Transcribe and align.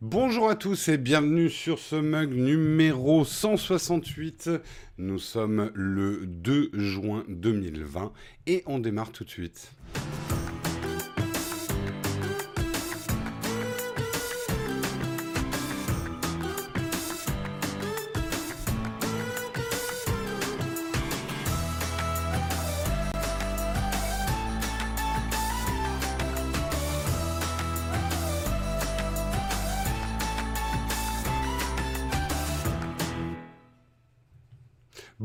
Bonjour 0.00 0.48
à 0.48 0.56
tous 0.56 0.88
et 0.88 0.98
bienvenue 0.98 1.50
sur 1.50 1.78
ce 1.78 1.96
mug 1.96 2.32
numéro 2.32 3.24
168. 3.24 4.50
Nous 4.98 5.18
sommes 5.18 5.70
le 5.74 6.26
2 6.26 6.70
juin 6.74 7.24
2020 7.28 8.12
et 8.46 8.62
on 8.66 8.78
démarre 8.78 9.12
tout 9.12 9.24
de 9.24 9.30
suite. 9.30 9.72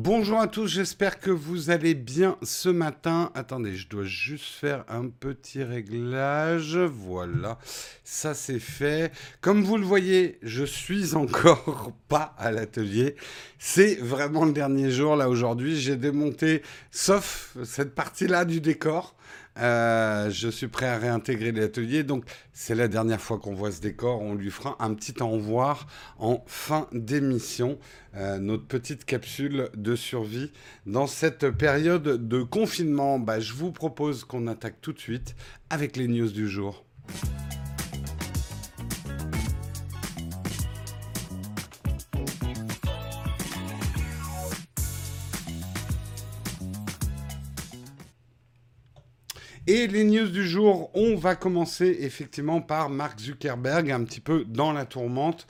Bonjour 0.05 0.39
à 0.39 0.47
tous, 0.47 0.67
j'espère 0.67 1.19
que 1.19 1.31
vous 1.31 1.71
allez 1.71 1.95
bien 1.95 2.37
ce 2.43 2.69
matin. 2.69 3.31
Attendez, 3.33 3.75
je 3.75 3.89
dois 3.89 4.03
juste 4.03 4.45
faire 4.45 4.85
un 4.87 5.07
petit 5.07 5.63
réglage. 5.63 6.77
Voilà, 6.77 7.57
ça 8.03 8.35
c'est 8.35 8.59
fait. 8.59 9.11
Comme 9.41 9.63
vous 9.63 9.77
le 9.77 9.83
voyez, 9.83 10.37
je 10.43 10.63
suis 10.63 11.15
encore 11.15 11.91
pas 12.07 12.35
à 12.37 12.51
l'atelier. 12.51 13.15
C'est 13.57 13.95
vraiment 13.95 14.45
le 14.45 14.53
dernier 14.53 14.91
jour 14.91 15.15
là 15.15 15.27
aujourd'hui. 15.27 15.81
J'ai 15.81 15.95
démonté, 15.95 16.61
sauf 16.91 17.57
cette 17.63 17.95
partie-là 17.95 18.45
du 18.45 18.61
décor. 18.61 19.15
Euh, 19.57 20.29
je 20.29 20.49
suis 20.49 20.67
prêt 20.67 20.87
à 20.87 20.97
réintégrer 20.97 21.51
l'atelier. 21.51 22.03
Donc, 22.03 22.25
c'est 22.53 22.75
la 22.75 22.87
dernière 22.87 23.21
fois 23.21 23.37
qu'on 23.39 23.53
voit 23.53 23.71
ce 23.71 23.81
décor. 23.81 24.21
On 24.21 24.35
lui 24.35 24.51
fera 24.51 24.75
un 24.79 24.93
petit 24.93 25.21
envoi 25.21 25.77
en 26.19 26.43
fin 26.47 26.87
d'émission. 26.91 27.77
Euh, 28.15 28.37
notre 28.39 28.65
petite 28.65 29.05
capsule 29.05 29.69
de 29.75 29.95
survie 29.95 30.51
dans 30.85 31.07
cette 31.07 31.49
période 31.51 32.27
de 32.27 32.43
confinement. 32.43 33.19
Bah, 33.19 33.39
je 33.39 33.53
vous 33.53 33.71
propose 33.71 34.23
qu'on 34.23 34.47
attaque 34.47 34.81
tout 34.81 34.93
de 34.93 34.99
suite 34.99 35.35
avec 35.69 35.95
les 35.97 36.07
news 36.07 36.29
du 36.29 36.47
jour. 36.47 36.85
Et 49.67 49.87
les 49.87 50.03
news 50.03 50.27
du 50.27 50.47
jour, 50.47 50.91
on 50.93 51.15
va 51.15 51.35
commencer 51.35 51.97
effectivement 52.01 52.61
par 52.61 52.91
Mark 52.91 53.19
Zuckerberg, 53.19 53.89
un 53.89 54.03
petit 54.03 54.19
peu 54.19 54.45
dans 54.45 54.71
la 54.71 54.85
tourmente. 54.85 55.47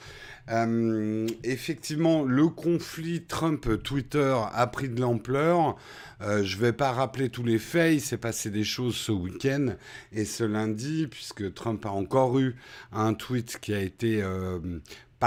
Euh, 0.49 1.27
effectivement, 1.43 2.23
le 2.23 2.47
conflit 2.47 3.23
Trump-Twitter 3.23 4.37
a 4.53 4.67
pris 4.67 4.87
de 4.87 5.01
l'ampleur. 5.01 5.75
Euh, 6.21 6.45
je 6.45 6.55
ne 6.55 6.61
vais 6.61 6.71
pas 6.71 6.93
rappeler 6.93 7.27
tous 7.27 7.43
les 7.43 7.59
faits, 7.59 7.95
il 7.95 7.99
s'est 7.99 8.17
passé 8.17 8.49
des 8.49 8.63
choses 8.63 8.95
ce 8.95 9.11
week-end 9.11 9.73
et 10.13 10.23
ce 10.23 10.45
lundi, 10.45 11.07
puisque 11.07 11.53
Trump 11.53 11.85
a 11.85 11.89
encore 11.91 12.39
eu 12.39 12.55
un 12.93 13.13
tweet 13.13 13.57
qui 13.59 13.73
a 13.73 13.81
été 13.81 14.23
euh, 14.23 14.59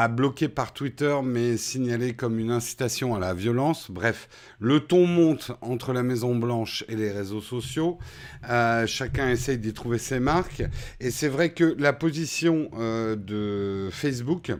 bloqué 0.06 0.48
par 0.48 0.72
Twitter, 0.72 1.16
mais 1.24 1.56
signalé 1.56 2.14
comme 2.14 2.38
une 2.38 2.52
incitation 2.52 3.16
à 3.16 3.18
la 3.18 3.34
violence. 3.34 3.90
Bref, 3.90 4.28
le 4.60 4.80
ton 4.80 5.06
monte 5.06 5.50
entre 5.60 5.92
la 5.92 6.04
Maison 6.04 6.36
Blanche 6.36 6.84
et 6.88 6.94
les 6.94 7.10
réseaux 7.10 7.40
sociaux. 7.40 7.98
Euh, 8.48 8.86
chacun 8.86 9.28
essaye 9.30 9.58
d'y 9.58 9.72
trouver 9.72 9.98
ses 9.98 10.20
marques. 10.20 10.62
Et 11.00 11.10
c'est 11.10 11.28
vrai 11.28 11.52
que 11.52 11.74
la 11.78 11.92
position 11.92 12.70
euh, 12.78 13.16
de 13.16 13.88
Facebook 13.90 14.52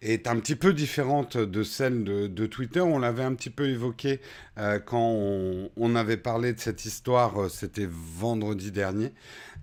est 0.00 0.28
un 0.28 0.36
petit 0.36 0.54
peu 0.54 0.72
différente 0.72 1.36
de 1.36 1.62
celle 1.62 2.04
de, 2.04 2.46
Twitter. 2.46 2.80
On 2.80 2.98
l'avait 2.98 3.24
un 3.24 3.34
petit 3.34 3.50
peu 3.50 3.68
évoqué 3.68 4.20
euh, 4.58 4.78
quand 4.78 5.16
on, 5.76 5.96
avait 5.96 6.16
parlé 6.16 6.52
de 6.52 6.60
cette 6.60 6.84
histoire, 6.84 7.50
c'était 7.50 7.88
vendredi 7.90 8.70
dernier. 8.70 9.12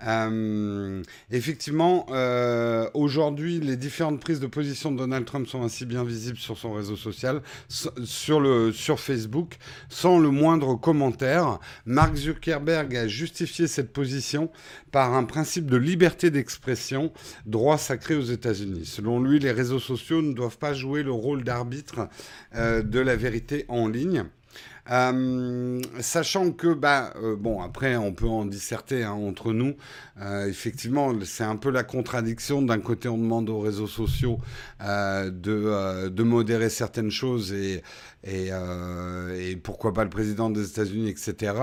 Euh, 0.06 1.02
effectivement, 1.32 2.06
euh, 2.10 2.90
aujourd'hui, 2.94 3.60
les 3.60 3.78
différentes 3.78 4.20
prises 4.20 4.40
de 4.40 4.48
position 4.48 4.92
de 4.92 4.98
Donald 4.98 5.26
Trump 5.26 5.48
sont 5.48 5.64
ainsi 5.64 5.86
bien 5.86 6.04
visibles 6.04 6.38
sur 6.38 6.58
son 6.58 6.74
réseau 6.74 6.96
social, 6.96 7.42
sur, 7.70 8.40
le, 8.40 8.72
sur 8.74 9.00
Facebook, 9.00 9.58
sans 9.90 10.20
le 10.20 10.30
moindre 10.30 10.76
commentaire. 10.76 11.60
Mark 11.86 12.16
Zuckerberg 12.16 12.96
a 12.96 13.08
justifié 13.08 13.68
cette 13.68 13.94
position 13.94 14.50
par 14.92 15.14
un 15.14 15.24
principe 15.24 15.70
de 15.70 15.78
liberté 15.78 16.30
d'expression, 16.30 17.12
droit 17.46 17.78
sacré 17.78 18.16
aux 18.16 18.24
États-Unis. 18.24 18.86
Selon 18.86 19.22
lui, 19.22 19.40
les 19.40 19.52
réseaux 19.52 19.80
sociaux 19.80 20.22
ne 20.26 20.34
doivent 20.34 20.58
pas 20.58 20.74
jouer 20.74 21.04
le 21.04 21.12
rôle 21.12 21.44
d'arbitre 21.44 22.08
euh, 22.56 22.82
de 22.82 23.00
la 23.00 23.16
vérité 23.16 23.66
en 23.68 23.88
ligne. 23.88 24.26
Euh, 24.92 25.82
sachant 26.00 26.52
que, 26.52 26.72
bah, 26.72 27.12
euh, 27.16 27.36
bon, 27.36 27.62
après, 27.62 27.96
on 27.96 28.14
peut 28.14 28.28
en 28.28 28.46
disserter 28.46 29.04
hein, 29.04 29.14
entre 29.14 29.52
nous. 29.52 29.76
Effectivement, 30.48 31.12
c'est 31.24 31.44
un 31.44 31.56
peu 31.56 31.72
la 31.72 31.84
contradiction. 31.84 32.62
D'un 32.62 32.80
côté, 32.80 33.10
on 33.10 33.18
demande 33.18 33.50
aux 33.50 33.60
réseaux 33.60 33.88
sociaux 33.88 34.40
de, 34.80 36.08
de, 36.08 36.24
modérer 36.24 36.70
certaines 36.70 37.12
choses 37.12 37.52
et, 37.52 37.82
et 38.24 39.56
pourquoi 39.62 39.92
pas 39.94 40.06
le 40.06 40.10
président 40.10 40.50
des 40.50 40.70
États-Unis, 40.70 41.10
etc. 41.10 41.54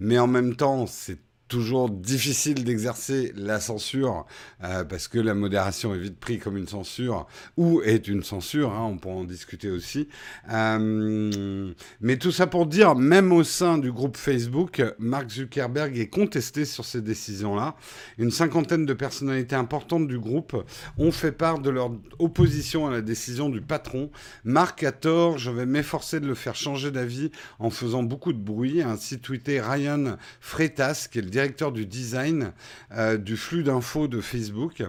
Mais 0.00 0.18
en 0.18 0.26
même 0.26 0.56
temps, 0.56 0.86
c'est 0.86 1.18
toujours 1.48 1.90
difficile 1.90 2.64
d'exercer 2.64 3.32
la 3.36 3.60
censure 3.60 4.26
euh, 4.62 4.84
parce 4.84 5.08
que 5.08 5.18
la 5.18 5.34
modération 5.34 5.94
est 5.94 5.98
vite 5.98 6.18
prise 6.18 6.40
comme 6.40 6.56
une 6.56 6.68
censure 6.68 7.26
ou 7.56 7.82
est 7.82 8.08
une 8.08 8.22
censure, 8.22 8.72
hein, 8.72 8.88
on 8.90 8.96
pourra 8.96 9.16
en 9.16 9.24
discuter 9.24 9.70
aussi. 9.70 10.08
Euh, 10.50 11.72
mais 12.00 12.16
tout 12.16 12.32
ça 12.32 12.46
pour 12.46 12.66
dire, 12.66 12.94
même 12.94 13.32
au 13.32 13.44
sein 13.44 13.78
du 13.78 13.92
groupe 13.92 14.16
Facebook, 14.16 14.82
Mark 14.98 15.30
Zuckerberg 15.30 15.98
est 15.98 16.08
contesté 16.08 16.64
sur 16.64 16.84
ces 16.84 17.02
décisions-là. 17.02 17.76
Une 18.18 18.30
cinquantaine 18.30 18.86
de 18.86 18.94
personnalités 18.94 19.56
importantes 19.56 20.08
du 20.08 20.18
groupe 20.18 20.64
ont 20.98 21.12
fait 21.12 21.32
part 21.32 21.58
de 21.58 21.70
leur 21.70 21.90
opposition 22.18 22.86
à 22.86 22.90
la 22.90 23.02
décision 23.02 23.50
du 23.50 23.60
patron. 23.60 24.10
Mark 24.44 24.82
a 24.82 24.92
tort, 24.92 25.38
je 25.38 25.50
vais 25.50 25.66
m'efforcer 25.66 26.20
de 26.20 26.26
le 26.26 26.34
faire 26.34 26.54
changer 26.54 26.90
d'avis 26.90 27.30
en 27.58 27.70
faisant 27.70 28.02
beaucoup 28.02 28.32
de 28.32 28.38
bruit, 28.38 28.82
ainsi 28.82 29.18
tweeté 29.18 29.60
Ryan 29.60 30.16
Freitas, 30.40 31.08
qui 31.10 31.18
est 31.18 31.22
le 31.22 31.30
directeur 31.34 31.72
du 31.72 31.84
design 31.84 32.52
euh, 32.92 33.16
du 33.16 33.36
flux 33.36 33.64
d'infos 33.64 34.06
de 34.06 34.20
Facebook. 34.20 34.84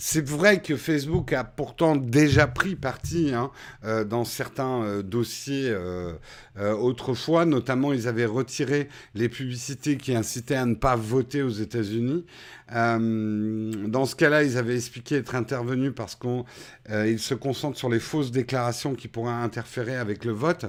Euh, 0.00 0.10
c'est 0.10 0.26
vrai 0.26 0.60
que 0.60 0.76
Facebook 0.76 1.32
a 1.32 1.44
pourtant 1.44 1.96
déjà 1.96 2.46
pris 2.46 2.74
parti 2.74 3.32
hein, 3.34 3.50
euh, 3.84 4.04
dans 4.04 4.24
certains 4.24 5.02
dossiers 5.02 5.74
autrefois. 6.58 7.44
Notamment, 7.44 7.92
ils 7.92 8.08
avaient 8.08 8.26
retiré 8.26 8.88
les 9.14 9.28
publicités 9.28 9.96
qui 9.96 10.14
incitaient 10.14 10.56
à 10.56 10.66
ne 10.66 10.74
pas 10.74 10.96
voter 10.96 11.42
aux 11.42 11.50
États-Unis. 11.50 12.26
dans 12.70 14.06
ce 14.06 14.14
cas-là, 14.16 14.42
ils 14.42 14.58
avaient 14.58 14.76
expliqué 14.76 15.16
être 15.16 15.34
intervenus 15.34 15.92
parce 15.94 16.16
qu'ils 16.16 17.18
se 17.18 17.34
concentrent 17.34 17.78
sur 17.78 17.88
les 17.88 18.00
fausses 18.00 18.30
déclarations 18.30 18.94
qui 18.94 19.08
pourraient 19.08 19.32
interférer 19.32 19.96
avec 19.96 20.24
le 20.24 20.32
vote. 20.32 20.66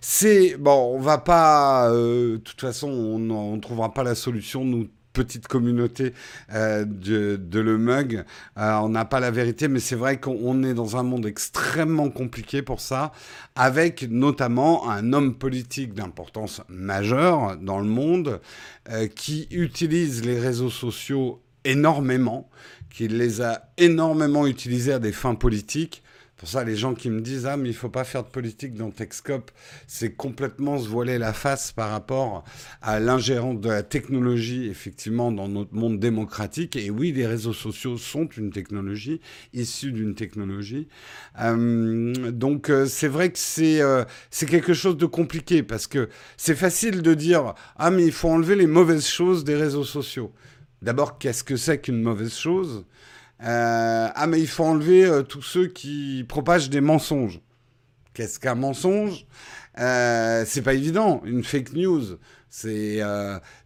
C'est 0.00 0.56
bon, 0.56 0.94
on 0.96 1.00
va 1.00 1.18
pas. 1.18 1.90
de 1.90 2.40
toute 2.42 2.60
façon, 2.60 2.88
on 2.88 3.30
on 3.30 3.56
ne 3.56 3.60
trouvera 3.60 3.92
pas 3.92 4.02
la 4.02 4.14
solution, 4.14 4.64
nous 4.64 4.88
petite 5.14 5.48
communauté 5.48 6.12
euh, 6.52 6.84
de, 6.84 7.60
le 7.60 7.78
mug. 7.78 8.24
Euh, 8.58 8.74
on 8.82 8.90
n'a 8.90 9.06
pas 9.06 9.20
la 9.20 9.30
vérité, 9.30 9.68
mais 9.68 9.80
c'est 9.80 9.96
vrai 9.96 10.20
qu'on 10.20 10.62
est 10.62 10.74
dans 10.74 10.98
un 10.98 11.02
monde 11.02 11.24
extrêmement 11.24 12.10
compliqué 12.10 12.60
pour 12.60 12.80
ça, 12.80 13.12
avec 13.54 14.06
notamment 14.10 14.90
un 14.90 15.14
homme 15.14 15.34
politique 15.34 15.94
d'importance 15.94 16.60
majeure 16.68 17.56
dans 17.56 17.78
le 17.78 17.86
monde 17.86 18.40
euh, 18.90 19.06
qui 19.06 19.48
utilise 19.50 20.24
les 20.24 20.38
réseaux 20.38 20.70
sociaux 20.70 21.40
énormément, 21.64 22.50
qui 22.90 23.08
les 23.08 23.40
a 23.40 23.70
énormément 23.78 24.46
utilisés 24.46 24.92
à 24.92 24.98
des 24.98 25.12
fins 25.12 25.34
politiques 25.34 26.03
pour 26.44 26.50
ça, 26.50 26.62
les 26.62 26.76
gens 26.76 26.92
qui 26.92 27.08
me 27.08 27.22
disent 27.22 27.46
Ah, 27.46 27.56
mais 27.56 27.70
il 27.70 27.74
faut 27.74 27.88
pas 27.88 28.04
faire 28.04 28.22
de 28.22 28.28
politique 28.28 28.74
dans 28.74 28.90
Techscope, 28.90 29.50
c'est 29.86 30.12
complètement 30.12 30.78
se 30.78 30.86
voiler 30.86 31.16
la 31.16 31.32
face 31.32 31.72
par 31.72 31.88
rapport 31.88 32.44
à 32.82 33.00
l'ingérence 33.00 33.58
de 33.62 33.70
la 33.70 33.82
technologie, 33.82 34.66
effectivement, 34.66 35.32
dans 35.32 35.48
notre 35.48 35.72
monde 35.72 35.98
démocratique. 35.98 36.76
Et 36.76 36.90
oui, 36.90 37.12
les 37.12 37.26
réseaux 37.26 37.54
sociaux 37.54 37.96
sont 37.96 38.26
une 38.36 38.50
technologie, 38.50 39.22
issue 39.54 39.90
d'une 39.90 40.14
technologie. 40.14 40.86
Euh, 41.40 42.30
donc, 42.30 42.68
euh, 42.68 42.84
c'est 42.84 43.08
vrai 43.08 43.30
que 43.30 43.38
c'est 43.38 43.80
euh, 43.80 44.04
quelque 44.46 44.74
chose 44.74 44.98
de 44.98 45.06
compliqué 45.06 45.62
parce 45.62 45.86
que 45.86 46.10
c'est 46.36 46.56
facile 46.56 47.00
de 47.00 47.14
dire 47.14 47.54
Ah, 47.76 47.90
mais 47.90 48.04
il 48.04 48.12
faut 48.12 48.28
enlever 48.28 48.54
les 48.54 48.66
mauvaises 48.66 49.06
choses 49.06 49.44
des 49.44 49.56
réseaux 49.56 49.84
sociaux. 49.84 50.30
D'abord, 50.82 51.16
qu'est-ce 51.16 51.42
que 51.42 51.56
c'est 51.56 51.80
qu'une 51.80 52.02
mauvaise 52.02 52.34
chose? 52.34 52.84
Euh, 53.42 54.08
ah, 54.14 54.26
mais 54.26 54.40
il 54.40 54.46
faut 54.46 54.64
enlever 54.64 55.04
euh, 55.04 55.22
tous 55.22 55.42
ceux 55.42 55.66
qui 55.66 56.24
propagent 56.28 56.70
des 56.70 56.80
mensonges. 56.80 57.40
Qu'est-ce 58.14 58.38
qu'un 58.38 58.54
mensonge? 58.54 59.26
Euh, 59.78 60.44
C'est 60.46 60.62
pas 60.62 60.74
évident. 60.74 61.20
Une 61.24 61.42
fake 61.42 61.72
news, 61.72 62.18
C'est 62.48 63.00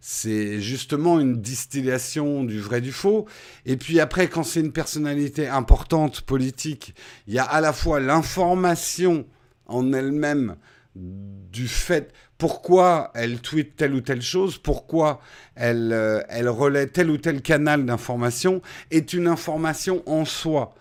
c'est 0.01 0.59
justement 0.59 1.19
une 1.19 1.39
distillation 1.39 2.43
du 2.43 2.59
vrai 2.59 2.81
du 2.81 2.91
faux. 2.91 3.27
Et 3.65 3.77
puis 3.77 3.99
après, 3.99 4.27
quand 4.27 4.43
c'est 4.43 4.61
une 4.61 4.71
personnalité 4.71 5.47
importante, 5.47 6.21
politique, 6.21 6.95
il 7.27 7.35
y 7.35 7.39
a 7.39 7.43
à 7.43 7.61
la 7.61 7.73
fois 7.73 7.99
l'information 7.99 9.27
en 9.67 9.93
elle-même 9.93 10.55
du 10.95 11.67
fait 11.67 12.11
pourquoi 12.39 13.11
elle 13.13 13.39
tweet 13.41 13.75
telle 13.75 13.93
ou 13.93 14.01
telle 14.01 14.23
chose, 14.23 14.57
pourquoi 14.57 15.21
elle, 15.55 15.91
euh, 15.93 16.21
elle 16.29 16.49
relaie 16.49 16.87
tel 16.87 17.11
ou 17.11 17.17
tel 17.17 17.43
canal 17.43 17.85
d'information, 17.85 18.63
est 18.89 19.13
une 19.13 19.27
information 19.27 20.01
en 20.07 20.25
soi. 20.25 20.73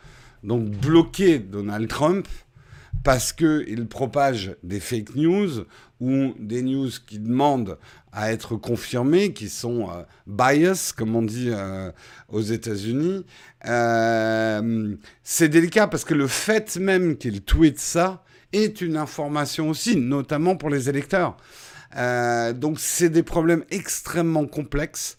Donc 0.42 0.70
bloquer 0.70 1.40
Donald 1.40 1.88
Trump 1.88 2.26
parce 3.02 3.32
qu'il 3.32 3.86
propage 3.88 4.54
des 4.62 4.80
fake 4.80 5.16
news 5.16 5.64
ou 6.00 6.34
des 6.38 6.62
news 6.62 6.90
qui 7.06 7.18
demandent 7.18 7.76
à 8.12 8.32
être 8.32 8.56
confirmées, 8.56 9.32
qui 9.32 9.48
sont 9.48 9.90
euh, 9.90 10.02
bias, 10.26 10.92
comme 10.96 11.16
on 11.16 11.22
dit 11.22 11.50
euh, 11.50 11.90
aux 12.28 12.40
États-Unis. 12.40 13.24
Euh, 13.66 14.94
c'est 15.24 15.48
délicat 15.48 15.88
parce 15.88 16.04
que 16.04 16.14
le 16.14 16.28
fait 16.28 16.76
même 16.76 17.16
qu'il 17.16 17.42
tweet 17.42 17.80
ça 17.80 18.24
est 18.52 18.80
une 18.80 18.96
information 18.96 19.70
aussi, 19.70 19.96
notamment 19.96 20.56
pour 20.56 20.70
les 20.70 20.88
électeurs. 20.88 21.36
donc 22.54 22.80
c'est 22.80 23.10
des 23.10 23.22
problèmes 23.22 23.64
extrêmement 23.70 24.46
complexes. 24.46 25.18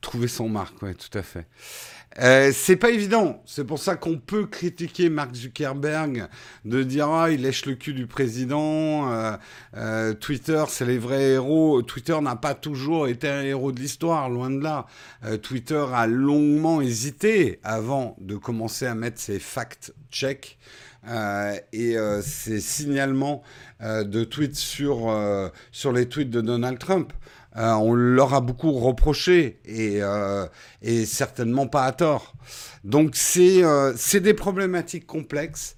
trouver 0.00 0.28
son 0.28 0.48
marque, 0.48 0.80
oui, 0.82 0.94
tout 0.94 1.18
à 1.18 1.22
fait. 1.22 1.46
Euh, 2.18 2.50
c'est 2.54 2.76
pas 2.76 2.90
évident. 2.90 3.42
C'est 3.44 3.64
pour 3.64 3.78
ça 3.78 3.96
qu'on 3.96 4.18
peut 4.18 4.46
critiquer 4.46 5.10
Mark 5.10 5.34
Zuckerberg 5.34 6.28
de 6.64 6.82
dire 6.82 7.10
ah 7.10 7.30
il 7.30 7.42
lèche 7.42 7.66
le 7.66 7.74
cul 7.74 7.92
du 7.92 8.06
président. 8.06 9.12
Euh, 9.12 9.36
euh, 9.76 10.14
Twitter 10.14 10.64
c'est 10.68 10.86
les 10.86 10.98
vrais 10.98 11.32
héros. 11.32 11.82
Twitter 11.82 12.18
n'a 12.22 12.36
pas 12.36 12.54
toujours 12.54 13.08
été 13.08 13.28
un 13.28 13.42
héros 13.42 13.72
de 13.72 13.80
l'histoire, 13.80 14.30
loin 14.30 14.50
de 14.50 14.62
là. 14.62 14.86
Twitter 15.42 15.84
a 15.92 16.06
longuement 16.06 16.80
hésité 16.80 17.60
avant 17.62 18.16
de 18.20 18.36
commencer 18.36 18.86
à 18.86 18.94
mettre 18.94 19.20
ses 19.20 19.38
fact 19.38 19.92
checks. 20.10 20.58
et 21.72 21.96
ses 22.22 22.60
signalements 22.60 23.42
de 23.80 24.24
tweets 24.24 24.56
sur, 24.56 25.12
sur 25.72 25.92
les 25.92 26.08
tweets 26.08 26.30
de 26.30 26.40
Donald 26.40 26.78
Trump. 26.78 27.12
Euh, 27.56 27.72
on 27.72 27.94
leur 27.94 28.34
a 28.34 28.40
beaucoup 28.40 28.72
reproché 28.72 29.60
et, 29.64 30.02
euh, 30.02 30.46
et 30.82 31.06
certainement 31.06 31.66
pas 31.66 31.84
à 31.84 31.92
tort. 31.92 32.34
Donc 32.84 33.16
c'est 33.16 33.64
euh, 33.64 33.94
des 34.14 34.34
problématiques 34.34 35.06
complexes. 35.06 35.76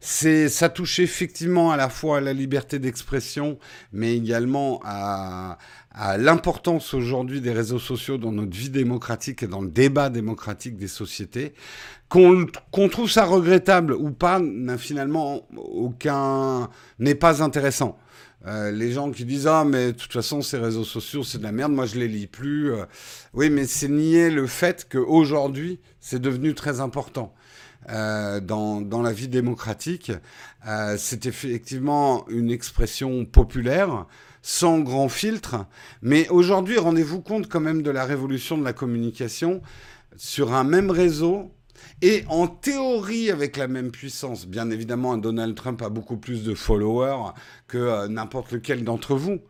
ça 0.00 0.68
touche 0.68 1.00
effectivement 1.00 1.70
à 1.70 1.76
la 1.76 1.88
fois 1.90 2.18
à 2.18 2.20
la 2.20 2.32
liberté 2.32 2.78
d'expression, 2.78 3.58
mais 3.92 4.16
également 4.16 4.80
à, 4.84 5.58
à 5.94 6.18
l'importance 6.18 6.92
aujourd'hui 6.94 7.40
des 7.40 7.52
réseaux 7.52 7.78
sociaux 7.78 8.16
dans 8.18 8.32
notre 8.32 8.56
vie 8.56 8.70
démocratique 8.70 9.42
et 9.42 9.46
dans 9.46 9.60
le 9.60 9.68
débat 9.68 10.08
démocratique 10.08 10.76
des 10.76 10.88
sociétés. 10.88 11.52
Qu'on 12.08 12.88
trouve 12.88 13.10
ça 13.10 13.24
regrettable 13.24 13.92
ou 13.92 14.10
pas, 14.10 14.38
n'a 14.38 14.78
finalement 14.78 15.46
aucun 15.56 16.68
n'est 16.98 17.14
pas 17.14 17.42
intéressant. 17.42 17.98
Euh, 18.46 18.70
les 18.70 18.92
gens 18.92 19.10
qui 19.10 19.24
disent 19.24 19.46
ah 19.46 19.64
mais 19.64 19.92
de 19.92 19.98
toute 19.98 20.12
façon 20.12 20.42
ces 20.42 20.58
réseaux 20.58 20.84
sociaux 20.84 21.24
c'est 21.24 21.38
de 21.38 21.42
la 21.42 21.52
merde, 21.52 21.72
moi 21.72 21.86
je 21.86 21.98
les 21.98 22.08
lis 22.08 22.26
plus. 22.26 22.72
Euh. 22.72 22.84
oui 23.32 23.48
mais 23.48 23.66
c'est 23.66 23.88
nier 23.88 24.30
le 24.30 24.46
fait 24.46 24.86
qu'aujourd'hui 24.90 25.80
c'est 26.00 26.20
devenu 26.20 26.54
très 26.54 26.80
important 26.80 27.34
euh, 27.88 28.40
dans, 28.40 28.82
dans, 28.82 29.00
la 29.00 29.12
vie 29.12 29.28
démocratique. 29.28 30.12
c'est 30.98 31.26
effectivement 31.26 32.26
une 32.28 32.50
expression 32.50 33.24
populaire 33.24 34.06
sans 34.42 34.80
grand 34.80 35.08
filtre. 35.08 35.66
Mais 36.02 36.28
aujourd'hui 36.28 36.76
rendez-vous 36.78 37.22
compte 37.22 37.48
quand 37.48 37.60
même 37.60 37.82
de 37.82 37.90
la 37.90 38.04
révolution 38.04 38.58
de 38.58 38.64
la 38.64 38.74
communication 38.74 39.62
sur 40.16 40.52
un 40.52 40.64
même 40.64 40.90
réseau 40.90 41.50
et 42.02 42.24
en 42.28 42.46
théorie, 42.46 43.30
avec 43.30 43.56
la 43.56 43.68
même 43.68 43.90
puissance, 43.90 44.46
bien 44.46 44.70
évidemment, 44.70 45.16
Donald 45.16 45.54
Trump 45.54 45.82
a 45.82 45.88
beaucoup 45.88 46.16
plus 46.16 46.44
de 46.44 46.54
followers 46.54 47.32
que 47.66 47.78
euh, 47.78 48.08
n'importe 48.08 48.52
lequel 48.52 48.84
d'entre 48.84 49.14
vous. 49.14 49.40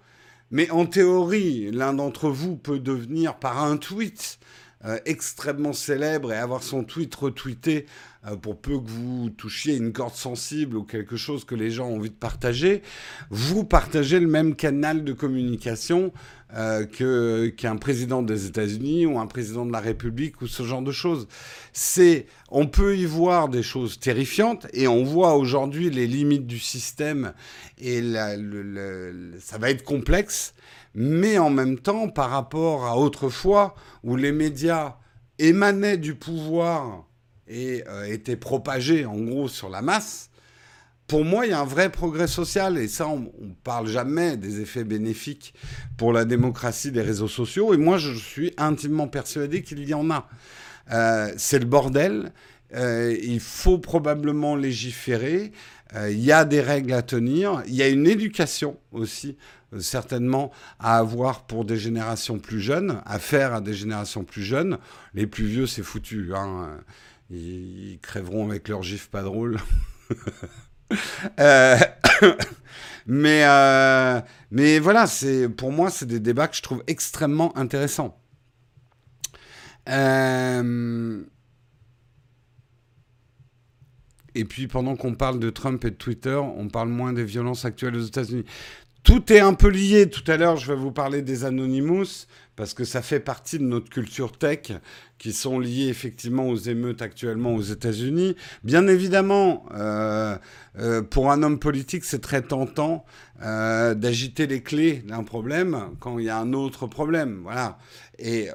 Mais 0.50 0.70
en 0.70 0.86
théorie, 0.86 1.70
l'un 1.72 1.94
d'entre 1.94 2.28
vous 2.28 2.56
peut 2.56 2.78
devenir 2.78 3.36
par 3.36 3.62
un 3.64 3.76
tweet 3.76 4.38
euh, 4.86 4.98
extrêmement 5.06 5.72
célèbre 5.72 6.30
et 6.32 6.36
avoir 6.36 6.62
son 6.62 6.84
tweet 6.84 7.14
retweeté 7.14 7.86
euh, 8.26 8.36
pour 8.36 8.60
peu 8.60 8.78
que 8.78 8.86
vous 8.86 9.30
touchiez 9.30 9.76
une 9.76 9.94
corde 9.94 10.14
sensible 10.14 10.76
ou 10.76 10.82
quelque 10.82 11.16
chose 11.16 11.46
que 11.46 11.54
les 11.54 11.70
gens 11.70 11.88
ont 11.88 11.96
envie 11.96 12.10
de 12.10 12.14
partager, 12.14 12.82
vous 13.30 13.64
partagez 13.64 14.20
le 14.20 14.26
même 14.26 14.54
canal 14.54 15.02
de 15.02 15.14
communication 15.14 16.12
euh, 16.54 17.50
qu'un 17.56 17.76
président 17.76 18.22
des 18.22 18.46
États-Unis 18.46 19.06
ou 19.06 19.18
un 19.18 19.26
président 19.26 19.64
de 19.64 19.72
la 19.72 19.80
République 19.80 20.42
ou 20.42 20.46
ce 20.46 20.62
genre 20.64 20.82
de 20.82 20.92
choses. 20.92 21.28
C'est, 21.72 22.26
on 22.50 22.66
peut 22.66 22.96
y 22.98 23.06
voir 23.06 23.48
des 23.48 23.62
choses 23.62 23.98
terrifiantes 23.98 24.66
et 24.74 24.86
on 24.86 25.02
voit 25.02 25.34
aujourd'hui 25.36 25.88
les 25.88 26.06
limites 26.06 26.46
du 26.46 26.58
système 26.58 27.32
et 27.78 28.02
ça 29.40 29.58
va 29.58 29.70
être 29.70 29.82
complexe. 29.82 30.52
Mais 30.94 31.38
en 31.38 31.50
même 31.50 31.78
temps, 31.78 32.08
par 32.08 32.30
rapport 32.30 32.86
à 32.86 32.96
autrefois 32.96 33.74
où 34.02 34.16
les 34.16 34.32
médias 34.32 34.96
émanaient 35.38 35.96
du 35.96 36.14
pouvoir 36.14 37.06
et 37.48 37.82
euh, 37.88 38.04
étaient 38.04 38.36
propagés 38.36 39.04
en 39.04 39.16
gros 39.16 39.48
sur 39.48 39.68
la 39.68 39.82
masse, 39.82 40.30
pour 41.06 41.24
moi, 41.24 41.46
il 41.46 41.50
y 41.50 41.52
a 41.52 41.60
un 41.60 41.66
vrai 41.66 41.90
progrès 41.90 42.26
social, 42.26 42.78
et 42.78 42.88
ça, 42.88 43.06
on 43.08 43.18
ne 43.18 43.52
parle 43.62 43.88
jamais 43.88 44.36
des 44.38 44.60
effets 44.60 44.84
bénéfiques 44.84 45.52
pour 45.98 46.12
la 46.12 46.24
démocratie 46.24 46.92
des 46.92 47.02
réseaux 47.02 47.28
sociaux, 47.28 47.74
et 47.74 47.76
moi, 47.76 47.98
je 47.98 48.14
suis 48.14 48.54
intimement 48.56 49.06
persuadé 49.06 49.62
qu'il 49.62 49.86
y 49.86 49.92
en 49.92 50.10
a. 50.10 50.28
Euh, 50.92 51.32
c'est 51.36 51.58
le 51.58 51.66
bordel, 51.66 52.32
euh, 52.74 53.16
il 53.22 53.40
faut 53.40 53.78
probablement 53.78 54.56
légiférer, 54.56 55.52
il 55.94 56.20
y 56.20 56.32
a 56.32 56.44
des 56.44 56.60
règles 56.60 56.92
à 56.92 57.02
tenir, 57.02 57.62
il 57.66 57.74
y 57.74 57.82
a 57.82 57.88
une 57.88 58.06
éducation 58.06 58.78
aussi, 58.90 59.36
certainement, 59.78 60.50
à 60.80 60.98
avoir 60.98 61.46
pour 61.46 61.64
des 61.64 61.76
générations 61.76 62.38
plus 62.38 62.60
jeunes, 62.60 63.00
à 63.06 63.18
faire 63.18 63.54
à 63.54 63.60
des 63.60 63.74
générations 63.74 64.24
plus 64.24 64.42
jeunes. 64.42 64.78
Les 65.14 65.26
plus 65.26 65.46
vieux, 65.46 65.66
c'est 65.66 65.82
foutu, 65.82 66.32
hein. 66.34 66.78
ils, 67.30 67.98
crèveront 68.02 68.48
avec 68.48 68.68
leur 68.68 68.82
gif 68.82 69.08
pas 69.08 69.22
drôle. 69.22 69.58
Euh, 71.40 71.78
mais, 73.06 73.44
euh, 73.44 74.20
mais 74.50 74.78
voilà, 74.78 75.06
c'est, 75.06 75.48
pour 75.48 75.72
moi, 75.72 75.90
c'est 75.90 76.06
des 76.06 76.20
débats 76.20 76.46
que 76.46 76.56
je 76.56 76.62
trouve 76.62 76.84
extrêmement 76.86 77.56
intéressants. 77.56 78.18
Euh, 79.88 81.22
et 84.34 84.44
puis 84.44 84.66
pendant 84.66 84.96
qu'on 84.96 85.14
parle 85.14 85.38
de 85.38 85.50
Trump 85.50 85.84
et 85.84 85.90
de 85.90 85.96
Twitter, 85.96 86.36
on 86.36 86.68
parle 86.68 86.88
moins 86.88 87.12
des 87.12 87.24
violences 87.24 87.64
actuelles 87.64 87.96
aux 87.96 88.04
États-Unis. 88.04 88.44
Tout 89.04 89.30
est 89.32 89.40
un 89.40 89.52
peu 89.52 89.68
lié. 89.68 90.08
Tout 90.08 90.24
à 90.30 90.38
l'heure, 90.38 90.56
je 90.56 90.72
vais 90.72 90.78
vous 90.78 90.90
parler 90.90 91.20
des 91.20 91.44
Anonymous 91.44 92.26
parce 92.56 92.72
que 92.72 92.84
ça 92.84 93.02
fait 93.02 93.20
partie 93.20 93.58
de 93.58 93.64
notre 93.64 93.90
culture 93.90 94.32
tech 94.32 94.72
qui 95.18 95.32
sont 95.32 95.58
liées 95.58 95.88
effectivement 95.88 96.48
aux 96.48 96.56
émeutes 96.56 97.02
actuellement 97.02 97.54
aux 97.54 97.62
États-Unis. 97.62 98.34
Bien 98.62 98.86
évidemment, 98.86 99.66
euh, 99.74 100.36
euh, 100.78 101.02
pour 101.02 101.30
un 101.30 101.42
homme 101.42 101.58
politique, 101.58 102.04
c'est 102.04 102.20
très 102.20 102.40
tentant 102.40 103.04
euh, 103.42 103.94
d'agiter 103.94 104.46
les 104.46 104.62
clés 104.62 105.02
d'un 105.06 105.22
problème 105.22 105.90
quand 106.00 106.18
il 106.18 106.24
y 106.24 106.30
a 106.30 106.38
un 106.38 106.54
autre 106.54 106.86
problème. 106.86 107.40
Voilà. 107.42 107.78
Et 108.18 108.48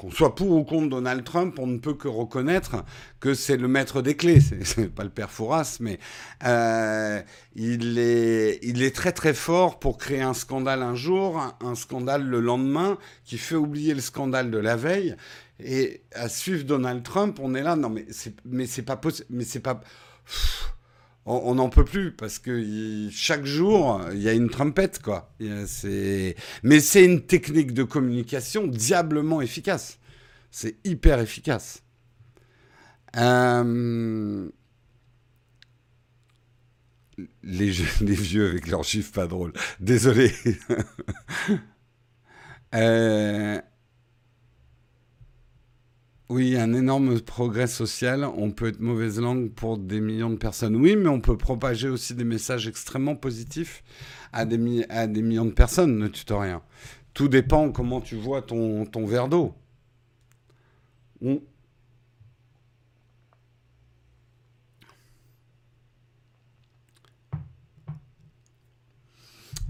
qu'on 0.00 0.10
soit 0.10 0.34
pour 0.34 0.52
ou 0.52 0.64
contre 0.64 0.88
Donald 0.88 1.24
Trump, 1.24 1.58
on 1.58 1.66
ne 1.66 1.76
peut 1.76 1.92
que 1.92 2.08
reconnaître 2.08 2.84
que 3.20 3.34
c'est 3.34 3.58
le 3.58 3.68
maître 3.68 4.00
des 4.00 4.16
clés. 4.16 4.40
C'est 4.64 4.88
pas 4.88 5.04
le 5.04 5.10
père 5.10 5.30
Fouras, 5.30 5.76
mais 5.80 5.98
euh, 6.44 7.20
il, 7.54 7.98
est, 7.98 8.94
très 8.94 9.12
très 9.12 9.34
fort 9.34 9.78
pour 9.78 9.98
créer 9.98 10.22
un 10.22 10.32
scandale 10.32 10.82
un 10.82 10.94
jour, 10.94 11.38
un, 11.60 11.74
scandale 11.74 12.24
le 12.24 12.40
lendemain, 12.40 12.96
qui 13.24 13.36
fait 13.36 13.56
oublier 13.56 13.92
le 13.92 14.00
scandale 14.00 14.50
de 14.50 14.56
la 14.56 14.74
veille. 14.74 15.16
Et 15.62 16.00
à 16.14 16.30
suivre 16.30 16.64
Donald 16.64 17.02
Trump, 17.02 17.38
on 17.42 17.54
est 17.54 17.62
là, 17.62 17.76
non 17.76 17.90
mais 17.90 18.06
c'est 18.10 18.34
mais 18.46 18.66
c'est 18.66 18.82
pas 18.82 18.96
possible, 18.96 19.26
mais 19.28 19.44
c'est 19.44 19.60
pas 19.60 19.82
on 21.30 21.54
n'en 21.54 21.68
peut 21.68 21.84
plus 21.84 22.12
parce 22.12 22.38
que 22.38 23.08
chaque 23.10 23.44
jour, 23.44 24.00
il 24.12 24.20
y 24.20 24.28
a 24.28 24.32
une 24.32 24.50
trompette, 24.50 25.00
quoi. 25.00 25.32
Mais 25.40 26.80
c'est 26.80 27.04
une 27.04 27.22
technique 27.22 27.72
de 27.72 27.82
communication 27.82 28.66
diablement 28.66 29.40
efficace. 29.40 29.98
C'est 30.50 30.76
hyper 30.84 31.20
efficace. 31.20 31.82
Euh, 33.16 34.48
les, 37.42 37.72
les, 38.00 38.14
vieux 38.14 38.48
avec 38.48 38.68
leurs 38.68 38.84
chiffres 38.84 39.12
pas 39.12 39.26
drôles. 39.26 39.52
Désolé. 39.80 40.32
euh... 42.74 43.60
Oui, 46.30 46.56
un 46.56 46.72
énorme 46.74 47.20
progrès 47.20 47.66
social. 47.66 48.24
On 48.24 48.52
peut 48.52 48.68
être 48.68 48.78
mauvaise 48.78 49.18
langue 49.18 49.50
pour 49.50 49.78
des 49.78 50.00
millions 50.00 50.30
de 50.30 50.36
personnes. 50.36 50.76
Oui, 50.76 50.94
mais 50.94 51.08
on 51.08 51.20
peut 51.20 51.36
propager 51.36 51.88
aussi 51.88 52.14
des 52.14 52.22
messages 52.22 52.68
extrêmement 52.68 53.16
positifs 53.16 53.82
à 54.32 54.44
des, 54.44 54.56
millions 54.56 55.44
de 55.44 55.50
personnes, 55.50 55.98
ne 55.98 56.08
rien. 56.32 56.62
Tout 57.14 57.26
dépend 57.26 57.72
comment 57.72 58.00
tu 58.00 58.14
vois 58.14 58.42
ton 58.42 58.86
verre 59.06 59.26
d'eau. 59.26 59.56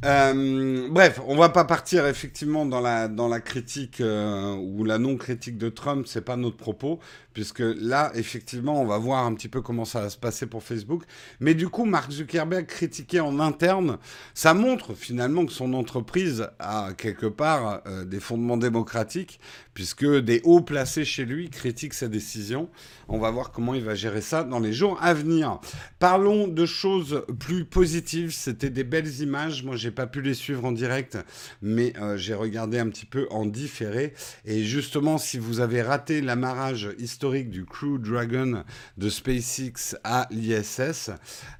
Euh, 0.03 0.89
bref, 0.91 1.21
on 1.27 1.37
va 1.37 1.51
pas 1.51 1.67
partir 1.67 2.07
effectivement 2.07 2.65
dans 2.65 2.81
la, 2.81 3.07
dans 3.07 3.29
la 3.29 3.41
critique 3.41 4.01
euh, 4.01 4.55
ou 4.55 4.83
la 4.85 4.97
non-critique 4.97 5.59
de 5.59 5.69
Trump, 5.69 6.07
c'est 6.07 6.23
pas 6.23 6.37
notre 6.37 6.57
propos, 6.57 7.01
puisque 7.35 7.61
là, 7.61 8.11
effectivement, 8.15 8.81
on 8.81 8.87
va 8.87 8.97
voir 8.97 9.27
un 9.27 9.35
petit 9.35 9.49
peu 9.49 9.61
comment 9.61 9.85
ça 9.85 10.01
va 10.01 10.09
se 10.09 10.17
passer 10.17 10.47
pour 10.47 10.63
Facebook. 10.63 11.05
Mais 11.39 11.53
du 11.53 11.69
coup, 11.69 11.85
Mark 11.85 12.11
Zuckerberg 12.11 12.65
critiqué 12.65 13.21
en 13.21 13.41
interne, 13.41 13.99
ça 14.33 14.55
montre 14.55 14.95
finalement 14.95 15.45
que 15.45 15.53
son 15.53 15.75
entreprise 15.75 16.49
a 16.59 16.93
quelque 16.97 17.27
part 17.27 17.83
euh, 17.87 18.07
des 18.07 18.21
fondements 18.21 18.57
démocratiques, 18.57 19.39
puisque 19.75 20.07
des 20.07 20.41
hauts 20.45 20.61
placés 20.61 21.05
chez 21.05 21.25
lui 21.25 21.51
critiquent 21.51 21.95
sa 21.95 22.09
décision. 22.09 22.69
On 23.09 23.19
va 23.19 23.31
voir 23.31 23.53
comment 23.53 23.75
il 23.75 23.85
va 23.85 23.95
gérer 23.95 24.21
ça 24.21 24.45
dans 24.45 24.61
les 24.61 24.73
jours 24.73 24.99
à 25.01 25.15
venir. 25.15 25.61
Parlons 25.99 26.49
de 26.49 26.67
choses 26.67 27.25
plus 27.39 27.65
positives. 27.65 28.33
C'était 28.33 28.71
des 28.71 28.85
belles 28.85 29.21
images. 29.21 29.63
Moi, 29.65 29.77
j'ai 29.77 29.91
pas 29.91 30.07
pu 30.07 30.23
les 30.23 30.35
suivre 30.35 30.65
en 30.65 30.73
direct, 30.73 31.19
mais 31.63 31.93
euh, 32.01 32.17
j'ai 32.17 32.35
regardé 32.35 32.79
un 32.79 32.89
petit 32.89 33.07
peu 33.07 33.27
en 33.31 33.47
différé. 33.47 34.15
Et 34.45 34.65
justement, 34.65 35.19
si 35.19 35.39
vous 35.39 35.61
avez 35.61 35.83
raté 35.83 36.21
l'amarrage 36.21 36.89
historique 36.99 37.51
du 37.51 37.65
Crew 37.65 37.99
Dragon 37.99 38.65
de 38.97 39.09
SpaceX 39.09 39.97
à 40.05 40.27
l'ISS, 40.31 41.11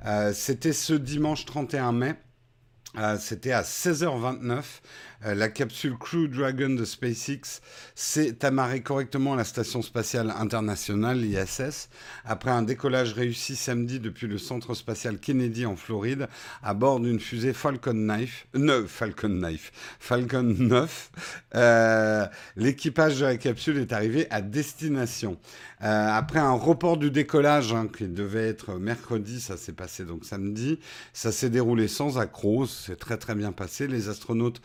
euh, 0.07 0.33
c'était 0.33 0.73
ce 0.73 0.95
dimanche 0.95 1.45
31 1.45 1.93
mai. 1.93 2.15
Euh, 2.99 3.17
c'était 3.21 3.53
à 3.53 3.63
16h29. 3.63 4.63
Euh, 5.27 5.35
la 5.35 5.49
capsule 5.49 5.97
Crew 5.99 6.29
Dragon 6.29 6.71
de 6.71 6.85
SpaceX 6.85 7.61
s'est 7.95 8.45
amarrée 8.45 8.81
correctement 8.81 9.35
à 9.35 9.37
la 9.37 9.45
station 9.45 9.83
spatiale 9.83 10.33
internationale, 10.39 11.21
l'ISS, 11.21 11.91
après 12.25 12.51
un 12.51 12.63
décollage 12.63 13.13
réussi 13.13 13.55
samedi 13.55 14.01
depuis 14.01 14.27
le 14.27 14.39
centre 14.39 14.75
spatial 14.75 15.19
Kennedy 15.19 15.67
en 15.67 15.77
Floride, 15.77 16.29
à 16.63 16.73
bord 16.73 17.01
d'une 17.01 17.21
fusée 17.21 17.53
Falcon 17.53 17.93
9. 17.93 18.47
Euh, 18.57 18.87
Falcon 18.87 19.29
9. 19.29 19.73
Falcon 19.99 20.55
9. 20.59 21.11
Euh, 21.55 22.27
l'équipage 22.57 23.21
de 23.21 23.27
la 23.27 23.37
capsule 23.37 23.79
est 23.79 23.93
arrivé 23.93 24.27
à 24.31 24.41
destination. 24.41 25.37
après 25.81 26.39
un 26.39 26.53
report 26.53 26.97
du 26.97 27.11
décollage 27.11 27.73
hein, 27.73 27.89
qui 27.95 28.07
devait 28.07 28.49
être 28.49 28.75
mercredi, 28.75 29.41
ça 29.41 29.57
s'est 29.57 29.73
passé 29.73 30.05
donc 30.05 30.25
samedi, 30.25 30.79
ça 31.13 31.33
s'est 31.33 31.51
déroulé 31.51 31.89
sans 31.89 32.19
accroc, 32.19 32.67
c'est 32.67 32.99
très 32.99 33.17
très 33.17 33.35
bien 33.35 33.53
passé. 33.53 33.87
Les 33.87 34.09
astronautes 34.09 34.61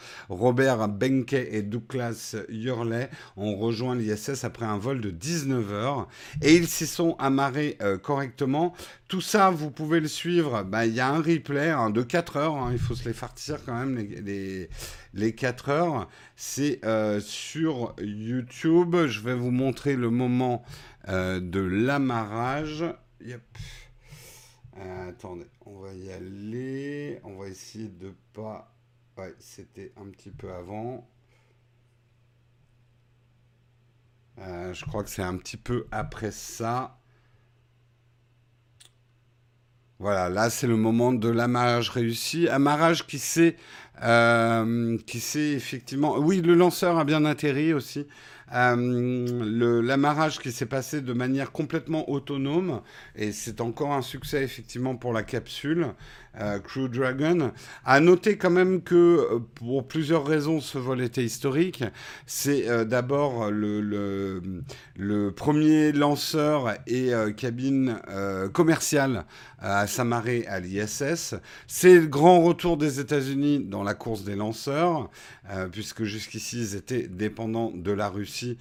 Robert 0.46 0.88
Benke 0.88 1.34
et 1.34 1.64
Douglas 1.64 2.36
Hurley 2.50 3.10
ont 3.36 3.56
rejoint 3.56 3.96
l'ISS 3.96 4.44
après 4.44 4.68
un 4.68 4.78
vol 4.78 5.02
de 5.02 5.10
19 5.10 5.74
heures 5.74 6.08
et 6.44 6.54
ils 6.54 6.68
s'y 6.68 6.86
sont 6.86 7.16
amarrés 7.18 7.78
euh, 7.82 7.98
correctement. 7.98 8.76
Tout 9.08 9.22
ça, 9.22 9.50
vous 9.50 9.72
pouvez 9.72 10.00
le 10.00 10.08
suivre. 10.08 10.62
Bah, 10.62 10.86
il 10.86 10.94
y 10.94 11.00
a 11.00 11.10
un 11.10 11.20
replay 11.20 11.72
hein, 11.72 11.90
de 11.90 12.04
4 12.04 12.38
heures. 12.38 12.58
Hein. 12.58 12.70
il 12.74 12.78
faut 12.78 12.94
se 12.94 13.06
les 13.06 13.14
fartir 13.16 13.58
quand 13.66 13.74
même, 13.74 13.98
les, 13.98 14.70
les, 15.16 15.34
4 15.34 15.70
heures. 15.70 16.10
C'est 16.36 16.80
euh, 16.86 17.20
sur 17.20 17.96
YouTube. 18.00 18.96
Je 19.08 19.22
vais 19.22 19.34
vous 19.34 19.50
montrer 19.50 19.96
le 19.96 20.12
moment 20.12 20.64
euh, 21.08 21.40
de 21.40 21.60
l'amarrage. 21.60 22.86
attendez, 25.10 25.48
on 25.66 25.80
va 25.80 25.92
y 25.92 26.12
aller. 26.12 27.20
On 27.24 27.36
va 27.36 27.48
essayer 27.48 27.88
de 27.88 28.14
pas 28.32 28.75
Ouais, 29.18 29.36
c'était 29.40 29.92
un 29.98 30.06
petit 30.10 30.32
peu 30.32 30.54
avant. 30.54 31.06
Euh, 34.40 34.74
je 34.74 34.86
crois 34.86 35.04
que 35.04 35.10
c'est 35.10 35.22
un 35.24 35.36
petit 35.38 35.58
peu 35.58 35.88
après 35.92 36.32
ça. 36.32 36.98
Voilà, 40.00 40.30
là 40.30 40.50
c'est 40.50 40.68
le 40.68 40.76
moment 40.76 41.14
de 41.14 41.30
l'amarrage 41.30 41.90
réussi. 41.90 42.50
Amarrage 42.50 43.08
qui 43.08 43.18
s'est, 43.18 43.56
euh, 44.04 44.98
qui 45.08 45.20
s'est 45.22 45.52
effectivement. 45.54 46.18
Oui, 46.18 46.42
le 46.42 46.54
lanceur 46.54 46.98
a 47.00 47.06
bien 47.06 47.24
atterri 47.24 47.74
aussi. 47.74 48.06
Euh, 48.54 49.82
l'amarrage 49.82 50.40
qui 50.40 50.52
s'est 50.52 50.66
passé 50.68 51.02
de 51.02 51.14
manière 51.14 51.52
complètement 51.52 52.08
autonome 52.12 52.82
et 53.16 53.32
c'est 53.32 53.60
encore 53.60 53.92
un 53.94 54.04
succès 54.04 54.44
effectivement 54.44 54.96
pour 54.98 55.14
la 55.14 55.24
capsule. 55.24 55.88
Euh, 56.42 56.60
Crew 56.60 56.90
Dragon. 56.90 57.54
À 57.86 58.02
noter 58.02 58.38
quand 58.38 58.50
même 58.50 58.82
que 58.82 58.96
euh, 58.96 59.40
pour 59.56 59.88
plusieurs 59.88 60.26
raisons, 60.26 60.60
ce 60.60 60.78
vol 60.78 61.02
était 61.02 61.24
historique. 61.24 61.84
C'est 62.26 62.68
euh, 62.68 62.84
d'abord 62.84 63.52
le, 63.52 63.80
le, 64.98 65.32
premier 65.32 65.94
lanceur 65.94 66.74
et 66.88 67.12
cabine 67.38 68.00
commerciale 68.54 69.26
à 69.60 69.88
s'amarrer 69.88 70.46
à 70.48 70.60
l'ISS. 70.60 71.36
C'est 71.68 71.96
le 71.96 72.08
grand 72.08 72.42
retour 72.42 72.78
des 72.78 73.00
États-Unis 73.00 73.60
dans 73.60 73.84
la 73.84 73.94
course 73.94 74.24
des 74.24 74.36
lanceurs, 74.36 75.10
puisque 75.72 76.04
jusqu'ici 76.04 76.60
ils 76.60 76.76
étaient 76.76 77.08
dépendants 77.08 77.72
de 77.74 77.92
la 77.92 78.10
Russie 78.10 78.58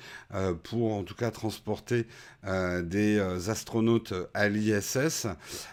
pour 0.65 0.95
en 0.95 1.03
tout 1.03 1.15
cas 1.15 1.31
transporter 1.31 2.07
des 2.83 3.21
astronautes 3.49 4.15
à 4.35 4.49
l'ISS. 4.49 5.27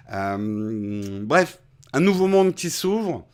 bref, 0.07 1.59
un 1.93 1.99
nouveau 1.99 2.27
monde 2.27 2.55
qui 2.55 2.69
s'ouvre. 2.69 3.25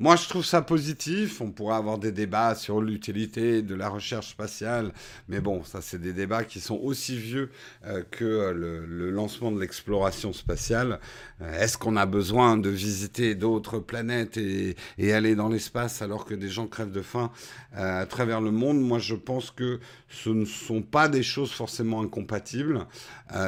Moi, 0.00 0.16
je 0.16 0.28
trouve 0.28 0.44
ça 0.44 0.60
positif. 0.60 1.40
On 1.40 1.52
pourrait 1.52 1.76
avoir 1.76 1.98
des 1.98 2.10
débats 2.10 2.56
sur 2.56 2.80
l'utilité 2.80 3.62
de 3.62 3.76
la 3.76 3.88
recherche 3.88 4.30
spatiale, 4.30 4.92
mais 5.28 5.38
bon, 5.38 5.62
ça, 5.62 5.80
c'est 5.80 6.00
des 6.00 6.12
débats 6.12 6.42
qui 6.42 6.58
sont 6.58 6.80
aussi 6.82 7.16
vieux 7.16 7.52
euh, 7.86 8.02
que 8.10 8.50
le, 8.50 9.10
lancement 9.12 9.52
de 9.52 9.60
l'exploration 9.60 10.32
spatiale. 10.32 10.98
Euh, 11.40 11.60
est-ce 11.60 11.78
qu'on 11.78 11.94
a 11.94 12.06
besoin 12.06 12.56
de 12.56 12.70
visiter 12.70 13.36
d'autres 13.36 13.78
planètes 13.78 14.36
et, 14.36 14.74
aller 15.12 15.36
dans 15.36 15.48
l'espace 15.48 16.02
alors 16.02 16.24
que 16.24 16.34
des 16.34 16.48
gens 16.48 16.66
crèvent 16.66 16.90
de 16.90 17.02
faim 17.02 17.30
euh, 17.76 18.02
à 18.02 18.06
travers 18.06 18.40
le 18.40 18.50
monde? 18.50 18.80
Moi, 18.80 18.98
je 18.98 19.14
pense 19.14 19.52
que 19.52 19.78
ce 20.08 20.30
ne 20.30 20.44
sont 20.44 20.82
pas 20.82 21.08
des 21.08 21.22
choses 21.22 21.52
forcément 21.52 22.02
incompatibles. 22.02 22.86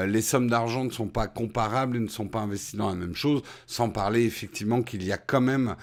les 0.06 0.22
sommes 0.22 0.48
d'argent 0.48 0.84
ne 0.84 0.90
sont 0.90 1.08
pas 1.08 1.26
comparables 1.28 1.96
et 1.96 2.00
ne 2.00 2.08
sont 2.08 2.26
pas 2.26 2.40
investies 2.40 2.76
dans 2.76 2.88
la 2.88 2.96
même 2.96 3.14
chose, 3.14 3.42
sans 3.66 3.88
parler 3.88 4.24
effectivement 4.24 4.82
qu'il 4.82 5.04
y 5.04 5.12
a 5.12 5.18
quand 5.18 5.40
même 5.40 5.76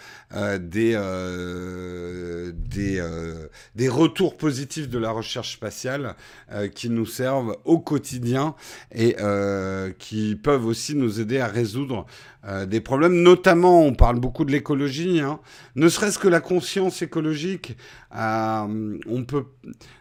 des, 0.57 0.93
euh, 0.95 2.51
euh, 2.77 3.47
des 3.75 3.89
retours 3.89 4.37
positifs 4.37 4.89
de 4.89 4.97
la 4.97 5.11
recherche 5.11 5.53
spatiale 5.53 6.15
euh, 6.51 6.67
qui 6.67 6.89
nous 6.89 7.05
servent 7.05 7.57
au 7.65 7.79
quotidien 7.79 8.55
et 8.93 9.15
qui 9.99 10.35
peuvent 10.35 10.65
aussi 10.65 10.95
nous 10.95 11.19
aider 11.19 11.39
à 11.39 11.47
résoudre 11.47 12.05
des 12.67 12.81
problèmes. 12.81 13.21
Notamment, 13.21 13.85
on 13.85 13.93
parle 13.93 14.19
beaucoup 14.19 14.43
de 14.43 14.51
l'écologie, 14.51 15.21
hein. 15.21 15.39
ne 15.75 15.87
serait-ce 15.87 16.19
que 16.19 16.27
la 16.27 16.41
conscience 16.41 17.01
écologique. 17.01 17.77
on 18.11 19.23
peut, 19.27 19.45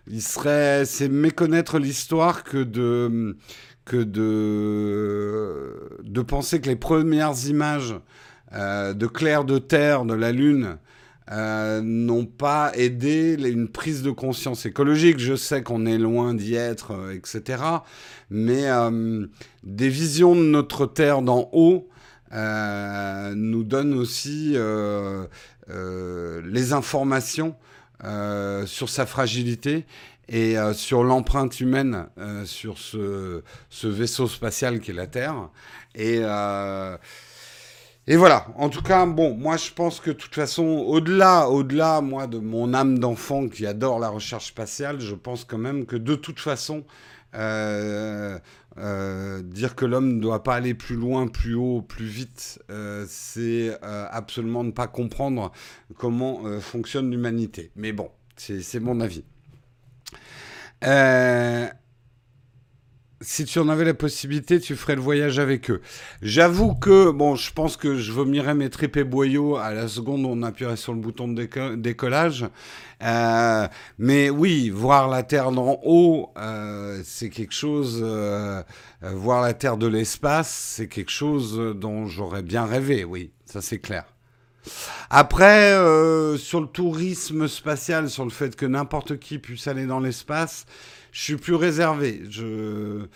il 0.09 0.23
serait, 0.23 0.85
c'est 0.85 1.09
méconnaître 1.09 1.79
l'histoire 1.79 2.45
que 2.45 2.59
de 2.59 3.37
que 3.85 3.97
de, 3.97 5.99
de 6.05 6.23
penser 6.23 6.61
que 6.61 6.69
les 6.69 6.77
premières 6.77 7.49
images 7.49 7.97
euh, 8.55 8.93
de 8.93 9.07
clair 9.07 9.45
de 9.45 9.59
terre 9.59 10.05
de 10.05 10.13
la 10.15 10.31
Lune 10.31 10.77
euh, 11.31 11.81
n'ont 11.83 12.27
pas 12.27 12.73
aidé 12.75 13.35
une 13.35 13.69
prise 13.69 14.03
de 14.03 14.11
conscience 14.11 14.67
écologique. 14.67 15.19
Je 15.19 15.37
sais 15.37 15.63
qu'on 15.63 15.87
est 15.87 15.97
loin 15.97 16.35
d'y 16.35 16.55
être, 16.55 16.93
euh, 16.93 17.15
etc. 17.15 17.63
Mais 18.31 18.65
des 19.63 19.89
visions 19.89 20.35
de 20.35 20.43
notre 20.43 20.87
Terre 20.87 21.23
d'en 21.23 21.49
haut 21.53 21.89
nous 22.33 23.63
donnent 23.63 23.93
aussi 23.93 24.57
les 25.69 26.73
informations 26.73 27.55
sur 28.65 28.89
sa 28.89 29.05
fragilité 29.05 29.85
et 30.31 30.57
sur 30.73 31.05
l'empreinte 31.05 31.61
humaine 31.61 32.07
sur 32.47 32.79
ce, 32.79 33.43
ce, 33.69 33.87
vaisseau 33.87 34.29
spatial 34.29 34.81
qui 34.81 34.93
est 34.93 34.95
la 34.95 35.07
Terre. 35.07 35.51
Et 35.95 36.23
et 38.09 38.17
voilà, 38.17 38.47
en 38.57 38.69
tout 38.69 38.83
cas, 38.83 39.07
bon, 39.07 39.35
moi 39.35 39.57
je 39.57 39.71
pense 39.71 40.01
que 40.01 40.11
de 40.11 40.17
toute 40.17 40.35
façon, 40.35 40.65
au-delà, 40.65 41.49
au-delà, 41.49 42.01
moi, 42.01 42.27
de 42.27 42.39
mon 42.39 42.75
âme 42.75 42.99
d'enfant 42.99 43.49
qui 43.49 43.65
adore 43.65 44.01
la 44.01 44.09
recherche 44.09 44.49
spatiale, 44.49 45.01
je 45.01 45.15
pense 45.15 45.45
quand 45.45 45.59
même 45.59 45.87
que 45.87 45.95
de 45.97 46.17
toute 46.17 46.41
façon, 46.41 46.85
euh, 47.35 48.39
euh, 48.79 49.43
dire 49.43 49.75
que 49.75 49.85
l'homme 49.85 50.17
ne 50.17 50.21
doit 50.21 50.43
pas 50.43 50.55
aller 50.57 50.75
plus 50.75 50.97
loin, 50.97 51.29
plus 51.29 51.55
haut, 51.55 51.83
plus 51.83 52.07
vite, 52.07 52.59
euh, 52.71 53.07
c'est 53.09 53.77
absolument 53.83 54.65
ne 54.65 54.73
pas 54.73 54.89
comprendre 54.89 55.53
comment 55.97 56.43
fonctionne 56.61 57.11
l'humanité. 57.11 57.71
Mais 57.77 57.93
bon, 57.93 58.11
c'est 58.37 58.81
mon 58.81 59.01
avis. 59.01 59.25
Si 63.23 63.45
tu 63.45 63.59
en 63.59 63.69
avais 63.69 63.85
la 63.85 63.95
possibilité, 63.95 64.61
tu 64.61 64.76
ferais 64.76 64.95
le 64.95 65.00
voyage 65.00 65.38
avec 65.38 65.71
eux. 65.71 65.81
J'avoue 66.21 66.75
que, 66.75 67.11
bon, 67.11 67.37
je 67.37 67.52
pense 67.52 67.76
que 67.76 67.97
je 67.97 68.12
vomirais 68.12 68.55
mes 68.55 68.71
tripes 68.71 69.00
boyaux 69.00 69.57
à 69.57 69.73
la 69.73 69.88
seconde 69.88 70.25
où 70.25 70.29
on 70.29 70.43
appuierait 70.43 70.76
sur 70.76 70.93
le 70.93 71.00
bouton 71.00 71.29
de 71.29 71.75
décollage. 71.76 72.47
Euh, 73.02 73.67
mais 73.99 74.31
oui, 74.31 74.71
voir 74.71 75.09
la 75.09 75.23
Terre 75.23 75.50
d'en 75.50 75.79
haut, 75.85 76.31
euh, 76.37 77.00
c'est 77.05 77.31
quelque 77.31 77.55
chose. 77.55 78.00
Euh, 78.02 78.62
voir 79.02 79.43
la 79.43 79.55
Terre 79.55 79.76
de 79.76 79.87
l'espace, 79.87 80.75
c'est 80.76 80.88
quelque 80.88 81.11
chose 81.11 81.75
dont 81.76 82.07
j'aurais 82.07 82.43
bien 82.43 82.64
rêvé, 82.64 83.05
oui, 83.05 83.33
ça 83.45 83.61
c'est 83.61 83.79
clair. 83.79 84.05
Après, 85.11 85.73
sur 86.38 86.61
le 86.61 86.69
tourisme 86.69 87.49
spatial, 87.49 88.09
sur 88.09 88.23
le 88.25 88.31
fait 88.31 88.55
que 88.55 88.64
n'importe 88.64 89.19
qui 89.19 89.38
puisse 89.38 89.67
aller 89.67 89.87
dans 89.87 89.99
l'espace, 89.99 90.67
je 91.12 91.23
suis 91.23 91.37
plus 91.37 91.54
réservé. 91.54 92.23
Je, 92.31 93.07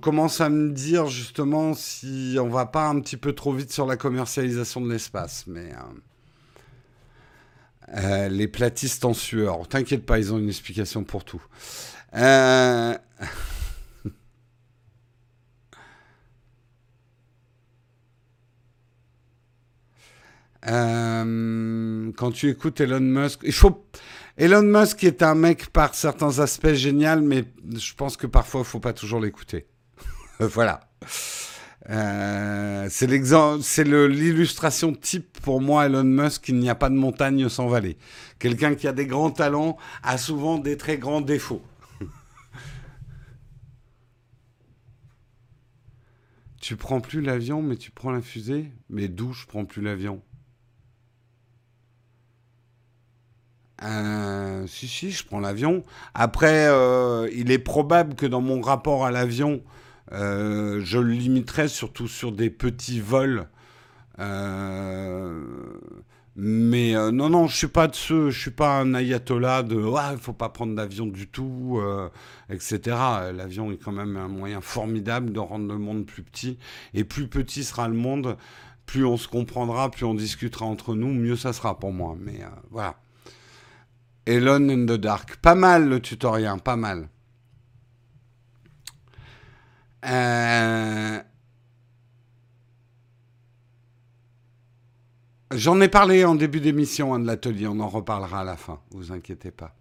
commence 0.00 0.40
à 0.40 0.48
me 0.48 0.70
dire 0.70 1.08
justement 1.08 1.74
si 1.74 2.38
on 2.40 2.48
va 2.48 2.64
pas 2.64 2.86
un 2.86 2.98
petit 3.00 3.18
peu 3.18 3.34
trop 3.34 3.52
vite 3.52 3.72
sur 3.72 3.84
la 3.84 3.96
commercialisation 3.96 4.80
de 4.80 4.90
l'espace. 4.90 5.44
Mais 5.48 5.72
euh, 5.72 5.76
euh, 7.96 8.28
les 8.28 8.46
platistes 8.48 9.04
en 9.04 9.12
sueur, 9.12 9.68
t'inquiète 9.68 10.06
pas, 10.06 10.18
ils 10.18 10.32
ont 10.32 10.38
une 10.38 10.48
explication 10.48 11.04
pour 11.04 11.24
tout. 11.24 11.44
Euh, 12.14 12.96
quand 20.62 22.32
tu 22.32 22.48
écoutes 22.48 22.80
Elon 22.80 23.00
Musk, 23.00 23.40
il 23.42 23.52
faut 23.52 23.84
Elon 24.38 24.64
Musk 24.64 25.02
est 25.04 25.22
un 25.22 25.34
mec 25.34 25.70
par 25.70 25.94
certains 25.94 26.40
aspects 26.40 26.74
génial, 26.74 27.22
mais 27.22 27.44
je 27.74 27.94
pense 27.94 28.18
que 28.18 28.26
parfois 28.26 28.60
il 28.60 28.66
faut 28.66 28.80
pas 28.80 28.92
toujours 28.92 29.18
l'écouter. 29.18 29.66
voilà. 30.40 30.90
Euh, 31.88 32.86
c'est 32.90 33.06
l'illustration 33.06 34.92
type 34.92 35.40
pour 35.40 35.62
moi, 35.62 35.86
Elon 35.86 36.04
Musk, 36.04 36.48
il 36.48 36.58
n'y 36.58 36.68
a 36.68 36.74
pas 36.74 36.90
de 36.90 36.96
montagne 36.96 37.48
sans 37.48 37.66
vallée. 37.68 37.96
Quelqu'un 38.38 38.74
qui 38.74 38.86
a 38.86 38.92
des 38.92 39.06
grands 39.06 39.30
talents 39.30 39.78
a 40.02 40.18
souvent 40.18 40.58
des 40.58 40.76
très 40.76 40.98
grands 40.98 41.22
défauts. 41.22 41.62
tu 46.60 46.76
prends 46.76 47.00
plus 47.00 47.22
l'avion, 47.22 47.62
mais 47.62 47.76
tu 47.76 47.90
prends 47.90 48.10
la 48.10 48.20
fusée? 48.20 48.70
Mais 48.90 49.08
d'où 49.08 49.32
je 49.32 49.46
prends 49.46 49.64
plus 49.64 49.80
l'avion? 49.80 50.20
Euh, 53.86 54.66
si, 54.66 54.88
si, 54.88 55.10
je 55.10 55.24
prends 55.24 55.40
l'avion. 55.40 55.84
Après, 56.14 56.66
euh, 56.68 57.28
il 57.32 57.50
est 57.50 57.58
probable 57.58 58.14
que 58.14 58.26
dans 58.26 58.40
mon 58.40 58.60
rapport 58.60 59.06
à 59.06 59.10
l'avion, 59.10 59.62
euh, 60.12 60.80
je 60.84 60.98
le 60.98 61.12
limiterai 61.12 61.68
surtout 61.68 62.08
sur 62.08 62.32
des 62.32 62.50
petits 62.50 63.00
vols. 63.00 63.48
mais 66.38 66.94
non, 67.12 67.30
non, 67.30 67.46
je 67.46 67.56
suis 67.56 67.66
pas 67.68 67.86
de 67.88 67.94
ceux, 67.94 68.30
je 68.30 68.38
suis 68.40 68.50
pas 68.50 68.78
un 68.78 68.94
ayatollah 68.94 69.62
de 69.62 69.82
ah, 69.96 70.10
il 70.12 70.18
faut 70.18 70.32
pas 70.32 70.48
prendre 70.48 70.74
d'avion 70.74 71.06
du 71.06 71.28
tout, 71.28 71.80
etc. 72.50 72.96
L'avion 73.34 73.72
est 73.72 73.78
quand 73.78 73.92
même 73.92 74.16
un 74.16 74.28
moyen 74.28 74.60
formidable 74.60 75.32
de 75.32 75.38
rendre 75.40 75.72
le 75.72 75.78
monde 75.78 76.06
plus 76.06 76.22
petit. 76.22 76.58
Et 76.94 77.04
plus 77.04 77.28
petit 77.28 77.64
sera 77.64 77.88
le 77.88 77.94
monde, 77.94 78.36
plus 78.86 79.04
on 79.06 79.16
se 79.16 79.28
comprendra, 79.28 79.90
plus 79.90 80.04
on 80.04 80.14
discutera 80.14 80.66
entre 80.66 80.94
nous, 80.94 81.12
mieux 81.12 81.36
ça 81.36 81.52
sera 81.52 81.78
pour 81.78 81.92
moi. 81.92 82.16
Mais 82.20 82.40
voilà. 82.70 82.96
Elon 84.26 84.68
in 84.68 84.86
the 84.86 84.98
Dark. 84.98 85.36
Pas 85.36 85.54
mal 85.54 85.88
le 85.88 86.00
tutoriel, 86.00 86.60
pas 86.62 86.76
mal. 86.76 87.08
Euh, 90.04 91.20
j'en 95.52 95.80
ai 95.80 95.88
parlé 95.88 96.24
en 96.24 96.34
début 96.34 96.60
d'émission 96.60 97.14
hein, 97.14 97.18
de 97.18 97.26
l'atelier, 97.26 97.66
on 97.66 97.80
en 97.80 97.88
reparlera 97.88 98.40
à 98.42 98.44
la 98.44 98.56
fin, 98.56 98.80
vous 98.90 99.10
inquiétez 99.10 99.50
pas. 99.50 99.74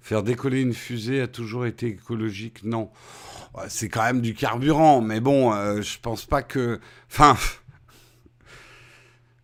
Faire 0.00 0.22
décoller 0.22 0.60
une 0.60 0.74
fusée 0.74 1.20
a 1.20 1.26
toujours 1.26 1.66
été 1.66 1.88
écologique? 1.88 2.62
Non. 2.62 2.90
C'est 3.68 3.88
quand 3.88 4.04
même 4.04 4.20
du 4.20 4.34
carburant, 4.34 5.00
mais 5.00 5.18
bon, 5.18 5.52
euh, 5.52 5.82
je 5.82 5.98
pense 5.98 6.24
pas 6.24 6.42
que. 6.42 6.80
Enfin. 7.10 7.36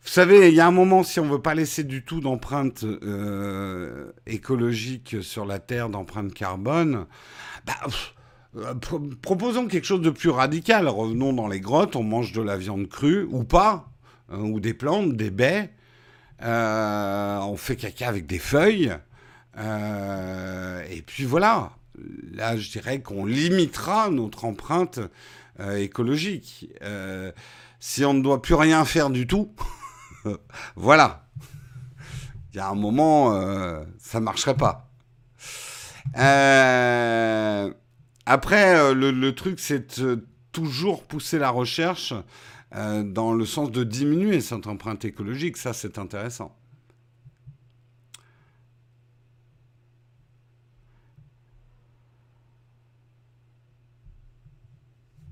Vous 0.05 0.09
savez, 0.09 0.49
il 0.49 0.55
y 0.55 0.61
a 0.61 0.67
un 0.67 0.73
moment, 0.73 1.05
si 1.05 1.21
on 1.21 1.29
veut 1.29 1.41
pas 1.41 1.55
laisser 1.55 1.85
du 1.85 2.05
tout 2.05 2.21
d'empreinte 2.21 2.83
euh, 2.83 4.11
écologique 4.27 5.23
sur 5.23 5.47
la 5.47 5.61
Terre, 5.61 5.91
d'empreinte 5.91 6.35
carbone, 6.35 7.07
bah, 7.65 7.75
euh, 8.57 8.75
proposons 9.23 9.69
quelque 9.69 9.85
chose 9.85 10.01
de 10.01 10.11
plus 10.11 10.31
radical. 10.31 10.89
Revenons 10.89 11.33
dans 11.33 11.47
les 11.47 11.61
grottes, 11.61 11.95
on 11.95 12.03
mange 12.03 12.33
de 12.33 12.43
la 12.43 12.57
viande 12.57 12.89
crue, 12.89 13.29
ou 13.31 13.45
pas, 13.45 13.93
hein, 14.29 14.41
ou 14.41 14.59
des 14.59 14.75
plantes, 14.75 15.13
des 15.13 15.31
baies. 15.31 15.71
Euh, 16.43 17.39
on 17.39 17.57
fait 17.57 17.77
caca 17.77 18.09
avec 18.09 18.27
des 18.27 18.41
feuilles. 18.41 18.93
et 19.57 21.03
puis 21.07 21.25
voilà. 21.25 21.77
Là, 22.33 22.57
je 22.57 22.71
dirais 22.73 23.01
qu'on 23.03 23.25
limitera 23.25 24.11
notre 24.11 24.47
empreinte 24.47 24.99
écologique. 25.77 26.71
si 27.79 28.05
on 28.05 28.15
ne 28.15 28.23
doit 28.23 28.43
plus 28.43 28.55
rien 28.55 28.85
faire 28.85 29.09
du 29.09 29.29
tout, 29.29 29.55
voilà. 30.77 31.27
Il 32.53 32.59
y 32.59 32.61
a 32.61 32.69
un 32.69 32.75
moment, 32.75 33.35
euh, 33.35 33.83
ça 33.99 34.21
ne 34.21 34.25
marcherait 34.25 34.57
pas. 34.57 34.91
Euh, 36.19 37.73
après, 38.27 38.79
euh, 38.79 38.95
le, 38.95 39.35
truc, 39.35 39.59
c'est 39.59 40.03
toujours 40.53 41.05
pousser 41.05 41.39
la 41.39 41.51
recherche 41.51 42.13
dans 42.73 43.35
le 43.35 43.45
sens 43.45 43.71
de 43.71 43.85
diminuer 43.85 44.41
cette 44.41 44.67
empreinte 44.67 45.05
écologique. 45.05 45.57
Ça, 45.57 45.73
c'est 45.73 45.99
intéressant. 45.99 46.57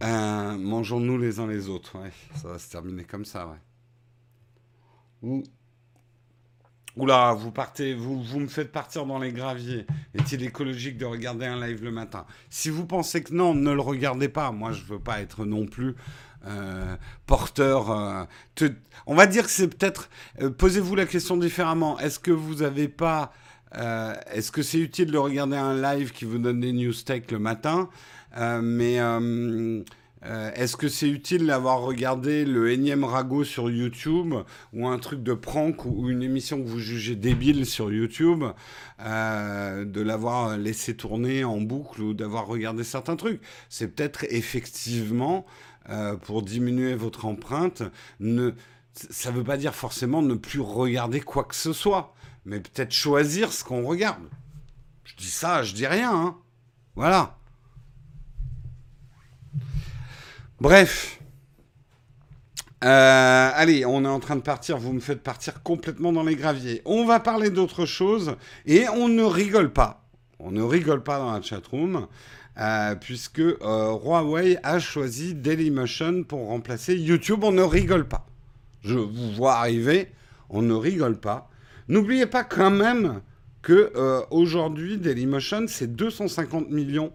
Mangeons-nous 0.03 1.19
les 1.19 1.41
uns 1.41 1.47
les 1.47 1.69
autres. 1.69 1.97
Ça 2.37 2.49
va 2.49 2.59
se 2.59 2.71
terminer 2.71 3.05
comme 3.05 3.25
ça. 3.25 3.55
Oula, 6.97 7.35
vous 7.35 7.53
partez, 7.53 7.95
vous, 7.95 8.23
vous 8.23 8.41
me 8.41 8.49
faites 8.49 8.73
partir 8.73 9.07
dans 9.07 9.19
les 9.19 9.33
graviers. 9.33 9.87
Est-il 10.15 10.43
écologique 10.43 10.99
de 10.99 11.05
regarder 11.05 11.47
un 11.47 11.65
live 11.65 11.85
le 11.85 11.93
matin? 11.93 12.27
Si 12.49 12.69
vous 12.69 12.85
pensez 12.87 13.23
que 13.23 13.33
non, 13.33 13.55
ne 13.55 13.73
le 13.73 13.81
regardez 13.81 14.29
pas. 14.29 14.51
Moi, 14.51 14.73
je 14.73 14.85
veux 14.85 14.99
pas 14.99 15.21
être 15.21 15.45
non 15.45 15.67
plus 15.67 15.95
euh, 16.47 16.97
porteur. 17.27 17.91
Euh, 17.91 18.25
on 19.07 19.15
va 19.15 19.27
dire 19.27 19.45
que 19.45 19.51
c'est 19.51 19.69
peut-être. 19.69 20.11
Euh, 20.41 20.51
posez-vous 20.51 20.97
la 20.97 21.07
question 21.07 21.37
différemment. 21.37 21.99
Est-ce 22.01 22.19
que 22.19 22.33
vous 22.33 22.57
n'avez 22.57 22.89
pas. 22.89 23.33
Est-ce 23.73 24.51
que 24.51 24.63
c'est 24.63 24.81
utile 24.81 25.13
de 25.13 25.19
regarder 25.19 25.57
un 25.57 25.81
live 25.81 26.11
qui 26.11 26.25
vous 26.25 26.39
donne 26.39 26.59
des 26.59 26.73
news 26.73 26.93
tech 26.93 27.31
le 27.31 27.39
matin? 27.39 27.89
Mais 28.37 28.99
est-ce 30.23 30.77
que 30.77 30.89
c'est 30.89 31.09
utile 31.09 31.47
d'avoir 31.47 31.81
regardé 31.81 32.45
le 32.45 32.71
énième 32.71 33.05
ragot 33.05 33.45
sur 33.45 33.71
YouTube 33.71 34.35
ou 34.73 34.87
un 34.87 34.99
truc 34.99 35.23
de 35.23 35.33
prank 35.33 35.85
ou 35.87 36.11
une 36.11 36.23
émission 36.23 36.63
que 36.63 36.69
vous 36.69 36.79
jugez 36.79 37.17
débile 37.17 37.65
sur 37.65 37.91
YouTube, 37.91 38.45
euh, 39.01 39.85
de 39.85 40.01
l'avoir 40.01 40.59
laissé 40.59 40.95
tourner 40.95 41.45
en 41.45 41.61
boucle 41.61 42.03
ou 42.03 42.15
d'avoir 42.15 42.47
regardé 42.47 42.85
certains 42.85 43.17
trucs? 43.17 43.41
C'est 43.69 43.89
peut-être 43.89 44.25
effectivement 44.29 45.47
euh, 45.89 46.17
pour 46.17 46.43
diminuer 46.43 46.95
votre 46.95 47.25
empreinte. 47.25 47.83
Ne, 48.21 48.53
ça 48.93 49.31
ne 49.31 49.37
veut 49.37 49.45
pas 49.45 49.57
dire 49.57 49.75
forcément 49.75 50.21
ne 50.21 50.35
plus 50.35 50.61
regarder 50.61 51.21
quoi 51.21 51.45
que 51.45 51.55
ce 51.55 51.73
soit, 51.73 52.15
mais 52.45 52.61
peut-être 52.61 52.93
choisir 52.93 53.53
ce 53.53 53.65
qu'on 53.65 53.85
regarde. 53.85 54.29
Je 55.05 55.17
dis 55.17 55.31
ça, 55.31 55.63
je 55.63 55.75
dis 55.75 55.87
rien. 55.87 56.13
Hein. 56.13 56.37
Voilà. 56.95 57.40
Bref. 60.61 61.19
Euh, 62.85 63.51
allez, 63.55 63.87
on 63.87 64.05
est 64.05 64.09
en 64.09 64.21
train 64.21 64.37
de 64.37 64.43
partir. 64.43 64.77
Vous 64.77 64.93
me 64.93 65.01
faites 65.01 65.23
partir 65.23 65.63
complètement 65.63 66.13
dans 66.13 66.23
les 66.23 66.37
graviers. 66.37 66.83
On 66.85 67.07
va 67.07 67.19
parler 67.19 67.49
d'autre 67.49 67.87
chose 67.87 68.37
et 68.67 68.87
on 68.91 69.09
ne 69.09 69.23
rigole 69.23 69.73
pas. 69.73 70.05
On 70.39 70.51
ne 70.51 70.63
rigole 70.63 71.03
pas 71.03 71.19
dans 71.19 71.33
la 71.33 71.41
chatroom. 71.41 72.07
Euh, 72.59 72.95
puisque 72.95 73.39
euh, 73.39 73.57
Huawei 74.05 74.59
a 74.63 74.79
choisi 74.81 75.35
Dailymotion 75.35 76.25
pour 76.25 76.49
remplacer 76.49 76.95
YouTube. 76.95 77.43
On 77.43 77.53
ne 77.53 77.63
rigole 77.63 78.07
pas. 78.07 78.27
Je 78.83 78.97
vous 78.97 79.33
vois 79.33 79.55
arriver, 79.55 80.13
on 80.51 80.61
ne 80.61 80.75
rigole 80.75 81.19
pas. 81.19 81.49
N'oubliez 81.89 82.27
pas 82.27 82.45
quand 82.45 82.71
même 82.71 83.23
que 83.63 83.93
aujourd'hui 84.31 84.97
Dailymotion 84.97 85.67
c'est 85.69 85.95
250 85.95 86.71
millions 86.71 87.13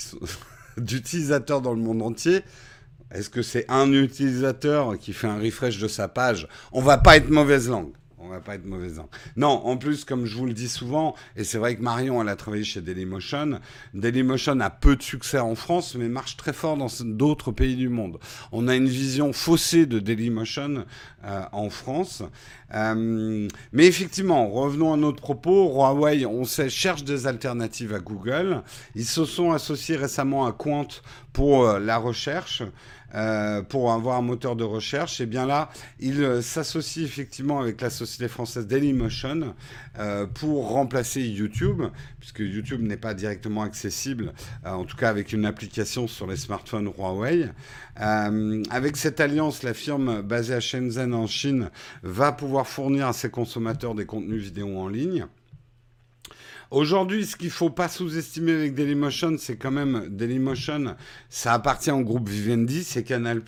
sont. 0.00 0.18
d'utilisateurs 0.76 1.60
dans 1.60 1.72
le 1.72 1.80
monde 1.80 2.02
entier? 2.02 2.42
Est-ce 3.10 3.28
que 3.28 3.42
c'est 3.42 3.66
un 3.68 3.92
utilisateur 3.92 4.96
qui 4.98 5.12
fait 5.12 5.26
un 5.26 5.40
refresh 5.40 5.78
de 5.78 5.88
sa 5.88 6.08
page? 6.08 6.46
On 6.72 6.80
va 6.80 6.96
pas 6.98 7.16
être 7.16 7.28
mauvaise 7.28 7.68
langue. 7.68 7.92
On 8.22 8.28
va 8.28 8.40
pas 8.40 8.54
être 8.54 8.66
mauvais. 8.66 8.88
Non, 9.36 9.48
en 9.48 9.76
plus, 9.76 10.04
comme 10.04 10.26
je 10.26 10.36
vous 10.36 10.46
le 10.46 10.52
dis 10.52 10.68
souvent, 10.68 11.14
et 11.36 11.44
c'est 11.44 11.58
vrai 11.58 11.76
que 11.76 11.82
Marion, 11.82 12.20
elle 12.20 12.28
a 12.28 12.36
travaillé 12.36 12.64
chez 12.64 12.80
Dailymotion. 12.80 13.60
Dailymotion 13.94 14.60
a 14.60 14.70
peu 14.70 14.96
de 14.96 15.02
succès 15.02 15.38
en 15.38 15.54
France, 15.54 15.94
mais 15.94 16.08
marche 16.08 16.36
très 16.36 16.52
fort 16.52 16.76
dans 16.76 16.88
d'autres 17.00 17.52
pays 17.52 17.76
du 17.76 17.88
monde. 17.88 18.18
On 18.52 18.68
a 18.68 18.76
une 18.76 18.88
vision 18.88 19.32
faussée 19.32 19.86
de 19.86 19.98
Dailymotion 19.98 20.84
euh, 21.24 21.42
en 21.52 21.70
France. 21.70 22.22
Euh, 22.74 23.48
mais 23.72 23.86
effectivement, 23.86 24.48
revenons 24.48 24.92
à 24.92 24.96
notre 24.96 25.20
propos. 25.20 25.72
Huawei, 25.74 26.26
on 26.26 26.44
sait, 26.44 26.68
cherche 26.68 27.04
des 27.04 27.26
alternatives 27.26 27.94
à 27.94 28.00
Google. 28.00 28.62
Ils 28.94 29.06
se 29.06 29.24
sont 29.24 29.52
associés 29.52 29.96
récemment 29.96 30.46
à 30.46 30.52
Quant 30.52 30.88
pour 31.32 31.66
euh, 31.66 31.78
la 31.78 31.96
recherche. 31.96 32.62
Euh, 33.14 33.62
pour 33.62 33.92
avoir 33.92 34.18
un 34.18 34.22
moteur 34.22 34.54
de 34.54 34.64
recherche, 34.64 35.20
et 35.20 35.26
bien 35.26 35.46
là, 35.46 35.70
il 35.98 36.22
euh, 36.22 36.42
s'associe 36.42 37.04
effectivement 37.04 37.60
avec 37.60 37.80
la 37.80 37.90
société 37.90 38.28
française 38.28 38.66
Dailymotion 38.66 39.54
euh, 39.98 40.26
pour 40.26 40.68
remplacer 40.68 41.22
YouTube, 41.22 41.82
puisque 42.20 42.40
YouTube 42.40 42.82
n'est 42.82 42.96
pas 42.96 43.14
directement 43.14 43.62
accessible, 43.62 44.32
en 44.64 44.84
tout 44.84 44.96
cas 44.96 45.08
avec 45.08 45.32
une 45.32 45.44
application 45.44 46.06
sur 46.06 46.26
les 46.26 46.36
smartphones 46.36 46.90
Huawei. 46.96 47.48
avec 47.96 48.96
cette 48.96 49.20
alliance, 49.20 49.62
la 49.62 49.74
firme 49.74 50.22
basée 50.22 50.54
à 50.54 50.60
Shenzhen 50.60 51.14
en 51.14 51.26
Chine 51.26 51.70
va 52.02 52.32
pouvoir 52.32 52.66
fournir 52.66 53.08
à 53.08 53.12
ses 53.12 53.30
consommateurs 53.30 53.94
des 53.94 54.06
contenus 54.06 54.42
vidéo 54.42 54.78
en 54.78 54.88
ligne. 54.88 55.26
Aujourd'hui, 56.70 57.26
ce 57.26 57.34
qu'il 57.34 57.50
faut 57.50 57.70
pas 57.70 57.88
sous-estimer 57.88 58.52
avec 58.52 58.76
Dailymotion, 58.76 59.34
c'est 59.38 59.56
quand 59.56 59.72
même 59.72 60.06
Dailymotion, 60.08 60.94
ça 61.28 61.52
appartient 61.52 61.90
au 61.90 62.02
groupe 62.02 62.28
Vivendi, 62.28 62.84
c'est 62.84 63.02
Canal+. 63.02 63.42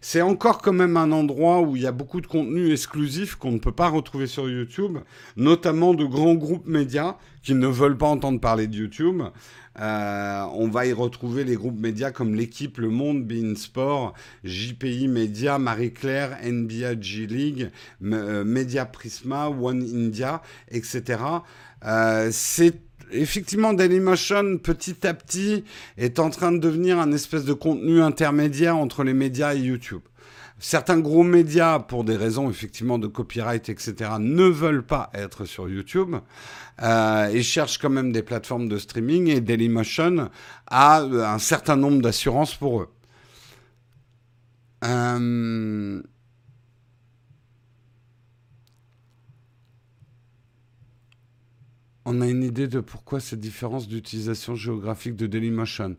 C'est 0.00 0.22
encore 0.22 0.62
quand 0.62 0.72
même 0.72 0.96
un 0.96 1.10
endroit 1.10 1.60
où 1.60 1.74
il 1.74 1.82
y 1.82 1.88
a 1.88 1.92
beaucoup 1.92 2.20
de 2.20 2.28
contenus 2.28 2.70
exclusifs 2.70 3.34
qu'on 3.34 3.50
ne 3.50 3.58
peut 3.58 3.72
pas 3.72 3.88
retrouver 3.88 4.28
sur 4.28 4.48
YouTube, 4.48 4.98
notamment 5.36 5.92
de 5.92 6.04
grands 6.04 6.36
groupes 6.36 6.68
médias 6.68 7.16
qui 7.42 7.54
ne 7.54 7.66
veulent 7.66 7.98
pas 7.98 8.06
entendre 8.06 8.38
parler 8.38 8.68
de 8.68 8.76
YouTube. 8.76 9.22
Euh, 9.80 10.44
on 10.52 10.68
va 10.68 10.86
y 10.86 10.92
retrouver 10.92 11.44
les 11.44 11.56
groupes 11.56 11.80
médias 11.80 12.10
comme 12.10 12.34
l'équipe 12.34 12.78
Le 12.78 12.90
Monde, 12.90 13.24
Bein 13.24 13.54
Sport, 13.56 14.12
JPI 14.44 15.08
Média, 15.08 15.58
Marie-Claire, 15.58 16.38
NBA 16.44 17.00
G 17.00 17.26
League, 17.26 17.70
euh, 18.04 18.44
Media 18.44 18.84
Prisma, 18.84 19.48
One 19.48 19.82
India, 19.82 20.42
etc. 20.70 21.18
Euh, 21.84 22.30
c'est 22.32 22.80
effectivement 23.10 23.72
Dailymotion 23.72 24.58
petit 24.58 25.06
à 25.06 25.14
petit 25.14 25.64
est 25.96 26.18
en 26.18 26.30
train 26.30 26.52
de 26.52 26.58
devenir 26.58 26.98
un 26.98 27.12
espèce 27.12 27.44
de 27.44 27.52
contenu 27.52 28.00
intermédiaire 28.00 28.76
entre 28.76 29.04
les 29.04 29.14
médias 29.14 29.54
et 29.54 29.58
YouTube. 29.58 30.02
Certains 30.58 31.00
gros 31.00 31.24
médias, 31.24 31.80
pour 31.80 32.04
des 32.04 32.16
raisons 32.16 32.48
effectivement 32.48 32.98
de 32.98 33.08
copyright, 33.08 33.68
etc., 33.68 34.12
ne 34.20 34.44
veulent 34.44 34.86
pas 34.86 35.10
être 35.12 35.44
sur 35.44 35.68
YouTube 35.68 36.14
euh, 36.80 37.26
et 37.26 37.42
cherchent 37.42 37.78
quand 37.78 37.90
même 37.90 38.12
des 38.12 38.22
plateformes 38.22 38.68
de 38.68 38.78
streaming 38.78 39.28
et 39.28 39.40
Dailymotion 39.40 40.30
a 40.68 41.00
un 41.00 41.38
certain 41.40 41.74
nombre 41.74 42.00
d'assurances 42.00 42.54
pour 42.54 42.82
eux. 42.82 42.88
Euh, 44.84 46.00
on 52.04 52.20
a 52.20 52.26
une 52.26 52.42
idée 52.42 52.68
de 52.68 52.80
pourquoi 52.80 53.20
cette 53.20 53.40
différence 53.40 53.88
d'utilisation 53.88 54.54
géographique 54.54 55.16
de 55.16 55.26
Dailymotion. 55.26 55.96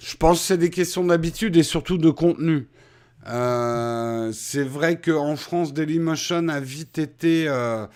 Je 0.00 0.16
pense 0.16 0.40
que 0.40 0.46
c'est 0.46 0.58
des 0.58 0.70
questions 0.70 1.04
d'habitude 1.04 1.56
et 1.56 1.62
surtout 1.62 1.98
de 1.98 2.10
contenu. 2.10 2.68
Euh, 3.26 4.32
c'est 4.32 4.62
vrai 4.62 5.00
qu'en 5.00 5.36
France, 5.36 5.74
Dailymotion 5.74 6.48
a 6.48 6.60
vite 6.60 6.98
été, 6.98 7.48
euh, 7.48 7.86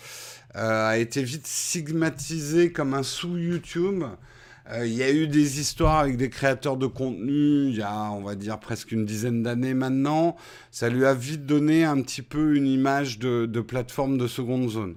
euh, 0.56 0.88
a 0.88 0.98
été 0.98 1.22
vite 1.22 1.46
stigmatisé 1.46 2.72
comme 2.72 2.94
un 2.94 3.02
sous 3.02 3.38
YouTube. 3.38 4.04
Il 4.82 4.94
y 4.94 5.02
a 5.02 5.12
eu 5.12 5.28
des 5.28 5.60
histoires 5.60 5.98
avec 5.98 6.16
des 6.16 6.30
créateurs 6.30 6.78
de 6.78 6.86
contenu 6.86 7.68
il 7.68 7.76
y 7.76 7.82
a, 7.82 8.10
on 8.12 8.22
va 8.22 8.34
dire, 8.34 8.58
presque 8.58 8.92
une 8.92 9.04
dizaine 9.04 9.42
d'années 9.42 9.74
maintenant. 9.74 10.36
Ça 10.70 10.88
lui 10.88 11.04
a 11.04 11.12
vite 11.12 11.44
donné 11.44 11.84
un 11.84 12.00
petit 12.00 12.22
peu 12.22 12.56
une 12.56 12.66
image 12.66 13.18
de 13.18 13.60
plateforme 13.60 14.16
de 14.16 14.26
seconde 14.26 14.70
zone. 14.70 14.96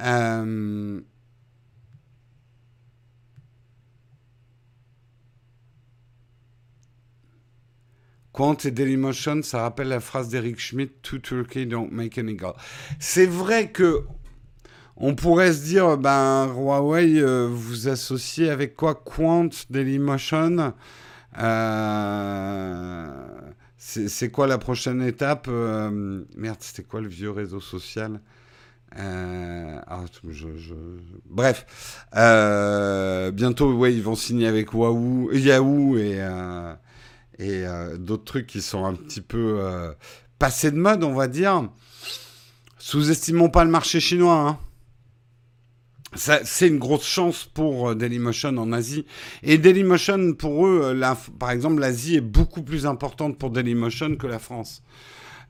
Euh... 0.00 1.00
Quant 8.32 8.56
et 8.64 8.70
Dailymotion, 8.70 9.42
ça 9.42 9.62
rappelle 9.62 9.88
la 9.88 10.00
phrase 10.00 10.28
d'Eric 10.28 10.58
Schmidt 10.58 10.94
To 11.02 11.18
Turkey 11.18 11.66
don't 11.66 11.90
make 11.90 12.16
any 12.16 12.34
gold. 12.34 12.54
C'est 12.98 13.26
vrai 13.26 13.70
que 13.70 14.04
on 14.96 15.14
pourrait 15.14 15.52
se 15.52 15.64
dire, 15.64 15.96
ben 15.96 16.46
Huawei, 16.54 17.20
euh, 17.20 17.48
vous 17.50 17.88
associez 17.88 18.50
avec 18.50 18.76
quoi 18.76 18.94
Quant, 18.94 19.48
Dailymotion 19.70 20.74
euh, 21.38 23.08
C'est 23.78 24.30
quoi 24.30 24.46
la 24.46 24.58
prochaine 24.58 25.02
étape 25.02 25.48
Merde, 25.48 26.58
c'était 26.60 26.84
quoi 26.84 27.00
le 27.00 27.08
vieux 27.08 27.30
réseau 27.30 27.60
social? 27.60 28.20
Euh, 28.98 29.78
ah, 29.86 30.04
bref, 31.26 32.04
euh, 32.16 33.30
bientôt, 33.30 33.72
ouais, 33.72 33.94
ils 33.94 34.02
vont 34.02 34.16
signer 34.16 34.48
avec 34.48 34.70
Yahoo 34.72 35.96
et, 35.96 36.16
euh, 36.18 36.74
et 37.38 37.64
d'autres 37.98 38.24
trucs 38.24 38.46
qui 38.46 38.60
sont 38.60 38.84
un 38.84 38.94
petit 38.94 39.20
peu 39.20 39.60
passés 40.38 40.70
de 40.70 40.76
mode, 40.76 41.04
on 41.04 41.14
va 41.14 41.28
dire. 41.28 41.68
Sous-estimons 42.78 43.50
pas 43.50 43.64
le 43.64 43.70
marché 43.70 44.00
chinois. 44.00 44.48
Hein. 44.48 44.58
C'est 46.16 46.66
une 46.66 46.78
grosse 46.78 47.06
chance 47.06 47.44
pour 47.44 47.94
Dailymotion 47.94 48.56
en 48.58 48.72
Asie. 48.72 49.06
Et 49.44 49.58
Dailymotion, 49.58 50.34
pour 50.34 50.66
eux, 50.66 51.00
par 51.38 51.52
exemple, 51.52 51.80
l'Asie 51.80 52.16
est 52.16 52.20
beaucoup 52.20 52.62
plus 52.62 52.84
importante 52.84 53.38
pour 53.38 53.50
Dailymotion 53.50 54.16
que 54.16 54.26
la 54.26 54.40
France. 54.40 54.82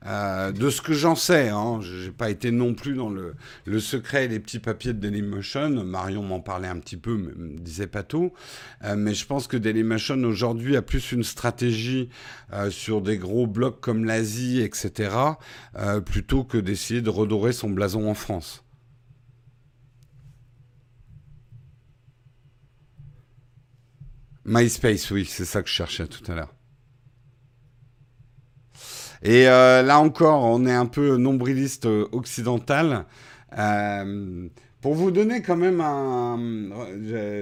Euh, 0.07 0.51
de 0.51 0.71
ce 0.71 0.81
que 0.81 0.93
j'en 0.93 1.15
sais, 1.15 1.49
hein, 1.49 1.79
je 1.81 2.05
n'ai 2.05 2.11
pas 2.11 2.31
été 2.31 2.49
non 2.49 2.73
plus 2.73 2.95
dans 2.95 3.09
le, 3.09 3.35
secret 3.79 4.25
et 4.25 4.27
les 4.27 4.39
petits 4.39 4.59
papiers 4.59 4.93
de 4.93 4.99
Dailymotion. 4.99 5.83
Marion 5.83 6.23
m'en 6.23 6.39
parlait 6.39 6.67
un 6.67 6.79
petit 6.79 6.97
peu, 6.97 7.17
mais 7.17 7.31
me 7.35 7.59
disait 7.59 7.87
pas 7.87 8.03
tout. 8.03 8.33
Euh, 8.83 8.95
mais 8.95 9.13
je 9.13 9.25
pense 9.25 9.47
que 9.47 9.57
Dailymotion 9.57 10.23
aujourd'hui 10.23 10.75
a 10.75 10.81
plus 10.81 11.11
une 11.11 11.23
stratégie 11.23 12.09
euh, 12.53 12.71
sur 12.71 13.01
des 13.01 13.17
gros 13.17 13.45
blocs 13.45 13.79
comme 13.79 14.05
l'Asie, 14.05 14.61
etc., 14.61 15.11
plutôt 16.05 16.43
que 16.43 16.57
d'essayer 16.57 17.01
de 17.01 17.09
redorer 17.09 17.53
son 17.53 17.69
blason 17.69 18.09
en 18.09 18.13
France. 18.13 18.63
MySpace, 24.45 25.11
oui, 25.11 25.25
c'est 25.25 25.45
ça 25.45 25.61
que 25.61 25.69
je 25.69 25.73
cherchais 25.73 26.07
tout 26.07 26.29
à 26.31 26.35
l'heure. 26.35 26.53
Et 29.23 29.47
euh, 29.47 29.83
là 29.83 29.99
encore, 29.99 30.43
on 30.45 30.65
est 30.65 30.73
un 30.73 30.87
peu 30.87 31.17
nombriliste 31.17 31.85
euh, 31.85 32.07
occidental. 32.11 33.05
Euh, 33.57 34.47
pour 34.81 34.95
vous 34.95 35.11
donner 35.11 35.43
quand 35.43 35.57
même 35.57 35.79
un... 35.79 36.39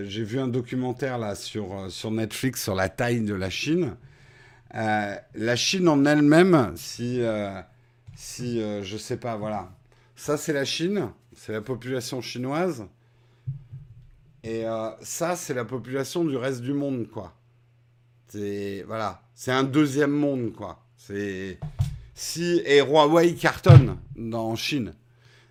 J'ai 0.03 0.23
vu 0.23 0.39
un 0.39 0.49
documentaire 0.49 1.17
là 1.17 1.35
sur, 1.35 1.89
sur 1.89 2.11
Netflix 2.11 2.63
sur 2.63 2.75
la 2.75 2.89
taille 2.89 3.21
de 3.21 3.33
la 3.33 3.49
Chine. 3.49 3.95
la 4.73 5.55
Chine 5.55 5.87
en 5.87 6.03
elle-même, 6.03 6.73
si, 6.75 7.21
si 8.13 8.59
je 8.59 8.97
sais 8.97 9.15
pas, 9.15 9.37
voilà. 9.37 9.71
Ça, 10.17 10.35
c'est 10.35 10.51
la 10.51 10.65
Chine, 10.65 11.11
c'est 11.33 11.53
la 11.53 11.61
population 11.61 12.19
chinoise. 12.19 12.83
Et 14.43 14.65
ça, 15.01 15.37
c'est 15.37 15.53
la 15.53 15.63
population 15.63 16.25
du 16.25 16.35
reste 16.35 16.59
du 16.59 16.73
monde, 16.73 17.07
quoi. 17.07 17.33
C'est 18.27 18.83
voilà, 18.85 19.21
c'est 19.33 19.53
un 19.53 19.63
deuxième 19.63 20.11
monde, 20.11 20.51
quoi. 20.51 20.83
C'est 21.09 21.57
si 22.13 22.61
et 22.65 22.81
Huawei 22.81 23.33
cartonne 23.33 23.97
en 24.31 24.55
Chine. 24.55 24.93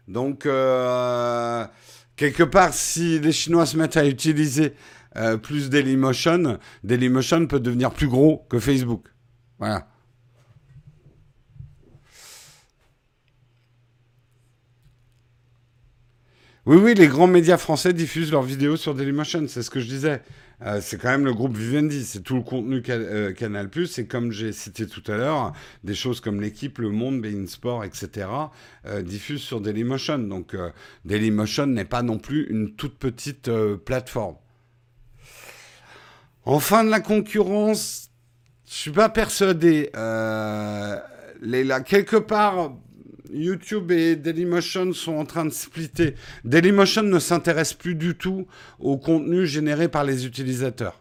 Donc 0.07 0.47
euh, 0.47 1.67
quelque 2.15 2.45
part, 2.45 2.73
si 2.73 3.19
les 3.19 3.33
Chinois 3.33 3.67
se 3.67 3.77
mettent 3.77 3.97
à 3.97 4.07
utiliser 4.07 4.75
euh, 5.17 5.37
plus 5.37 5.69
Dailymotion, 5.69 6.59
Dailymotion 6.85 7.49
peut 7.49 7.59
devenir 7.59 7.91
plus 7.91 8.07
gros 8.07 8.47
que 8.49 8.61
Facebook. 8.61 9.09
Voilà. 9.59 9.89
Oui, 16.69 16.77
oui, 16.77 16.93
les 16.93 17.09
grands 17.09 17.27
médias 17.27 17.57
français 17.57 17.95
diffusent 17.95 18.31
leurs 18.31 18.43
vidéos 18.43 18.77
sur 18.77 18.95
Dailymotion, 18.95 19.47
c'est 19.49 19.63
ce 19.63 19.71
que 19.71 19.81
je 19.81 19.87
disais. 19.87 20.21
Euh, 20.61 20.81
c'est 20.83 21.01
quand 21.01 21.09
même 21.09 21.25
le 21.25 21.33
groupe 21.33 21.57
Vivendi, 21.57 22.05
c'est 22.05 22.21
tout 22.21 22.35
le 22.37 22.43
contenu 22.43 22.83
euh, 22.91 23.33
Canal+, 23.33 23.71
et 23.97 24.07
comme 24.07 24.33
j'ai 24.33 24.53
cité 24.53 24.87
tout 24.87 25.03
à 25.11 25.17
l'heure, 25.17 25.55
des 25.83 25.95
choses 25.95 26.21
comme 26.21 26.43
l'équipe, 26.43 26.77
Le 26.77 26.91
Monde, 26.91 27.23
Bein 27.23 27.47
Sport, 27.47 27.85
etc., 27.85 28.29
euh, 28.85 29.01
diffusent 29.01 29.41
sur 29.41 29.63
Dailymotion. 29.63 30.19
Donc 30.19 30.55
Dailymotion 31.07 31.69
n'est 31.69 31.87
pas 31.87 32.03
non 32.03 32.19
plus 32.19 32.47
une 32.51 32.75
toute 32.75 32.99
petite 32.99 33.51
plateforme. 33.87 34.37
En 36.45 36.61
fin 36.61 36.85
de 36.85 36.91
la 36.91 37.01
concurrence, 37.01 38.11
je 38.69 38.75
suis 38.75 38.91
pas 38.91 39.09
persuadé. 39.09 39.89
Là, 39.95 41.81
quelque 41.81 42.17
part, 42.17 42.73
YouTube 43.33 43.91
et 43.91 44.17
Dailymotion 44.17 44.93
sont 44.93 45.15
en 45.15 45.25
train 45.25 45.45
de 45.45 45.51
splitter. 45.51 46.15
Dailymotion 46.45 47.03
ne 47.03 47.19
s'intéresse 47.19 47.75
plus 47.75 47.95
du 47.95 48.15
tout 48.15 48.47
au 48.79 48.97
contenu 48.97 49.47
généré 49.47 49.89
par 49.89 50.05
les 50.05 50.27
utilisateurs. 50.27 51.01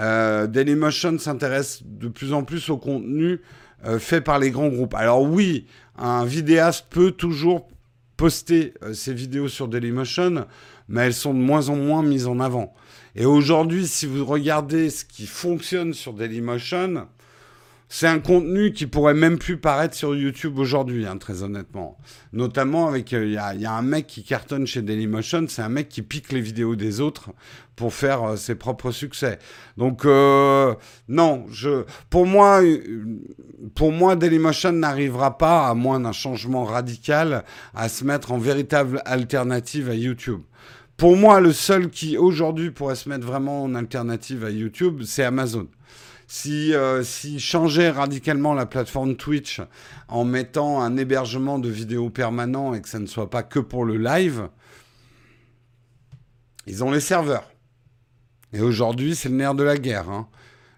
Euh, 0.00 0.46
Dailymotion 0.46 1.18
s'intéresse 1.18 1.82
de 1.84 2.08
plus 2.08 2.32
en 2.32 2.44
plus 2.44 2.70
au 2.70 2.78
contenu 2.78 3.40
euh, 3.84 3.98
fait 3.98 4.20
par 4.20 4.38
les 4.38 4.50
grands 4.50 4.68
groupes. 4.68 4.94
Alors 4.94 5.22
oui, 5.22 5.66
un 5.98 6.24
vidéaste 6.24 6.86
peut 6.88 7.10
toujours 7.10 7.68
poster 8.16 8.74
euh, 8.82 8.94
ses 8.94 9.12
vidéos 9.12 9.48
sur 9.48 9.68
Dailymotion, 9.68 10.46
mais 10.88 11.02
elles 11.02 11.14
sont 11.14 11.34
de 11.34 11.40
moins 11.40 11.68
en 11.68 11.76
moins 11.76 12.02
mises 12.02 12.26
en 12.26 12.40
avant. 12.40 12.74
Et 13.14 13.26
aujourd'hui, 13.26 13.86
si 13.86 14.06
vous 14.06 14.24
regardez 14.24 14.88
ce 14.88 15.04
qui 15.04 15.26
fonctionne 15.26 15.92
sur 15.92 16.14
Dailymotion, 16.14 17.06
c'est 17.94 18.06
un 18.06 18.20
contenu 18.20 18.72
qui 18.72 18.86
pourrait 18.86 19.12
même 19.12 19.36
plus 19.36 19.58
paraître 19.58 19.94
sur 19.94 20.16
YouTube 20.16 20.58
aujourd'hui, 20.58 21.04
hein, 21.04 21.18
très 21.18 21.42
honnêtement. 21.42 21.98
Notamment 22.32 22.88
avec, 22.88 23.12
euh, 23.12 23.26
il 23.26 23.32
y, 23.60 23.66
a 23.66 23.72
un 23.72 23.82
mec 23.82 24.06
qui 24.06 24.24
cartonne 24.24 24.66
chez 24.66 24.80
Dailymotion, 24.80 25.44
c'est 25.48 25.60
un 25.60 25.68
mec 25.68 25.90
qui 25.90 26.00
pique 26.00 26.32
les 26.32 26.40
vidéos 26.40 26.74
des 26.74 27.02
autres 27.02 27.32
pour 27.76 27.92
faire 27.92 28.22
euh, 28.22 28.36
ses 28.36 28.54
propres 28.54 28.92
succès. 28.92 29.38
Donc 29.76 30.06
euh, 30.06 30.74
non, 31.08 31.44
je, 31.50 31.84
pour 32.08 32.24
moi, 32.24 32.62
pour 33.74 33.92
moi, 33.92 34.16
Dailymotion 34.16 34.72
n'arrivera 34.72 35.36
pas, 35.36 35.68
à 35.68 35.74
moins 35.74 36.00
d'un 36.00 36.12
changement 36.12 36.64
radical, 36.64 37.44
à 37.74 37.90
se 37.90 38.06
mettre 38.06 38.32
en 38.32 38.38
véritable 38.38 39.02
alternative 39.04 39.90
à 39.90 39.94
YouTube. 39.94 40.40
Pour 40.96 41.14
moi, 41.14 41.40
le 41.40 41.52
seul 41.52 41.90
qui 41.90 42.16
aujourd'hui 42.16 42.70
pourrait 42.70 42.96
se 42.96 43.10
mettre 43.10 43.26
vraiment 43.26 43.64
en 43.64 43.74
alternative 43.74 44.46
à 44.46 44.50
YouTube, 44.50 45.02
c'est 45.04 45.24
Amazon. 45.24 45.66
Si, 46.34 46.72
euh, 46.72 47.02
si 47.04 47.38
changeait 47.38 47.90
radicalement 47.90 48.54
la 48.54 48.64
plateforme 48.64 49.16
Twitch 49.16 49.60
en 50.08 50.24
mettant 50.24 50.80
un 50.80 50.96
hébergement 50.96 51.58
de 51.58 51.68
vidéos 51.68 52.08
permanent 52.08 52.72
et 52.72 52.80
que 52.80 52.88
ça 52.88 52.98
ne 52.98 53.04
soit 53.04 53.28
pas 53.28 53.42
que 53.42 53.58
pour 53.58 53.84
le 53.84 53.98
live, 53.98 54.48
ils 56.66 56.82
ont 56.82 56.90
les 56.90 57.00
serveurs. 57.00 57.52
Et 58.54 58.62
aujourd'hui, 58.62 59.14
c'est 59.14 59.28
le 59.28 59.34
nerf 59.34 59.54
de 59.54 59.62
la 59.62 59.76
guerre. 59.76 60.08
Hein. 60.08 60.26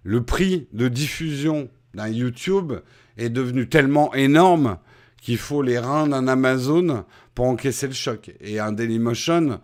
Le 0.03 0.25
prix 0.25 0.67
de 0.73 0.89
diffusion 0.89 1.71
d'un 1.95 2.09
YouTube 2.09 2.73
est 3.17 3.31
devenu 3.31 3.69
tellement 3.69 4.13
énorme 4.13 4.79
qu'il 5.23 5.39
faut 5.39 5.63
les 5.63 5.79
reins 5.79 6.09
d'un 6.09 6.27
Amazon 6.27 7.05
pour 7.37 7.47
encaisser 7.47 7.87
le 7.87 7.93
choc. 7.93 8.33
Et 8.41 8.59
un 8.59 8.73
Dailymotion, 8.73 9.61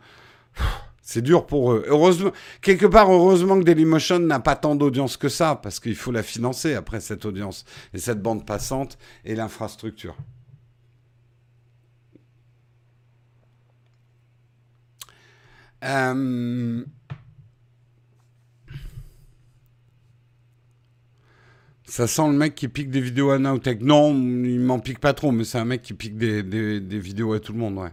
c'est 1.10 1.22
dur 1.22 1.44
pour 1.44 1.72
eux. 1.72 1.84
Heureusement, 1.88 2.30
quelque 2.62 2.86
part, 2.86 3.10
heureusement 3.10 3.58
que 3.58 3.64
Dailymotion 3.64 4.20
n'a 4.20 4.38
pas 4.38 4.54
tant 4.54 4.76
d'audience 4.76 5.16
que 5.16 5.28
ça, 5.28 5.56
parce 5.56 5.80
qu'il 5.80 5.96
faut 5.96 6.12
la 6.12 6.22
financer 6.22 6.74
après 6.74 7.00
cette 7.00 7.24
audience 7.24 7.64
et 7.92 7.98
cette 7.98 8.22
bande 8.22 8.46
passante 8.46 8.96
et 9.24 9.34
l'infrastructure. 9.34 10.16
Euh, 15.82 16.84
ça 21.86 22.06
sent 22.06 22.28
le 22.28 22.34
mec 22.34 22.54
qui 22.54 22.68
pique 22.68 22.90
des 22.90 23.00
vidéos 23.00 23.30
à 23.30 23.40
Nowtech. 23.40 23.80
Non, 23.80 24.14
il 24.14 24.60
m'en 24.60 24.78
pique 24.78 25.00
pas 25.00 25.12
trop, 25.12 25.32
mais 25.32 25.42
c'est 25.42 25.58
un 25.58 25.64
mec 25.64 25.82
qui 25.82 25.94
pique 25.94 26.16
des, 26.16 26.44
des 26.44 26.98
vidéos 27.00 27.32
à 27.32 27.40
tout 27.40 27.52
le 27.52 27.58
monde, 27.58 27.78
ouais. 27.78 27.90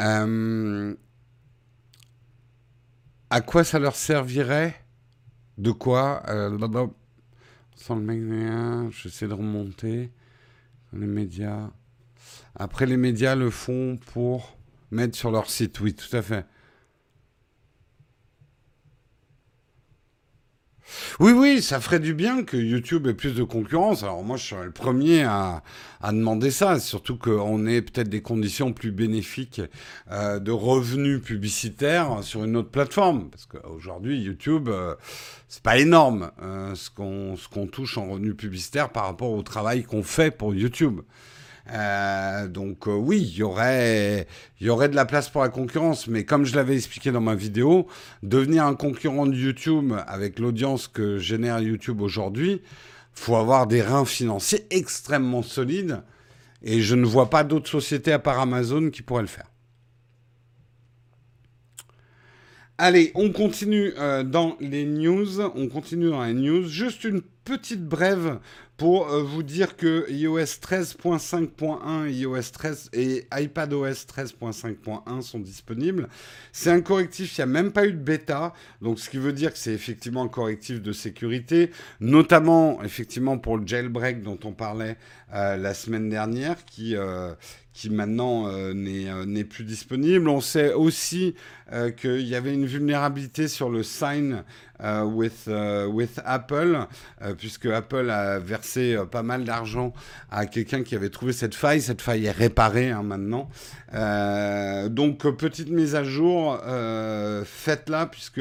Euh, 0.00 0.94
à 3.28 3.40
quoi 3.40 3.64
ça 3.64 3.78
leur 3.78 3.94
servirait 3.94 4.74
De 5.58 5.70
quoi 5.70 6.22
euh, 6.28 6.58
Sans 7.76 7.96
le 7.96 8.02
mec, 8.02 8.90
j'essaie 8.92 9.28
de 9.28 9.34
remonter. 9.34 10.10
Les 10.92 11.06
médias. 11.06 11.70
Après, 12.56 12.86
les 12.86 12.96
médias 12.96 13.36
le 13.36 13.50
font 13.50 13.96
pour 14.12 14.58
mettre 14.90 15.16
sur 15.16 15.30
leur 15.30 15.48
site, 15.48 15.78
oui, 15.80 15.94
tout 15.94 16.16
à 16.16 16.22
fait. 16.22 16.44
Oui, 21.18 21.32
oui, 21.32 21.62
ça 21.62 21.80
ferait 21.80 22.00
du 22.00 22.14
bien 22.14 22.42
que 22.42 22.56
YouTube 22.56 23.06
ait 23.06 23.14
plus 23.14 23.34
de 23.34 23.42
concurrence. 23.42 24.02
Alors 24.02 24.22
moi, 24.24 24.36
je 24.36 24.46
serais 24.46 24.64
le 24.64 24.70
premier 24.70 25.22
à, 25.22 25.62
demander 26.04 26.50
ça, 26.50 26.80
surtout 26.80 27.16
qu'on 27.16 27.66
ait 27.66 27.82
peut-être 27.82 28.08
des 28.08 28.22
conditions 28.22 28.72
plus 28.72 28.90
bénéfiques 28.90 29.60
euh, 30.10 30.38
de 30.38 30.50
revenus 30.50 31.22
publicitaires 31.22 32.22
sur 32.22 32.44
une 32.44 32.56
autre 32.56 32.70
plateforme. 32.70 33.30
Parce 33.30 33.46
qu'aujourd'hui, 33.46 34.20
YouTube, 34.20 34.68
euh, 34.68 34.94
c'est 35.48 35.62
pas 35.62 35.78
énorme 35.78 36.30
euh, 36.42 36.74
ce 36.74 36.90
qu'on 36.90 37.66
touche 37.66 37.98
en 37.98 38.10
revenus 38.10 38.36
publicitaires 38.36 38.90
par 38.90 39.04
rapport 39.04 39.32
au 39.32 39.42
travail 39.42 39.82
qu'on 39.82 40.02
fait 40.02 40.30
pour 40.30 40.54
YouTube. 40.54 41.00
Euh, 41.68 42.48
donc 42.48 42.88
euh, 42.88 42.92
oui, 42.92 43.20
il 43.20 43.36
y 43.36 43.42
aurait, 43.42 44.26
de 44.60 44.94
la 44.94 45.04
place 45.04 45.28
pour 45.28 45.42
la 45.42 45.48
concurrence, 45.48 46.06
mais 46.06 46.24
comme 46.24 46.44
je 46.44 46.56
l'avais 46.56 46.74
expliqué 46.74 47.12
dans 47.12 47.20
ma 47.20 47.34
vidéo, 47.34 47.86
devenir 48.22 48.64
un 48.64 48.74
concurrent 48.74 49.26
de 49.26 49.36
YouTube 49.36 49.92
avec 50.06 50.38
l'audience 50.38 50.88
que 50.88 51.18
génère 51.18 51.60
YouTube 51.60 52.00
aujourd'hui, 52.00 52.62
faut 53.12 53.36
avoir 53.36 53.66
des 53.66 53.82
reins 53.82 54.04
financiers 54.04 54.66
extrêmement 54.70 55.42
solides, 55.42 56.02
et 56.62 56.80
je 56.80 56.94
ne 56.94 57.06
vois 57.06 57.30
pas 57.30 57.44
d'autres 57.44 57.70
sociétés 57.70 58.12
à 58.12 58.18
part 58.18 58.40
Amazon 58.40 58.90
qui 58.90 59.02
pourraient 59.02 59.22
le 59.22 59.28
faire. 59.28 59.50
Allez, 62.82 63.12
on 63.14 63.30
continue 63.30 63.92
euh, 63.98 64.22
dans 64.22 64.56
les 64.58 64.86
news. 64.86 65.42
On 65.54 65.68
continue 65.68 66.08
dans 66.08 66.24
les 66.24 66.32
news. 66.32 66.66
Juste 66.66 67.04
une 67.04 67.20
petite 67.44 67.86
brève 67.86 68.38
pour 68.80 69.10
euh, 69.10 69.22
vous 69.22 69.42
dire 69.42 69.76
que 69.76 70.10
iOS 70.10 70.38
13.5.1, 70.38 72.08
iOS 72.08 72.50
13 72.50 72.88
et 72.94 73.26
iPadOS 73.30 74.06
13.5.1 74.08 75.20
sont 75.20 75.38
disponibles. 75.38 76.08
C'est 76.50 76.70
un 76.70 76.80
correctif, 76.80 77.36
il 77.36 77.40
n'y 77.40 77.42
a 77.42 77.46
même 77.46 77.72
pas 77.72 77.84
eu 77.84 77.92
de 77.92 77.98
bêta, 77.98 78.54
donc 78.80 78.98
ce 78.98 79.10
qui 79.10 79.18
veut 79.18 79.34
dire 79.34 79.52
que 79.52 79.58
c'est 79.58 79.74
effectivement 79.74 80.22
un 80.22 80.28
correctif 80.28 80.80
de 80.80 80.92
sécurité, 80.92 81.72
notamment 82.00 82.82
effectivement 82.82 83.36
pour 83.36 83.58
le 83.58 83.66
jailbreak 83.66 84.22
dont 84.22 84.38
on 84.44 84.52
parlait 84.52 84.96
euh, 85.34 85.56
la 85.56 85.74
semaine 85.74 86.08
dernière, 86.08 86.64
qui, 86.64 86.96
qui 87.72 87.88
maintenant 87.88 88.46
euh, 88.48 88.74
euh, 88.74 89.24
n'est 89.24 89.44
plus 89.44 89.64
disponible. 89.64 90.28
On 90.28 90.40
sait 90.40 90.72
aussi 90.72 91.34
euh, 91.72 91.90
qu'il 91.90 92.26
y 92.26 92.34
avait 92.34 92.52
une 92.52 92.66
vulnérabilité 92.66 93.48
sur 93.48 93.70
le 93.70 93.82
sign 93.82 94.44
with, 95.04 95.50
with 95.88 96.22
Apple, 96.24 96.86
puisque 97.36 97.66
Apple 97.66 98.08
a 98.08 98.38
versé 98.38 98.96
pas 99.10 99.22
mal 99.22 99.44
d'argent 99.44 99.92
à 100.30 100.46
quelqu'un 100.46 100.82
qui 100.82 100.94
avait 100.94 101.10
trouvé 101.10 101.34
cette 101.34 101.54
faille. 101.54 101.82
Cette 101.82 102.00
faille 102.00 102.24
est 102.24 102.30
réparée 102.30 102.90
hein, 102.90 103.02
maintenant. 103.02 103.50
donc 104.88 105.28
petite 105.36 105.68
mise 105.68 105.94
à 105.94 106.02
jour, 106.02 106.58
faites-la, 107.44 108.06
puisque 108.06 108.40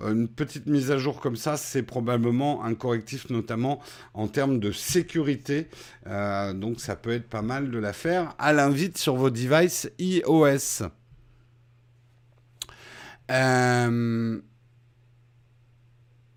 une 0.00 0.28
petite 0.28 0.66
mise 0.66 0.90
à 0.90 0.98
jour 0.98 1.20
comme 1.20 1.36
ça, 1.36 1.56
c'est 1.56 1.82
probablement 1.82 2.64
un 2.64 2.74
correctif 2.74 3.30
notamment 3.30 3.80
en 4.12 4.26
termes 4.26 4.58
de 4.58 4.72
sécurité. 4.72 5.68
donc 6.06 6.80
ça 6.80 6.96
peut 6.96 7.12
être 7.12 7.28
pas 7.28 7.42
mal 7.42 7.70
de 7.70 7.78
la 7.78 7.92
faire. 7.92 8.34
À 8.38 8.68
vite 8.70 8.98
sur 8.98 9.14
vos 9.14 9.30
devices 9.30 9.90
iOS. 9.98 10.88
Euh, 13.30 14.40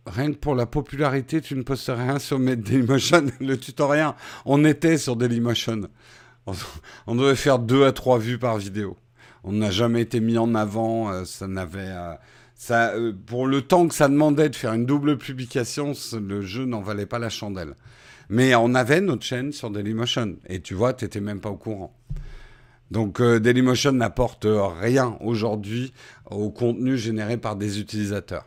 rien 0.06 0.32
que 0.32 0.38
pour 0.38 0.56
la 0.56 0.66
popularité, 0.66 1.42
tu 1.42 1.56
ne 1.56 1.64
postes 1.64 1.92
rien 1.94 2.20
sur 2.20 2.40
Dailymotion. 2.40 3.26
Le 3.40 3.58
tutoriel, 3.58 4.12
on 4.46 4.64
était 4.66 4.98
sur 4.98 5.16
Dailymotion. 5.16 5.90
On, 7.08 7.16
devait 7.16 7.36
faire 7.36 7.60
deux 7.60 7.86
à 7.86 7.92
trois 7.92 8.20
vues 8.20 8.40
par 8.40 8.58
vidéo. 8.58 8.98
On 9.44 9.52
n'a 9.52 9.70
jamais 9.70 10.02
été 10.02 10.22
mis 10.22 10.38
en 10.38 10.56
avant. 10.56 11.12
Euh, 11.12 11.26
ça 11.26 11.48
n'avait. 11.48 11.94
Euh, 12.58 12.64
ça, 12.68 12.94
pour 13.26 13.48
le 13.48 13.62
temps 13.62 13.88
que 13.88 13.94
ça 13.94 14.08
demandait 14.08 14.50
de 14.50 14.56
faire 14.56 14.74
une 14.74 14.86
double 14.86 15.18
publication, 15.18 15.94
le 16.20 16.42
jeu 16.42 16.66
n'en 16.66 16.82
valait 16.82 17.06
pas 17.06 17.20
la 17.20 17.30
chandelle. 17.30 17.76
Mais 18.30 18.56
on 18.56 18.76
avait 18.76 19.02
notre 19.02 19.24
chaîne 19.24 19.54
sur 19.54 19.70
Dailymotion. 19.70 20.36
Et 20.50 20.60
tu 20.62 20.74
vois, 20.74 20.94
tu 20.94 21.22
même 21.22 21.40
pas 21.40 21.50
au 21.50 21.58
courant. 21.58 21.94
Donc 22.92 23.20
euh, 23.20 23.40
Dailymotion 23.40 23.92
n'apporte 23.92 24.48
rien 24.80 25.18
aujourd'hui 25.22 25.94
au 26.30 26.50
contenu 26.50 26.98
généré 26.98 27.38
par 27.38 27.56
des 27.56 27.80
utilisateurs. 27.80 28.46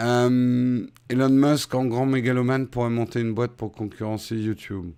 Euh, 0.00 0.86
Elon 1.08 1.28
Musk, 1.28 1.74
en 1.74 1.84
grand 1.84 2.06
mégalomane, 2.06 2.66
pourrait 2.66 2.90
monter 2.90 3.20
une 3.20 3.32
boîte 3.32 3.52
pour 3.52 3.72
concurrencer 3.72 4.36
YouTube. 4.36 4.90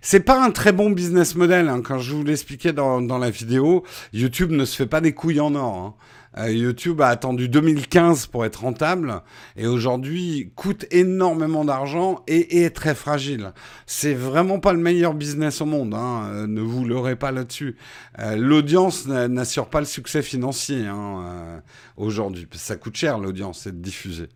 c'est 0.00 0.20
pas 0.20 0.42
un 0.42 0.50
très 0.50 0.72
bon 0.72 0.90
business 0.90 1.34
model. 1.36 1.68
Hein. 1.68 1.82
Quand 1.82 1.98
je 1.98 2.14
vous 2.14 2.24
l'expliquais 2.24 2.72
dans, 2.72 3.18
la 3.18 3.30
vidéo, 3.30 3.84
YouTube 4.12 4.50
ne 4.50 4.64
se 4.64 4.76
fait 4.76 4.86
pas 4.86 5.00
des 5.00 5.12
couilles 5.12 5.40
en 5.40 5.54
or. 5.54 5.76
Hein. 5.76 5.94
Euh, 6.38 6.52
YouTube 6.52 7.00
a 7.00 7.08
attendu 7.08 7.48
2015 7.48 8.26
pour 8.26 8.44
être 8.44 8.60
rentable 8.60 9.22
et 9.56 9.66
aujourd'hui 9.66 10.52
coûte 10.54 10.84
énormément 10.90 11.64
d'argent 11.64 12.22
et, 12.26 12.64
est 12.64 12.70
très 12.70 12.94
fragile. 12.94 13.52
C'est 13.86 14.14
vraiment 14.14 14.60
pas 14.60 14.72
le 14.72 14.78
meilleur 14.78 15.14
business 15.14 15.60
au 15.60 15.66
monde, 15.66 15.94
hein. 15.94 16.28
Euh, 16.30 16.46
ne 16.46 16.60
vous 16.60 16.84
leurrez 16.84 17.16
pas 17.16 17.32
là-dessus. 17.32 17.76
Euh, 18.18 18.36
l'audience 18.36 19.06
n'assure 19.06 19.68
pas 19.70 19.80
le 19.80 19.86
succès 19.86 20.22
financier 20.22 20.86
hein, 20.86 21.62
aujourd'hui. 21.96 22.46
Ça 22.52 22.76
coûte 22.76 22.96
cher 22.96 23.18
l'audience, 23.18 23.60
c'est 23.60 23.72
de 23.72 23.82
diffuser. 23.82 24.28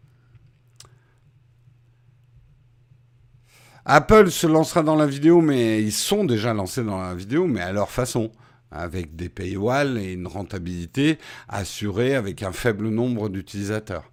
Apple 3.85 4.31
se 4.31 4.47
lancera 4.47 4.83
dans 4.83 4.97
la 4.97 5.07
vidéo, 5.07 5.41
mais 5.41 5.83
ils 5.83 5.93
sont 5.93 6.25
déjà 6.25 6.55
lancés 6.55 6.85
dans 6.85 7.01
la 7.01 7.15
vidéo, 7.15 7.47
mais 7.47 7.61
à 7.61 7.73
leur 7.73 7.91
façon 7.91 8.31
avec 8.70 9.16
des 9.16 9.28
paywalls 9.28 9.98
et 9.98 10.12
une 10.12 10.26
rentabilité 10.26 11.18
assurée 11.48 12.14
avec 12.14 12.42
un 12.42 12.52
faible 12.52 12.88
nombre 12.88 13.28
d'utilisateurs. 13.28 14.11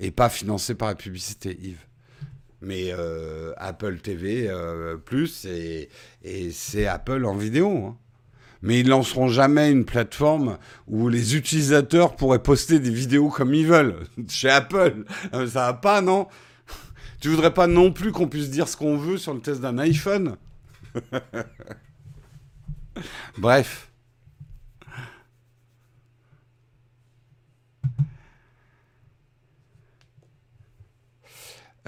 Et 0.00 0.10
pas 0.10 0.28
financé 0.28 0.74
par 0.74 0.88
la 0.88 0.94
publicité, 0.94 1.56
Yves. 1.60 1.86
Mais 2.62 2.90
euh, 2.92 3.52
Apple 3.56 3.98
TV 3.98 4.46
euh, 4.48 4.96
Plus, 4.96 5.46
et, 5.46 5.88
c'est 6.52 6.86
Apple 6.86 7.24
en 7.24 7.34
vidéo. 7.34 7.86
Hein. 7.86 7.96
Mais 8.62 8.80
ils 8.80 8.88
lanceront 8.88 9.28
jamais 9.28 9.70
une 9.70 9.86
plateforme 9.86 10.58
où 10.86 11.08
les 11.08 11.34
utilisateurs 11.36 12.16
pourraient 12.16 12.42
poster 12.42 12.78
des 12.78 12.90
vidéos 12.90 13.30
comme 13.30 13.54
ils 13.54 13.66
veulent. 13.66 13.96
Chez 14.28 14.50
Apple, 14.50 15.04
euh, 15.32 15.46
ça 15.46 15.66
va 15.66 15.74
pas, 15.74 16.02
non? 16.02 16.28
Tu 17.20 17.28
voudrais 17.28 17.54
pas 17.54 17.66
non 17.66 17.92
plus 17.92 18.12
qu'on 18.12 18.28
puisse 18.28 18.50
dire 18.50 18.68
ce 18.68 18.76
qu'on 18.76 18.96
veut 18.96 19.18
sur 19.18 19.34
le 19.34 19.40
test 19.40 19.60
d'un 19.60 19.78
iPhone? 19.78 20.36
Bref. 23.38 23.90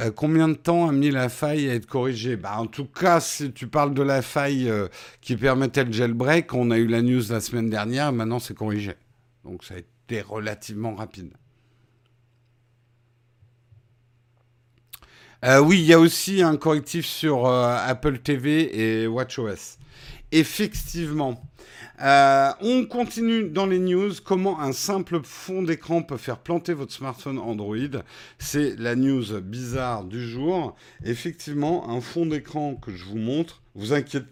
Euh, 0.00 0.10
combien 0.10 0.48
de 0.48 0.54
temps 0.54 0.88
a 0.88 0.92
mis 0.92 1.10
la 1.10 1.28
faille 1.28 1.68
à 1.68 1.74
être 1.74 1.86
corrigée? 1.86 2.36
Bah, 2.36 2.58
En 2.58 2.66
tout 2.66 2.86
cas, 2.86 3.20
si 3.20 3.52
tu 3.52 3.66
parles 3.68 3.92
de 3.92 4.02
la 4.02 4.22
faille 4.22 4.68
euh, 4.70 4.88
qui 5.20 5.36
permettait 5.36 5.84
le 5.84 5.92
jailbreak, 5.92 6.54
on 6.54 6.70
a 6.70 6.78
eu 6.78 6.86
la 6.86 7.02
news 7.02 7.22
la 7.28 7.40
semaine 7.40 7.68
dernière, 7.68 8.12
maintenant 8.12 8.38
c'est 8.38 8.54
corrigé. 8.54 8.94
Donc 9.44 9.64
ça 9.64 9.74
a 9.74 9.78
été 9.78 10.22
relativement 10.22 10.94
rapide. 10.94 11.32
Euh, 15.44 15.58
oui, 15.60 15.80
il 15.80 15.84
y 15.84 15.92
a 15.92 15.98
aussi 15.98 16.42
un 16.42 16.56
correctif 16.56 17.04
sur 17.04 17.46
Apple 17.46 18.18
TV 18.20 19.02
et 19.02 19.06
WatchOS 19.08 19.76
effectivement. 20.32 21.42
Euh, 22.00 22.50
on 22.60 22.84
continue 22.86 23.48
dans 23.48 23.66
les 23.66 23.78
news. 23.78 24.12
Comment 24.24 24.60
un 24.60 24.72
simple 24.72 25.20
fond 25.22 25.62
d'écran 25.62 26.02
peut 26.02 26.16
faire 26.16 26.38
planter 26.38 26.72
votre 26.72 26.92
smartphone 26.92 27.38
Android? 27.38 28.02
C'est 28.38 28.76
la 28.78 28.96
news 28.96 29.40
bizarre 29.40 30.04
du 30.04 30.26
jour. 30.26 30.74
Effectivement, 31.04 31.88
un 31.90 32.00
fond 32.00 32.26
d'écran 32.26 32.74
que 32.74 32.92
je 32.92 33.04
vous 33.04 33.18
montre, 33.18 33.62
vous 33.74 33.92
inquiétez 33.92 34.26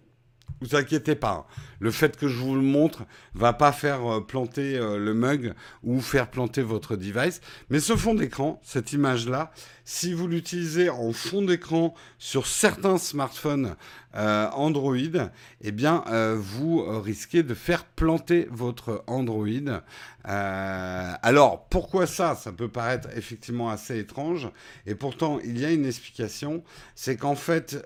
vous 0.60 0.76
inquiétez 0.76 1.14
pas, 1.14 1.46
le 1.80 1.90
fait 1.90 2.16
que 2.16 2.28
je 2.28 2.36
vous 2.36 2.54
le 2.54 2.60
montre 2.60 3.04
va 3.34 3.52
pas 3.52 3.72
faire 3.72 4.06
euh, 4.06 4.20
planter 4.20 4.76
euh, 4.76 4.98
le 4.98 5.14
mug 5.14 5.54
ou 5.82 6.00
faire 6.00 6.30
planter 6.30 6.62
votre 6.62 6.94
device. 6.94 7.40
Mais 7.70 7.80
ce 7.80 7.96
fond 7.96 8.14
d'écran, 8.14 8.60
cette 8.62 8.92
image-là, 8.92 9.50
si 9.84 10.12
vous 10.12 10.28
l'utilisez 10.28 10.88
en 10.88 11.12
fond 11.12 11.42
d'écran 11.42 11.94
sur 12.18 12.46
certains 12.46 12.98
smartphones 12.98 13.74
euh, 14.14 14.48
Android, 14.52 14.94
eh 15.62 15.72
bien, 15.72 16.04
vous 16.36 16.84
risquez 17.00 17.42
de 17.42 17.54
faire 17.54 17.84
planter 17.84 18.46
votre 18.50 19.02
Android. 19.08 19.46
alors, 20.22 21.66
pourquoi 21.70 22.06
ça? 22.06 22.36
Ça 22.36 22.52
peut 22.52 22.68
paraître 22.68 23.08
effectivement 23.16 23.68
assez 23.68 23.98
étrange. 23.98 24.48
Et 24.86 24.94
pourtant, 24.94 25.40
il 25.44 25.58
y 25.58 25.64
a 25.64 25.72
une 25.72 25.86
explication. 25.86 26.62
C'est 26.94 27.16
qu'en 27.16 27.34
fait, 27.34 27.84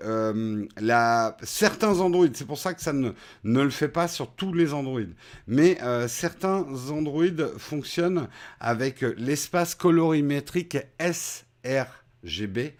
certains 1.41 1.99
Android, 1.99 2.27
c'est 2.33 2.47
pour 2.47 2.59
ça 2.59 2.75
que 2.75 2.81
ça 2.81 2.93
ne, 2.93 3.11
ne 3.43 3.61
le 3.61 3.71
fait 3.71 3.84
pas 3.87 4.07
sur 4.07 4.31
tous 4.31 4.53
les 4.53 4.73
Android. 4.73 5.01
Mais 5.47 5.81
euh, 5.81 6.07
certains 6.07 6.65
Android 6.89 7.57
fonctionnent 7.57 8.27
avec 8.59 9.01
l'espace 9.01 9.75
colorimétrique 9.75 10.77
sRGB. 10.99 12.73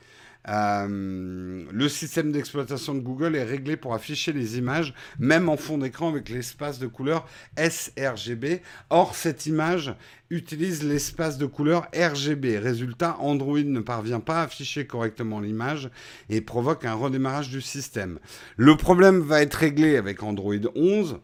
Euh, 0.47 1.65
le 1.71 1.89
système 1.89 2.31
d'exploitation 2.31 2.93
de 2.93 2.99
Google 2.99 3.35
est 3.35 3.43
réglé 3.43 3.77
pour 3.77 3.93
afficher 3.93 4.33
les 4.33 4.57
images, 4.57 4.93
même 5.19 5.49
en 5.49 5.57
fond 5.57 5.77
d'écran 5.77 6.09
avec 6.09 6.29
l'espace 6.29 6.79
de 6.79 6.87
couleur 6.87 7.27
sRGB. 7.57 8.61
Or, 8.89 9.15
cette 9.15 9.45
image 9.45 9.95
utilise 10.29 10.83
l'espace 10.83 11.37
de 11.37 11.45
couleur 11.45 11.87
RGB. 11.95 12.57
Résultat, 12.57 13.17
Android 13.19 13.59
ne 13.59 13.79
parvient 13.79 14.19
pas 14.19 14.41
à 14.41 14.43
afficher 14.43 14.85
correctement 14.85 15.39
l'image 15.39 15.89
et 16.29 16.41
provoque 16.41 16.85
un 16.85 16.93
redémarrage 16.93 17.49
du 17.49 17.61
système. 17.61 18.19
Le 18.57 18.75
problème 18.75 19.19
va 19.19 19.41
être 19.41 19.55
réglé 19.55 19.97
avec 19.97 20.23
Android 20.23 20.53
11 20.75 21.19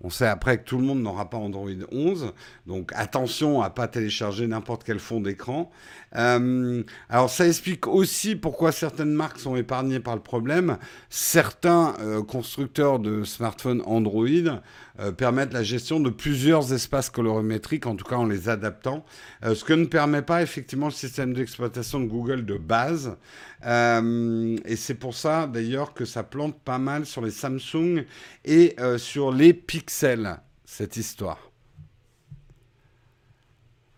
on 0.00 0.10
sait 0.10 0.26
après 0.26 0.58
que 0.58 0.64
tout 0.64 0.78
le 0.78 0.84
monde 0.84 1.02
n'aura 1.02 1.30
pas 1.30 1.38
Android 1.38 1.70
11, 1.90 2.32
donc 2.66 2.90
attention 2.94 3.62
à 3.62 3.70
pas 3.70 3.88
télécharger 3.88 4.46
n'importe 4.46 4.84
quel 4.84 4.98
fond 4.98 5.20
d'écran. 5.20 5.70
Euh, 6.16 6.82
alors 7.08 7.30
ça 7.30 7.46
explique 7.46 7.86
aussi 7.86 8.36
pourquoi 8.36 8.70
certaines 8.70 9.12
marques 9.12 9.38
sont 9.38 9.56
épargnées 9.56 10.00
par 10.00 10.14
le 10.14 10.22
problème. 10.22 10.78
Certains 11.08 11.94
euh, 12.00 12.22
constructeurs 12.22 12.98
de 12.98 13.24
smartphones 13.24 13.82
Android 13.86 14.60
euh, 15.00 15.12
permettent 15.12 15.52
la 15.52 15.62
gestion 15.62 16.00
de 16.00 16.10
plusieurs 16.10 16.72
espaces 16.72 17.10
colorimétriques, 17.10 17.86
en 17.86 17.96
tout 17.96 18.04
cas 18.04 18.16
en 18.16 18.26
les 18.26 18.48
adaptant, 18.48 19.04
ce 19.42 19.64
que 19.64 19.72
ne 19.72 19.86
permet 19.86 20.22
pas 20.22 20.42
effectivement 20.42 20.86
le 20.86 20.92
système 20.92 21.34
d'exploitation 21.34 22.00
de 22.00 22.06
Google 22.06 22.44
de 22.44 22.56
base. 22.56 23.16
et 23.64 24.76
c'est 24.76 24.94
pour 24.94 25.14
ça 25.14 25.46
d'ailleurs 25.46 25.94
que 25.94 26.04
ça 26.04 26.22
plante 26.22 26.60
pas 26.60 26.78
mal 26.78 27.06
sur 27.06 27.22
les 27.22 27.30
Samsung 27.30 28.04
et 28.44 28.76
sur 28.98 29.32
les 29.32 29.52
Pixels, 29.52 30.38
cette 30.64 30.96
histoire. 30.96 31.50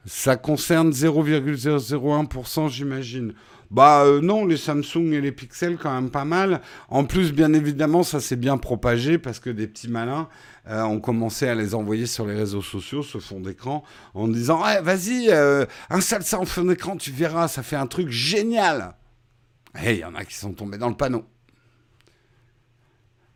Ça 0.06 0.36
concerne 0.36 0.90
0,001%, 0.90 2.70
j'imagine. 2.70 3.34
Bah 3.72 4.04
euh, 4.04 4.20
non, 4.20 4.46
les 4.46 4.56
Samsung 4.56 5.12
et 5.12 5.20
les 5.20 5.32
Pixels 5.32 5.76
quand 5.76 5.92
même 5.92 6.10
pas 6.10 6.24
mal. 6.24 6.60
En 6.88 7.04
plus, 7.04 7.32
bien 7.32 7.52
évidemment, 7.52 8.04
ça 8.04 8.20
s'est 8.20 8.36
bien 8.36 8.56
propagé 8.56 9.18
parce 9.18 9.40
que 9.40 9.50
des 9.50 9.66
petits 9.66 9.88
malins 9.88 10.28
euh, 10.68 10.82
ont 10.82 11.00
commencé 11.00 11.48
à 11.48 11.54
les 11.54 11.74
envoyer 11.74 12.06
sur 12.06 12.26
les 12.26 12.34
réseaux 12.34 12.62
sociaux, 12.62 13.02
ce 13.02 13.18
fond 13.18 13.40
d'écran, 13.40 13.84
en 14.14 14.28
disant 14.28 14.66
hey, 14.66 14.82
vas-y, 14.82 15.30
euh, 15.30 15.64
installe 15.90 16.24
ça 16.24 16.40
en 16.40 16.44
fond 16.44 16.64
d'écran, 16.64 16.96
tu 16.96 17.12
verras, 17.12 17.48
ça 17.48 17.62
fait 17.62 17.76
un 17.76 17.86
truc 17.86 18.10
génial. 18.10 18.94
Et 19.82 19.94
il 19.94 19.98
y 19.98 20.04
en 20.04 20.14
a 20.14 20.24
qui 20.24 20.34
sont 20.34 20.52
tombés 20.52 20.78
dans 20.78 20.88
le 20.88 20.96
panneau. 20.96 21.24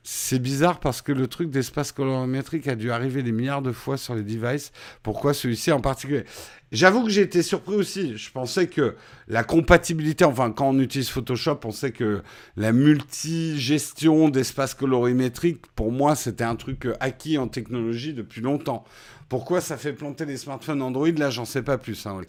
C'est 0.03 0.39
bizarre 0.39 0.81
parce 0.81 1.03
que 1.03 1.13
le 1.13 1.27
truc 1.27 1.51
d'espace 1.51 1.93
colorimétrique 1.93 2.67
a 2.69 2.75
dû 2.75 2.91
arriver 2.91 3.23
des 3.23 3.33
milliards 3.33 3.61
de 3.61 3.71
fois 3.73 3.99
sur 3.99 4.15
les 4.15 4.23
devices. 4.23 4.73
Pourquoi 5.03 5.35
celui-ci 5.35 5.73
en 5.73 5.81
particulier? 5.81 6.25
J'avoue 6.73 7.05
que 7.05 7.11
j'ai 7.11 7.21
été 7.21 7.43
surpris 7.43 7.75
aussi. 7.75 8.17
Je 8.17 8.31
pensais 8.31 8.67
que 8.67 8.97
la 9.29 9.45
compatibilité, 9.45 10.25
enfin, 10.25 10.53
quand 10.53 10.71
on 10.71 10.79
utilise 10.79 11.11
Photoshop, 11.11 11.61
on 11.65 11.71
sait 11.71 11.93
que 11.93 12.23
la 12.57 12.73
multi-gestion 12.73 14.31
d'espace 14.31 14.73
colorimétrique, 14.75 15.67
pour 15.75 15.93
moi, 15.93 16.17
c'était 16.17 16.45
un 16.45 16.57
truc 16.57 16.89
acquis 17.01 17.37
en 17.37 17.49
technologie 17.49 18.15
depuis 18.15 18.41
longtemps. 18.41 18.85
Pourquoi 19.29 19.61
ça 19.61 19.77
fait 19.77 19.93
planter 19.93 20.25
les 20.25 20.39
smartphones 20.39 20.81
Android? 20.81 21.11
Là, 21.11 21.29
j'en 21.29 21.45
sais 21.45 21.63
pas 21.63 21.77
plus. 21.77 22.07
Hein, 22.07 22.23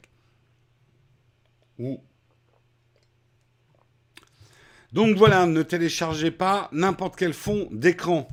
Donc 4.94 5.16
voilà, 5.18 5.46
ne 5.46 5.64
téléchargez 5.64 6.32
pas 6.32 6.70
n'importe 6.74 7.16
quel 7.16 7.34
fond 7.34 7.68
d'écran. 7.72 8.28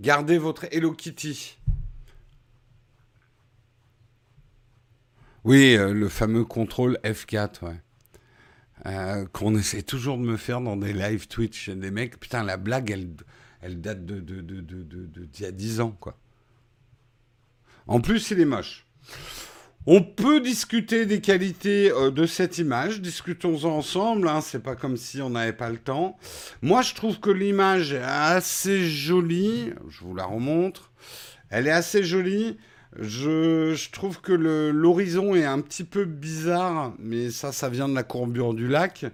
Gardez 0.00 0.38
votre 0.38 0.66
Hello 0.70 0.92
Kitty. 0.92 1.58
Oui, 5.44 5.74
euh, 5.74 5.94
le 5.94 6.08
fameux 6.08 6.44
contrôle 6.44 6.98
F4, 7.02 7.64
ouais. 7.64 7.80
Euh, 8.86 9.26
qu'on 9.32 9.56
essaie 9.56 9.82
toujours 9.82 10.16
de 10.16 10.22
me 10.22 10.36
faire 10.36 10.60
dans 10.60 10.76
des 10.76 10.92
live 10.92 11.28
Twitch. 11.28 11.70
Des 11.70 11.90
mecs, 11.90 12.18
putain, 12.18 12.42
la 12.42 12.56
blague, 12.56 12.90
elle, 13.60 13.80
date 13.80 14.04
de, 14.04 14.20
de, 14.20 15.28
y 15.38 15.44
a 15.44 15.52
10 15.52 15.80
ans, 15.80 15.96
quoi. 15.98 16.16
En 17.86 18.00
plus, 18.00 18.30
il 18.30 18.40
est 18.40 18.44
moche. 18.44 18.86
On 19.86 20.02
peut 20.02 20.40
discuter 20.40 21.06
des 21.06 21.22
qualités 21.22 21.90
euh, 21.90 22.10
de 22.10 22.26
cette 22.26 22.58
image, 22.58 23.00
discutons-en 23.00 23.70
ensemble, 23.70 24.28
hein, 24.28 24.42
c'est 24.42 24.62
pas 24.62 24.76
comme 24.76 24.98
si 24.98 25.22
on 25.22 25.30
n'avait 25.30 25.54
pas 25.54 25.70
le 25.70 25.78
temps. 25.78 26.18
Moi 26.60 26.82
je 26.82 26.94
trouve 26.94 27.18
que 27.18 27.30
l'image 27.30 27.94
est 27.94 28.02
assez 28.02 28.86
jolie, 28.86 29.72
je 29.88 30.00
vous 30.00 30.14
la 30.14 30.26
remontre, 30.26 30.90
elle 31.48 31.66
est 31.66 31.72
assez 31.72 32.02
jolie, 32.02 32.58
je, 32.98 33.90
trouve 33.90 34.20
que 34.20 34.32
l'horizon 34.32 35.34
est 35.34 35.46
un 35.46 35.60
petit 35.60 35.84
peu 35.84 36.04
bizarre, 36.04 36.92
mais 36.98 37.30
ça, 37.30 37.50
ça 37.50 37.70
vient 37.70 37.88
de 37.88 37.94
la 37.94 38.02
courbure 38.02 38.52
du 38.52 38.68
lac. 38.68 39.06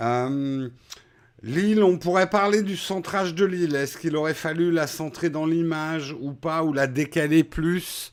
Euh, 0.00 0.68
Lille, 1.42 1.82
on 1.82 1.98
pourrait 1.98 2.30
parler 2.30 2.62
du 2.62 2.76
centrage 2.76 3.34
de 3.34 3.44
l'île. 3.44 3.76
Est-ce 3.76 3.98
qu'il 3.98 4.16
aurait 4.16 4.34
fallu 4.34 4.70
la 4.70 4.86
centrer 4.86 5.30
dans 5.30 5.46
l'image 5.46 6.16
ou 6.20 6.32
pas, 6.32 6.64
ou 6.64 6.72
la 6.72 6.86
décaler 6.86 7.44
plus? 7.44 8.12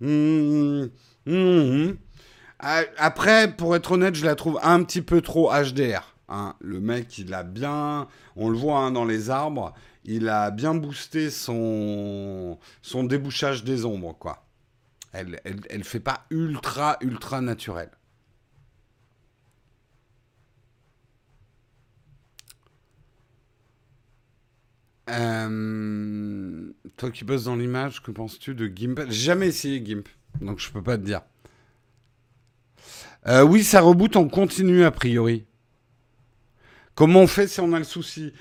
Hmm, 0.00 0.86
hmm. 1.26 1.92
Après, 2.58 3.54
pour 3.56 3.74
être 3.74 3.92
honnête, 3.92 4.14
je 4.14 4.24
la 4.24 4.34
trouve 4.34 4.58
un 4.62 4.82
petit 4.82 5.02
peu 5.02 5.22
trop 5.22 5.50
HDR. 5.50 6.14
Hein. 6.28 6.54
Le 6.60 6.80
mec, 6.80 7.18
il 7.18 7.32
a 7.34 7.42
bien, 7.42 8.06
on 8.36 8.50
le 8.50 8.56
voit 8.56 8.78
hein, 8.78 8.92
dans 8.92 9.04
les 9.04 9.30
arbres, 9.30 9.74
il 10.04 10.28
a 10.28 10.50
bien 10.50 10.74
boosté 10.74 11.30
son, 11.30 12.58
débouchage 12.94 13.64
des 13.64 13.84
ombres, 13.84 14.16
quoi. 14.18 14.46
Elle, 15.12 15.40
elle, 15.44 15.84
fait 15.84 16.00
pas 16.00 16.24
ultra, 16.30 16.96
ultra 17.00 17.40
naturelle. 17.40 17.90
Euh, 25.08 26.72
toi 26.96 27.10
qui 27.10 27.24
bosses 27.24 27.44
dans 27.44 27.56
l'image, 27.56 28.02
que 28.02 28.12
penses-tu 28.12 28.54
de 28.54 28.66
GIMP? 28.68 29.10
Jamais 29.10 29.48
essayé 29.48 29.84
GIMP, 29.84 30.08
donc 30.40 30.58
je 30.58 30.70
peux 30.70 30.82
pas 30.82 30.96
te 30.96 31.02
dire. 31.02 31.22
Euh, 33.26 33.42
oui, 33.42 33.62
ça 33.62 33.80
reboot 33.80 34.16
en 34.16 34.28
continu 34.28 34.84
a 34.84 34.90
priori. 34.90 35.44
Comment 36.94 37.20
on 37.20 37.26
fait 37.26 37.48
si 37.48 37.60
on 37.60 37.72
a 37.72 37.78
le 37.78 37.84
souci? 37.84 38.32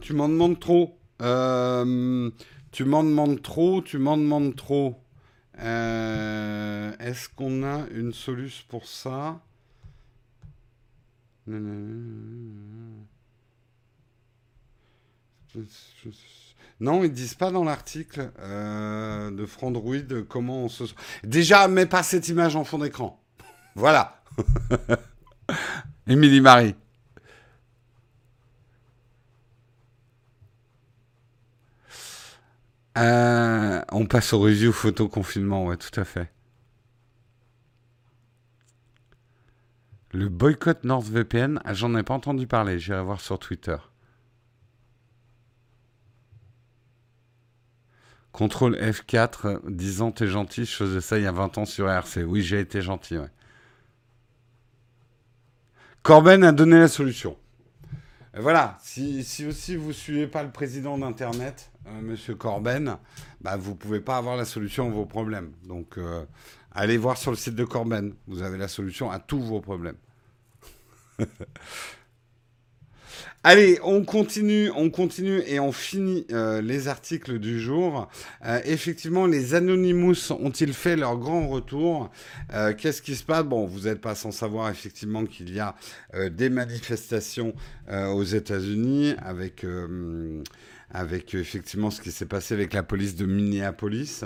Tu 0.00 0.12
m'en 0.12 0.28
demandes 0.28 0.58
trop. 0.60 0.98
Euh, 1.22 2.30
tu 2.70 2.84
m'en 2.84 3.02
demandes 3.02 3.42
trop, 3.42 3.82
tu 3.82 3.98
m'en 3.98 4.16
demandes 4.16 4.54
trop. 4.54 5.00
Est-ce 5.56 7.28
qu'on 7.28 7.64
a 7.64 7.86
une 7.90 8.12
solution 8.12 8.64
pour 8.68 8.86
ça? 8.86 9.40
Ils 16.80 17.12
disent 17.12 17.34
pas 17.34 17.50
dans 17.50 17.64
l'article 17.64 18.30
euh, 18.38 19.30
de 19.30 19.46
Frandroid 19.46 20.22
comment 20.28 20.64
on 20.64 20.68
se. 20.68 20.84
Déjà, 21.24 21.66
mets 21.68 21.86
pas 21.86 22.02
cette 22.02 22.28
image 22.28 22.56
en 22.56 22.64
fond 22.64 22.78
d'écran. 22.78 23.20
voilà. 23.74 24.22
Émilie 26.06 26.40
Marie. 26.40 26.74
Euh, 32.96 33.80
on 33.92 34.06
passe 34.06 34.32
au 34.32 34.40
review 34.40 34.72
photo 34.72 35.08
confinement, 35.08 35.66
ouais, 35.66 35.76
tout 35.76 36.00
à 36.00 36.04
fait. 36.04 36.32
Le 40.12 40.28
boycott 40.28 40.82
NordVPN, 40.84 41.60
j'en 41.72 41.94
ai 41.94 42.02
pas 42.02 42.14
entendu 42.14 42.46
parler, 42.46 42.78
j'irai 42.80 43.02
voir 43.02 43.20
sur 43.20 43.38
Twitter. 43.38 43.76
Contrôle 48.38 48.76
F4, 48.76 49.68
disant 49.68 50.12
t'es 50.12 50.28
gentil, 50.28 50.64
je 50.64 50.70
faisais 50.70 51.00
ça 51.00 51.18
il 51.18 51.24
y 51.24 51.26
a 51.26 51.32
20 51.32 51.58
ans 51.58 51.64
sur 51.64 51.90
RC. 51.90 52.22
Oui, 52.22 52.40
j'ai 52.40 52.60
été 52.60 52.82
gentil, 52.82 53.18
ouais. 53.18 53.30
Corben 56.04 56.44
a 56.44 56.52
donné 56.52 56.78
la 56.78 56.86
solution. 56.86 57.36
voilà, 58.34 58.78
si, 58.80 59.24
aussi 59.44 59.74
vous 59.74 59.88
ne 59.88 59.92
suivez 59.92 60.28
pas 60.28 60.44
le 60.44 60.52
président 60.52 60.96
d'Internet, 60.96 61.72
euh, 61.88 62.00
Monsieur 62.00 62.36
Corben, 62.36 62.98
bah, 63.40 63.56
vous 63.56 63.72
ne 63.72 63.76
pouvez 63.76 64.00
pas 64.00 64.18
avoir 64.18 64.36
la 64.36 64.44
solution 64.44 64.86
à 64.86 64.90
vos 64.90 65.04
problèmes. 65.04 65.50
Donc, 65.64 65.98
euh, 65.98 66.24
allez 66.70 66.96
voir 66.96 67.16
sur 67.16 67.32
le 67.32 67.36
site 67.36 67.56
de 67.56 67.64
Corben. 67.64 68.14
Vous 68.28 68.42
avez 68.42 68.56
la 68.56 68.68
solution 68.68 69.10
à 69.10 69.18
tous 69.18 69.42
vos 69.42 69.60
problèmes. 69.60 69.98
Allez, 73.44 73.78
on 73.84 74.04
continue, 74.04 74.68
on 74.74 74.90
continue 74.90 75.42
et 75.46 75.60
on 75.60 75.70
finit 75.70 76.26
euh, 76.32 76.60
les 76.60 76.88
articles 76.88 77.38
du 77.38 77.60
jour. 77.60 78.08
Euh, 78.44 78.60
effectivement, 78.64 79.26
les 79.26 79.54
Anonymous 79.54 80.32
ont-ils 80.32 80.74
fait 80.74 80.96
leur 80.96 81.16
grand 81.16 81.46
retour? 81.46 82.10
Euh, 82.52 82.74
Qu'est-ce 82.76 83.00
qui 83.00 83.14
se 83.14 83.22
passe? 83.22 83.44
Bon, 83.44 83.64
vous 83.64 83.82
n'êtes 83.82 84.00
pas 84.00 84.16
sans 84.16 84.32
savoir 84.32 84.68
effectivement 84.70 85.24
qu'il 85.24 85.54
y 85.54 85.60
a 85.60 85.76
des 86.30 86.50
manifestations 86.50 87.54
aux 87.90 88.24
États-Unis 88.24 89.14
avec 89.18 89.64
avec 90.90 91.34
effectivement 91.34 91.90
ce 91.90 92.00
qui 92.00 92.10
s'est 92.10 92.26
passé 92.26 92.54
avec 92.54 92.72
la 92.72 92.82
police 92.82 93.14
de 93.14 93.26
Minneapolis. 93.26 94.24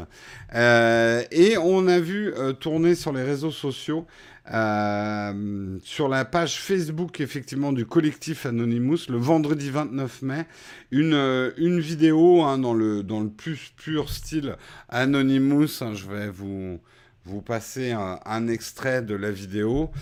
et 0.54 1.56
on 1.58 1.88
a 1.88 2.00
vu 2.00 2.32
tourner 2.60 2.94
sur 2.94 3.12
les 3.12 3.22
réseaux 3.22 3.50
sociaux 3.50 4.06
euh, 4.50 5.78
sur 5.84 6.08
la 6.08 6.24
page 6.24 6.60
Facebook 6.60 7.20
effectivement 7.20 7.72
du 7.72 7.86
collectif 7.86 8.44
Anonymous 8.44 9.06
le 9.08 9.16
vendredi 9.16 9.70
29 9.70 10.22
mai 10.22 10.46
une, 10.90 11.14
euh, 11.14 11.52
une 11.58 11.78
vidéo 11.78 12.42
hein, 12.42 12.58
dans, 12.58 12.74
le, 12.74 13.04
dans 13.04 13.20
le 13.20 13.28
plus 13.28 13.72
pur 13.76 14.10
style 14.10 14.56
Anonymous. 14.88 15.80
Hein, 15.82 15.94
je 15.94 16.08
vais 16.08 16.28
vous, 16.28 16.80
vous 17.24 17.40
passer 17.40 17.92
un, 17.92 18.48
extrait 18.48 19.02
de 19.02 19.14
la 19.14 19.30
vidéo. 19.30 19.92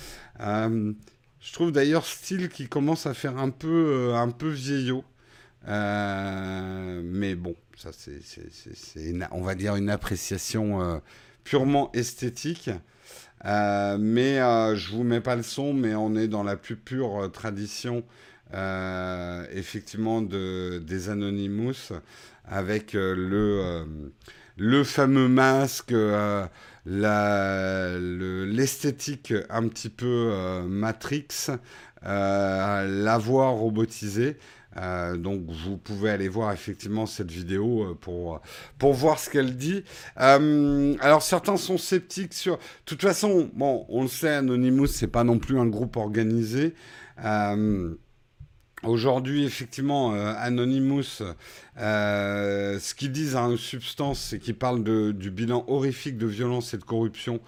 Euh, 0.41 0.95
je 1.41 1.53
trouve 1.53 1.71
d'ailleurs 1.71 2.07
style 2.07 2.49
qui 2.49 2.67
commence 2.67 3.05
à 3.05 3.13
faire 3.13 3.37
un 3.37 3.51
peu, 3.51 4.15
un 4.15 4.31
peu 4.31 4.49
vieillot. 4.49 5.05
Mais 5.67 7.35
bon, 7.35 7.55
ça 7.77 7.91
c'est, 7.93 9.13
on 9.33 9.43
va 9.43 9.55
dire 9.55 9.77
une 9.77 9.91
appréciation 9.91 11.01
purement 11.45 11.91
esthétique. 11.93 12.71
Euh, 13.47 13.97
mais 13.99 14.39
euh, 14.39 14.77
je 14.77 14.91
vous 14.91 15.03
mets 15.03 15.21
pas 15.21 15.37
le 15.37 15.43
son, 15.43 15.73
mais 15.73 15.95
on 15.95 16.15
est 16.15 16.29
dans 16.29 16.43
la 16.43 16.57
plus 16.57 16.77
pure 16.77 17.23
euh, 17.23 17.29
tradition, 17.29 18.05
effectivement, 19.53 20.23
de, 20.23 20.83
des 20.85 21.09
Anonymous, 21.09 21.93
avec 22.45 22.95
le, 22.95 23.87
le 24.57 24.85
fameux 24.85 25.29
masque, 25.29 25.95
l'esthétique 28.47 29.33
un 29.49 29.69
petit 29.69 29.89
peu 29.89 30.33
Matrix, 30.67 31.29
la 32.03 33.19
voix 33.19 33.51
robotisée. 33.51 34.37
Euh, 34.77 35.17
donc 35.17 35.43
vous 35.49 35.77
pouvez 35.77 36.11
aller 36.11 36.29
voir 36.29 36.53
effectivement 36.53 37.07
cette 37.07 37.31
vidéo 37.31 37.83
euh, 37.83 37.99
pour, 38.01 38.41
pour 38.79 38.93
voir 38.93 39.19
ce 39.19 39.29
qu'elle 39.29 39.57
dit. 39.57 39.83
Euh, 40.21 40.97
alors 41.01 41.23
certains 41.23 41.57
sont 41.57 41.79
sceptiques 41.79 42.35
sur... 42.35 42.57
De 42.57 42.63
toute 42.85 43.03
façon, 43.03 43.51
bon, 43.55 43.85
on 43.89 44.03
le 44.03 44.09
sait, 44.09 44.31
Anonymous, 44.31 44.87
c'est 44.87 45.09
pas 45.09 45.25
non 45.25 45.39
plus 45.39 45.59
un 45.59 45.67
groupe 45.67 45.97
organisé. 45.97 46.75
Aujourd'hui, 48.83 49.45
effectivement, 49.45 50.13
Anonymous, 50.13 51.23
ce 51.77 52.95
qu'ils 52.95 53.13
disent 53.13 53.37
à 53.37 53.43
une 53.43 53.59
substance, 53.59 54.21
c'est 54.21 54.39
qu'ils 54.39 54.55
parlent 54.55 54.83
de, 54.83 55.13
du 55.13 55.31
bilan 55.31 55.65
horrifique 55.69 56.17
de 56.17 56.27
violence 56.27 56.73
et 56.73 56.79
de 56.79 56.85
corruption 56.85 57.41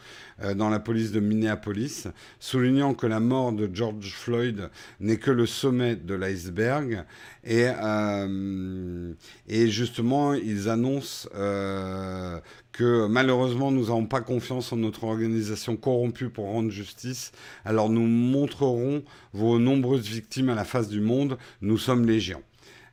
euh, 0.43 0.55
dans 0.55 0.71
la 0.71 0.81
police 0.81 1.13
de 1.13 1.21
Minneapolis, 1.21 2.09
soulignant 2.41 2.95
que 2.95 3.07
la 3.07 3.21
mort 3.21 3.53
de 3.53 3.69
George 3.73 4.13
Floyd 4.13 4.71
n'est 5.01 5.19
que 5.19 5.31
le 5.31 5.47
sommet 5.47 5.97
de 5.97 6.15
l'iceberg. 6.15 7.05
Et, 7.45 7.67
euh, 7.69 9.13
et 9.49 9.69
justement, 9.69 10.35
ils 10.35 10.69
annoncent 10.69 11.29
euh, 11.35 12.41
que 12.73 13.07
malheureusement, 13.07 13.71
nous 13.71 13.83
n'avons 13.83 14.07
pas 14.07 14.21
confiance 14.21 14.73
en 14.73 14.77
notre 14.77 15.05
organisation 15.05 15.77
corrompue 15.77 16.31
pour 16.31 16.47
rendre 16.47 16.71
justice. 16.71 17.33
Alors 17.65 17.91
nous 17.91 18.07
montrerons 18.07 19.05
vos 19.33 19.59
nombreuses 19.59 20.09
victimes 20.09 20.49
à 20.49 20.55
la 20.55 20.65
face 20.65 20.89
du 20.89 21.01
monde. 21.01 21.39
Nous 21.61 21.79
sommes 21.79 22.07
légions. 22.07 22.43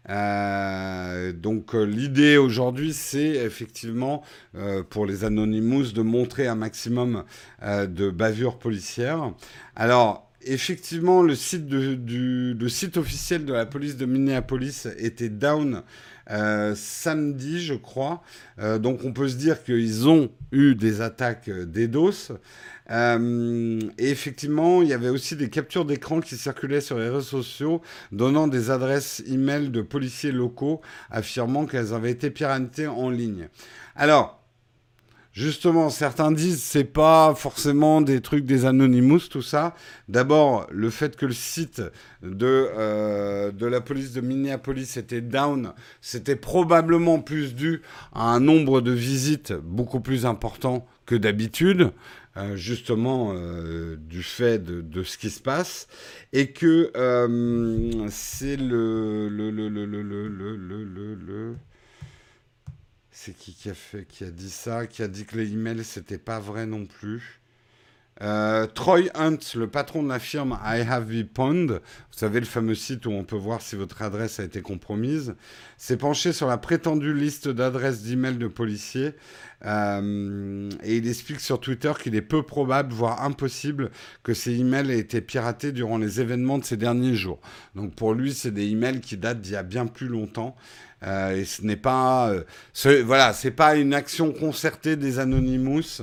Euh, 0.09 1.31
donc 1.33 1.75
euh, 1.75 1.83
l'idée 1.83 2.37
aujourd'hui, 2.37 2.93
c'est 2.93 3.35
effectivement 3.35 4.23
euh, 4.55 4.83
pour 4.83 5.05
les 5.05 5.23
Anonymous 5.23 5.91
de 5.91 6.01
montrer 6.01 6.47
un 6.47 6.55
maximum 6.55 7.23
de 7.61 8.09
bavures 8.09 8.57
policières. 8.57 9.33
Alors 9.75 10.29
effectivement, 10.41 11.21
le 11.21 11.35
site 11.35 12.97
officiel 12.97 13.45
de 13.45 13.53
la 13.53 13.65
police 13.65 13.97
de 13.97 14.05
Minneapolis 14.05 14.87
était 14.97 15.29
down 15.29 15.83
samedi, 16.75 17.61
je 17.63 17.73
crois. 17.73 18.21
donc 18.79 19.01
on 19.03 19.13
peut 19.13 19.27
se 19.29 19.35
dire 19.35 19.63
qu'ils 19.63 20.07
ont 20.07 20.29
eu 20.51 20.75
des 20.75 21.01
attaques 21.01 21.49
DDoS. 21.49 22.33
Euh, 22.91 23.79
et 23.97 24.09
effectivement, 24.09 24.81
il 24.81 24.89
y 24.89 24.93
avait 24.93 25.09
aussi 25.09 25.35
des 25.35 25.49
captures 25.49 25.85
d'écran 25.85 26.21
qui 26.21 26.35
circulaient 26.37 26.81
sur 26.81 26.97
les 26.97 27.09
réseaux 27.09 27.21
sociaux, 27.21 27.81
donnant 28.11 28.47
des 28.47 28.71
adresses 28.71 29.21
e-mail 29.29 29.71
de 29.71 29.81
policiers 29.81 30.31
locaux 30.31 30.81
affirmant 31.11 31.65
qu'elles 31.65 31.93
avaient 31.93 32.11
été 32.11 32.31
piratées 32.31 32.87
en 32.87 33.09
ligne. 33.09 33.49
Alors, 33.95 34.38
Justement, 35.39 35.89
certains 35.89 36.33
disent 36.33 36.61
c'est 36.61 36.83
pas 36.83 37.33
forcément 37.33 38.01
des 38.01 38.19
trucs 38.19 38.43
des 38.43 38.65
Anonymous, 38.65 39.29
tout 39.29 39.41
ça. 39.41 39.73
D'abord, 40.09 40.67
le 40.69 40.89
fait 40.89 41.15
que 41.15 41.25
le 41.25 41.31
site 41.31 41.81
de, 42.21 42.67
euh, 42.77 43.49
de 43.53 43.65
la 43.65 43.79
police 43.79 44.11
de 44.11 44.19
Minneapolis 44.19 44.97
était 44.97 45.21
down, 45.21 45.71
c'était 46.01 46.35
probablement 46.35 47.19
plus 47.21 47.55
dû 47.55 47.81
à 48.11 48.33
un 48.33 48.41
nombre 48.41 48.81
de 48.81 48.91
visites 48.91 49.53
beaucoup 49.53 50.01
plus 50.01 50.25
important 50.25 50.85
que 51.05 51.15
d'habitude. 51.15 51.91
Euh, 52.35 52.57
justement 52.57 53.31
euh, 53.33 53.95
du 53.97 54.23
fait 54.23 54.61
de, 54.61 55.03
ce 55.03 55.17
qui 55.17 55.29
se 55.29 55.41
passe, 55.41 55.87
et 56.33 56.51
que 56.51 56.91
c'est 58.11 58.57
le, 58.57 59.29
le, 59.29 59.51
le, 59.51 59.69
le 59.69 61.55
c'est 63.21 63.35
qui 63.35 63.53
qui 63.53 63.69
a 63.69 63.73
fait, 63.73 64.05
qui 64.05 64.23
a 64.23 64.31
dit 64.31 64.49
ça, 64.49 64.87
qui 64.87 65.03
a 65.03 65.09
dit 65.09 65.25
que 65.25 65.35
les 65.35 65.51
emails 65.51 65.83
c'était 65.83 66.17
pas 66.17 66.39
vrai 66.39 66.65
non 66.65 66.85
plus. 66.85 67.41
Euh, 68.21 68.65
Troy 68.65 69.09
Hunt, 69.13 69.39
le 69.55 69.67
patron 69.67 70.03
de 70.03 70.09
la 70.09 70.19
firme 70.19 70.57
I 70.63 70.81
Have 70.81 71.05
Be 71.05 71.23
Pond, 71.25 71.67
vous 71.67 72.17
savez 72.17 72.39
le 72.39 72.45
fameux 72.45 72.75
site 72.75 73.05
où 73.05 73.11
on 73.11 73.23
peut 73.25 73.37
voir 73.37 73.61
si 73.61 73.75
votre 73.75 74.01
adresse 74.01 74.39
a 74.39 74.43
été 74.43 74.61
compromise, 74.61 75.35
s'est 75.77 75.97
penché 75.97 76.31
sur 76.31 76.47
la 76.47 76.57
prétendue 76.57 77.13
liste 77.13 77.49
d'adresses 77.49 78.03
d'emails 78.03 78.37
de 78.37 78.47
policiers 78.47 79.13
euh, 79.65 80.69
et 80.83 80.97
il 80.97 81.07
explique 81.07 81.41
sur 81.41 81.59
Twitter 81.59 81.91
qu'il 82.01 82.15
est 82.15 82.21
peu 82.21 82.43
probable, 82.43 82.93
voire 82.93 83.23
impossible, 83.23 83.91
que 84.23 84.33
ces 84.33 84.59
emails 84.59 84.91
aient 84.91 84.99
été 84.99 85.19
piratés 85.21 85.73
durant 85.73 85.97
les 85.97 86.21
événements 86.21 86.57
de 86.57 86.63
ces 86.63 86.77
derniers 86.77 87.15
jours. 87.15 87.39
Donc 87.75 87.95
pour 87.95 88.13
lui, 88.13 88.33
c'est 88.33 88.51
des 88.51 88.67
emails 88.67 89.01
qui 89.01 89.17
datent 89.17 89.41
d'il 89.41 89.53
y 89.53 89.57
a 89.57 89.63
bien 89.63 89.87
plus 89.87 90.07
longtemps 90.07 90.55
euh, 91.05 91.35
et 91.35 91.45
ce 91.45 91.61
n'est 91.61 91.77
pas, 91.77 92.29
euh, 92.29 93.03
voilà, 93.03 93.33
c'est 93.33 93.51
pas 93.51 93.75
une 93.75 93.93
action 93.93 94.31
concertée 94.31 94.95
des 94.95 95.19
Anonymous 95.19 96.01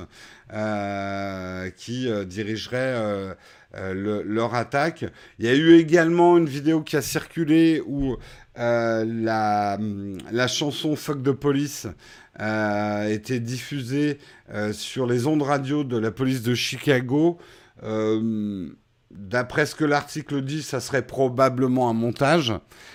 euh, 0.53 1.71
qui 1.71 2.09
dirigerait 2.27 3.37
leur 3.75 4.55
attaque. 4.55 5.05
Il 5.39 5.47
y 5.47 5.49
a 5.49 5.55
eu 5.55 5.75
également 5.75 6.39
une 6.39 6.49
vidéo 6.49 6.83
qui 6.83 6.97
a 6.97 7.03
circulé 7.03 7.83
où 7.87 8.17
la, 8.57 9.79
la, 10.31 10.49
chanson 10.49 10.97
Fuck 10.97 11.21
de 11.21 11.33
Police 11.33 11.87
été 12.39 13.41
diffusée 13.41 14.19
sur 14.73 15.07
les 15.07 15.27
ondes 15.27 15.43
radio 15.43 15.85
de 15.85 15.99
la 15.99 16.11
police 16.11 16.43
de 16.43 16.55
Chicago. 16.55 17.39
D'après 19.11 19.67
ce 19.67 19.75
que 19.75 19.85
l'article 19.85 20.43
dit, 20.43 20.63
ça 20.63 20.81
serait 20.81 21.07
probablement 21.07 21.91
un 21.91 21.95
montage. 21.95 22.55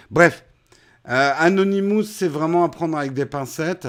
Bref, 0.10 0.44
euh, 1.10 1.32
Anonymous, 1.38 2.04
c'est 2.04 2.28
vraiment 2.28 2.64
à 2.64 2.70
prendre 2.70 2.98
avec 2.98 3.14
des 3.14 3.26
pincettes. 3.26 3.88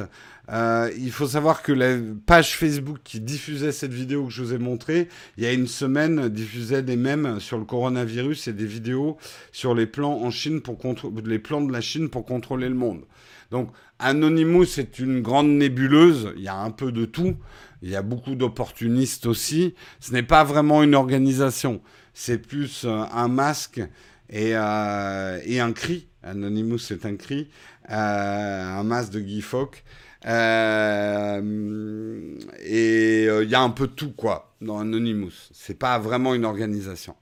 Euh, 0.50 0.90
il 0.98 1.12
faut 1.12 1.26
savoir 1.26 1.62
que 1.62 1.72
la 1.72 1.96
page 2.26 2.56
Facebook 2.56 2.98
qui 3.04 3.20
diffusait 3.20 3.70
cette 3.70 3.92
vidéo 3.92 4.26
que 4.26 4.32
je 4.32 4.42
vous 4.42 4.54
ai 4.54 4.58
montrée, 4.58 5.08
il 5.36 5.44
y 5.44 5.46
a 5.46 5.52
une 5.52 5.68
semaine, 5.68 6.28
diffusait 6.28 6.82
des 6.82 6.96
mèmes 6.96 7.38
sur 7.38 7.58
le 7.58 7.64
coronavirus 7.64 8.48
et 8.48 8.52
des 8.52 8.66
vidéos 8.66 9.18
sur 9.52 9.74
les 9.74 9.86
plans 9.86 10.20
en 10.20 10.30
Chine 10.30 10.60
pour 10.60 10.78
les 11.24 11.38
plans 11.38 11.60
de 11.60 11.72
la 11.72 11.80
Chine 11.80 12.08
pour 12.08 12.24
contrôler 12.24 12.68
le 12.68 12.74
monde. 12.74 13.02
Donc 13.50 13.70
Anonymous 13.98 14.64
c'est 14.64 14.98
une 14.98 15.20
grande 15.20 15.50
nébuleuse. 15.50 16.32
Il 16.36 16.42
y 16.42 16.48
a 16.48 16.56
un 16.56 16.70
peu 16.70 16.90
de 16.90 17.04
tout. 17.04 17.36
Il 17.82 17.90
y 17.90 17.96
a 17.96 18.02
beaucoup 18.02 18.34
d'opportunistes 18.34 19.26
aussi. 19.26 19.74
Ce 20.00 20.12
n'est 20.12 20.22
pas 20.22 20.44
vraiment 20.44 20.82
une 20.82 20.94
organisation. 20.94 21.82
C'est 22.14 22.38
plus 22.38 22.84
euh, 22.84 23.04
un 23.12 23.28
masque 23.28 23.80
et, 24.28 24.50
et 24.50 25.60
un 25.60 25.72
cri 25.74 26.08
Anonymous, 26.22 26.78
c'est 26.78 27.04
un 27.06 27.16
cri. 27.16 27.48
Euh, 27.90 28.64
un 28.64 28.82
masque 28.84 29.12
de 29.12 29.20
Guy 29.20 29.42
Fawkes. 29.42 29.84
Euh, 30.26 31.40
et 32.64 33.24
il 33.24 33.28
euh, 33.28 33.44
y 33.44 33.54
a 33.54 33.60
un 33.60 33.70
peu 33.70 33.88
tout, 33.88 34.12
quoi, 34.12 34.54
dans 34.60 34.78
Anonymous. 34.78 35.32
C'est 35.52 35.78
pas 35.78 35.98
vraiment 35.98 36.34
une 36.34 36.44
organisation. 36.44 37.16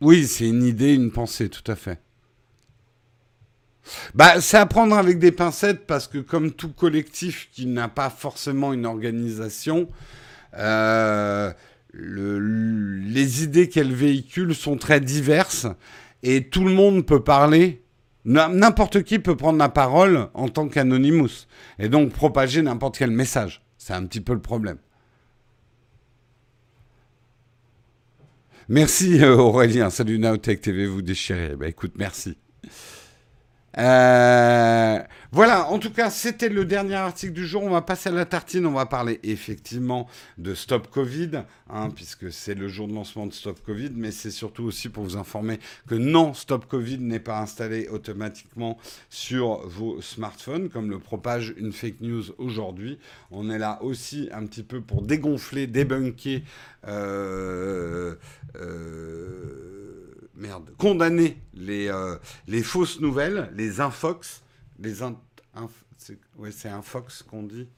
Oui, 0.00 0.26
c'est 0.26 0.48
une 0.48 0.62
idée, 0.64 0.94
une 0.94 1.10
pensée, 1.10 1.48
tout 1.50 1.70
à 1.70 1.76
fait. 1.76 2.00
Bah, 4.14 4.40
c'est 4.40 4.56
à 4.56 4.66
prendre 4.66 4.96
avec 4.96 5.18
des 5.18 5.32
pincettes 5.32 5.86
parce 5.86 6.08
que 6.08 6.18
comme 6.18 6.52
tout 6.52 6.72
collectif 6.72 7.48
qui 7.52 7.66
n'a 7.66 7.88
pas 7.88 8.10
forcément 8.10 8.72
une 8.72 8.86
organisation, 8.86 9.88
euh, 10.58 11.52
les 11.94 13.44
idées 13.44 13.68
qu'elle 13.68 13.92
véhicule 13.92 14.54
sont 14.54 14.76
très 14.76 15.00
diverses 15.00 15.66
et 16.22 16.48
tout 16.48 16.64
le 16.64 16.72
monde 16.72 17.06
peut 17.06 17.22
parler. 17.22 17.82
N'importe 18.24 19.04
qui 19.04 19.20
peut 19.20 19.36
prendre 19.36 19.58
la 19.58 19.68
parole 19.68 20.28
en 20.34 20.48
tant 20.48 20.66
qu'anonymous 20.66 21.46
et 21.78 21.88
donc 21.88 22.12
propager 22.12 22.60
n'importe 22.60 22.98
quel 22.98 23.12
message. 23.12 23.62
C'est 23.78 23.92
un 23.92 24.04
petit 24.04 24.20
peu 24.20 24.34
le 24.34 24.40
problème. 24.40 24.78
Merci 28.68 29.22
euh, 29.22 29.36
Aurélien. 29.36 29.90
Salut 29.90 30.18
Naotech 30.18 30.60
TV, 30.60 30.86
vous 30.86 31.02
déchirez. 31.02 31.54
Bah 31.54 31.68
écoute, 31.68 31.92
merci. 31.96 32.36
Euh, 33.78 34.98
voilà, 35.32 35.68
en 35.68 35.78
tout 35.78 35.92
cas, 35.92 36.08
c'était 36.08 36.48
le 36.48 36.64
dernier 36.64 36.94
article 36.94 37.32
du 37.34 37.46
jour. 37.46 37.62
On 37.62 37.70
va 37.70 37.82
passer 37.82 38.08
à 38.08 38.12
la 38.12 38.24
tartine. 38.24 38.64
On 38.64 38.72
va 38.72 38.86
parler 38.86 39.20
effectivement 39.22 40.08
de 40.38 40.54
Stop 40.54 40.88
Covid, 40.90 41.42
hein, 41.68 41.90
puisque 41.90 42.32
c'est 42.32 42.54
le 42.54 42.68
jour 42.68 42.88
de 42.88 42.94
lancement 42.94 43.26
de 43.26 43.34
Stop 43.34 43.60
Covid, 43.64 43.90
mais 43.94 44.12
c'est 44.12 44.30
surtout 44.30 44.64
aussi 44.64 44.88
pour 44.88 45.04
vous 45.04 45.16
informer 45.16 45.58
que 45.86 45.94
non, 45.94 46.32
Stop 46.32 46.66
Covid 46.66 46.98
n'est 46.98 47.20
pas 47.20 47.40
installé 47.40 47.88
automatiquement 47.88 48.78
sur 49.10 49.66
vos 49.68 50.00
smartphones, 50.00 50.70
comme 50.70 50.90
le 50.90 50.98
propage 50.98 51.52
une 51.58 51.72
fake 51.72 52.00
news 52.00 52.24
aujourd'hui. 52.38 52.98
On 53.30 53.50
est 53.50 53.58
là 53.58 53.82
aussi 53.82 54.30
un 54.32 54.46
petit 54.46 54.62
peu 54.62 54.80
pour 54.80 55.02
dégonfler, 55.02 55.66
débunker. 55.66 56.42
Euh, 56.88 58.14
euh, 58.56 60.15
merde, 60.36 60.74
condamner 60.78 61.38
les, 61.54 61.88
euh, 61.88 62.16
les 62.46 62.62
fausses 62.62 63.00
nouvelles, 63.00 63.50
les 63.54 63.80
infox, 63.80 64.42
les 64.78 65.02
c'est 66.50 66.68
infox 66.68 67.22
qu'on 67.22 67.42
dit. 67.42 67.68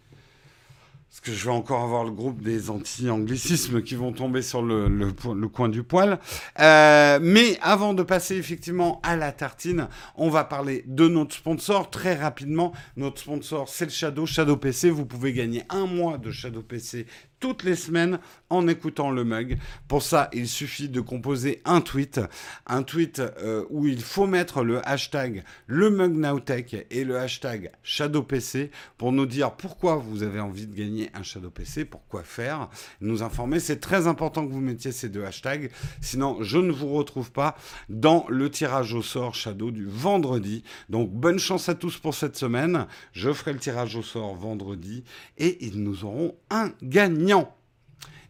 Parce 1.08 1.20
que 1.20 1.32
je 1.32 1.44
vais 1.46 1.54
encore 1.54 1.82
avoir 1.82 2.04
le 2.04 2.10
groupe 2.10 2.42
des 2.42 2.68
anti-anglicismes 2.68 3.82
qui 3.82 3.94
vont 3.94 4.12
tomber 4.12 4.42
sur 4.42 4.60
le, 4.60 4.88
le, 4.88 5.48
coin 5.48 5.70
du 5.70 5.82
poil. 5.82 6.18
Euh, 6.60 7.18
mais 7.22 7.58
avant 7.62 7.94
de 7.94 8.02
passer 8.02 8.36
effectivement 8.36 9.00
à 9.02 9.16
la 9.16 9.32
tartine, 9.32 9.88
on 10.16 10.28
va 10.28 10.44
parler 10.44 10.84
de 10.86 11.08
notre 11.08 11.34
sponsor 11.34 11.88
très 11.88 12.14
rapidement. 12.14 12.72
Notre 12.96 13.22
sponsor, 13.22 13.70
c'est 13.70 13.86
le 13.86 13.90
Shadow, 13.90 14.26
Shadow 14.26 14.58
PC. 14.58 14.90
Vous 14.90 15.06
pouvez 15.06 15.32
gagner 15.32 15.62
un 15.70 15.86
mois 15.86 16.18
de 16.18 16.30
Shadow 16.30 16.62
PC 16.62 17.06
toutes 17.40 17.62
les 17.62 17.76
semaines 17.76 18.18
en 18.50 18.66
écoutant 18.68 19.10
le 19.10 19.24
mug. 19.24 19.58
Pour 19.86 20.02
ça, 20.02 20.28
il 20.32 20.48
suffit 20.48 20.88
de 20.88 21.00
composer 21.00 21.60
un 21.64 21.80
tweet, 21.80 22.20
un 22.66 22.82
tweet 22.82 23.20
euh, 23.20 23.64
où 23.70 23.86
il 23.86 24.02
faut 24.02 24.26
mettre 24.26 24.62
le 24.62 24.86
hashtag 24.88 25.44
le 25.66 25.90
mug 25.90 26.14
nowtech 26.14 26.86
et 26.90 27.04
le 27.04 27.18
hashtag 27.18 27.70
ShadowPC 27.82 28.70
pour 28.96 29.12
nous 29.12 29.26
dire 29.26 29.52
pourquoi 29.52 29.96
vous 29.96 30.22
avez 30.22 30.40
envie 30.40 30.66
de 30.66 30.74
gagner 30.74 31.10
un 31.14 31.22
Shadow 31.22 31.50
PC, 31.50 31.84
pourquoi 31.84 32.22
faire, 32.22 32.68
nous 33.00 33.22
informer. 33.22 33.60
C'est 33.60 33.80
très 33.80 34.06
important 34.06 34.46
que 34.46 34.52
vous 34.52 34.60
mettiez 34.60 34.92
ces 34.92 35.08
deux 35.08 35.24
hashtags, 35.24 35.70
sinon 36.00 36.42
je 36.42 36.58
ne 36.58 36.72
vous 36.72 36.92
retrouve 36.94 37.32
pas 37.32 37.56
dans 37.88 38.26
le 38.28 38.50
tirage 38.50 38.94
au 38.94 39.02
sort 39.02 39.34
Shadow 39.34 39.70
du 39.70 39.86
vendredi. 39.86 40.64
Donc 40.88 41.10
bonne 41.10 41.38
chance 41.38 41.68
à 41.68 41.74
tous 41.74 41.98
pour 41.98 42.14
cette 42.14 42.36
semaine. 42.36 42.86
Je 43.12 43.32
ferai 43.32 43.52
le 43.52 43.58
tirage 43.58 43.96
au 43.96 44.02
sort 44.02 44.34
vendredi 44.34 45.04
et 45.36 45.64
ils 45.66 45.82
nous 45.82 46.04
auront 46.04 46.34
un 46.50 46.72
gagnant. 46.82 47.27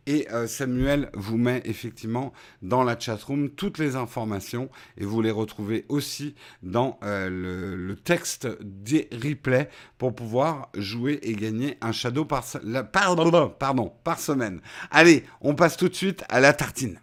Et 0.06 0.26
euh, 0.30 0.46
Samuel 0.46 1.10
vous 1.12 1.36
met 1.36 1.60
effectivement 1.66 2.32
dans 2.62 2.82
la 2.82 2.98
chatroom 2.98 3.50
toutes 3.50 3.76
les 3.76 3.94
informations 3.94 4.70
et 4.96 5.04
vous 5.04 5.20
les 5.20 5.30
retrouvez 5.30 5.84
aussi 5.90 6.34
dans 6.62 6.98
euh, 7.02 7.28
le, 7.28 7.94
texte 7.94 8.48
des 8.62 9.10
replays 9.12 9.68
pour 9.98 10.14
pouvoir 10.14 10.70
jouer 10.74 11.18
et 11.22 11.34
gagner 11.34 11.76
un 11.82 11.92
shadow 11.92 12.24
par, 12.24 12.42
pardon, 12.90 13.92
par 14.02 14.18
semaine. 14.18 14.62
Allez, 14.90 15.24
on 15.42 15.54
passe 15.54 15.76
tout 15.76 15.90
de 15.90 15.94
suite 15.94 16.24
à 16.30 16.40
la 16.40 16.54
tartine. 16.54 16.98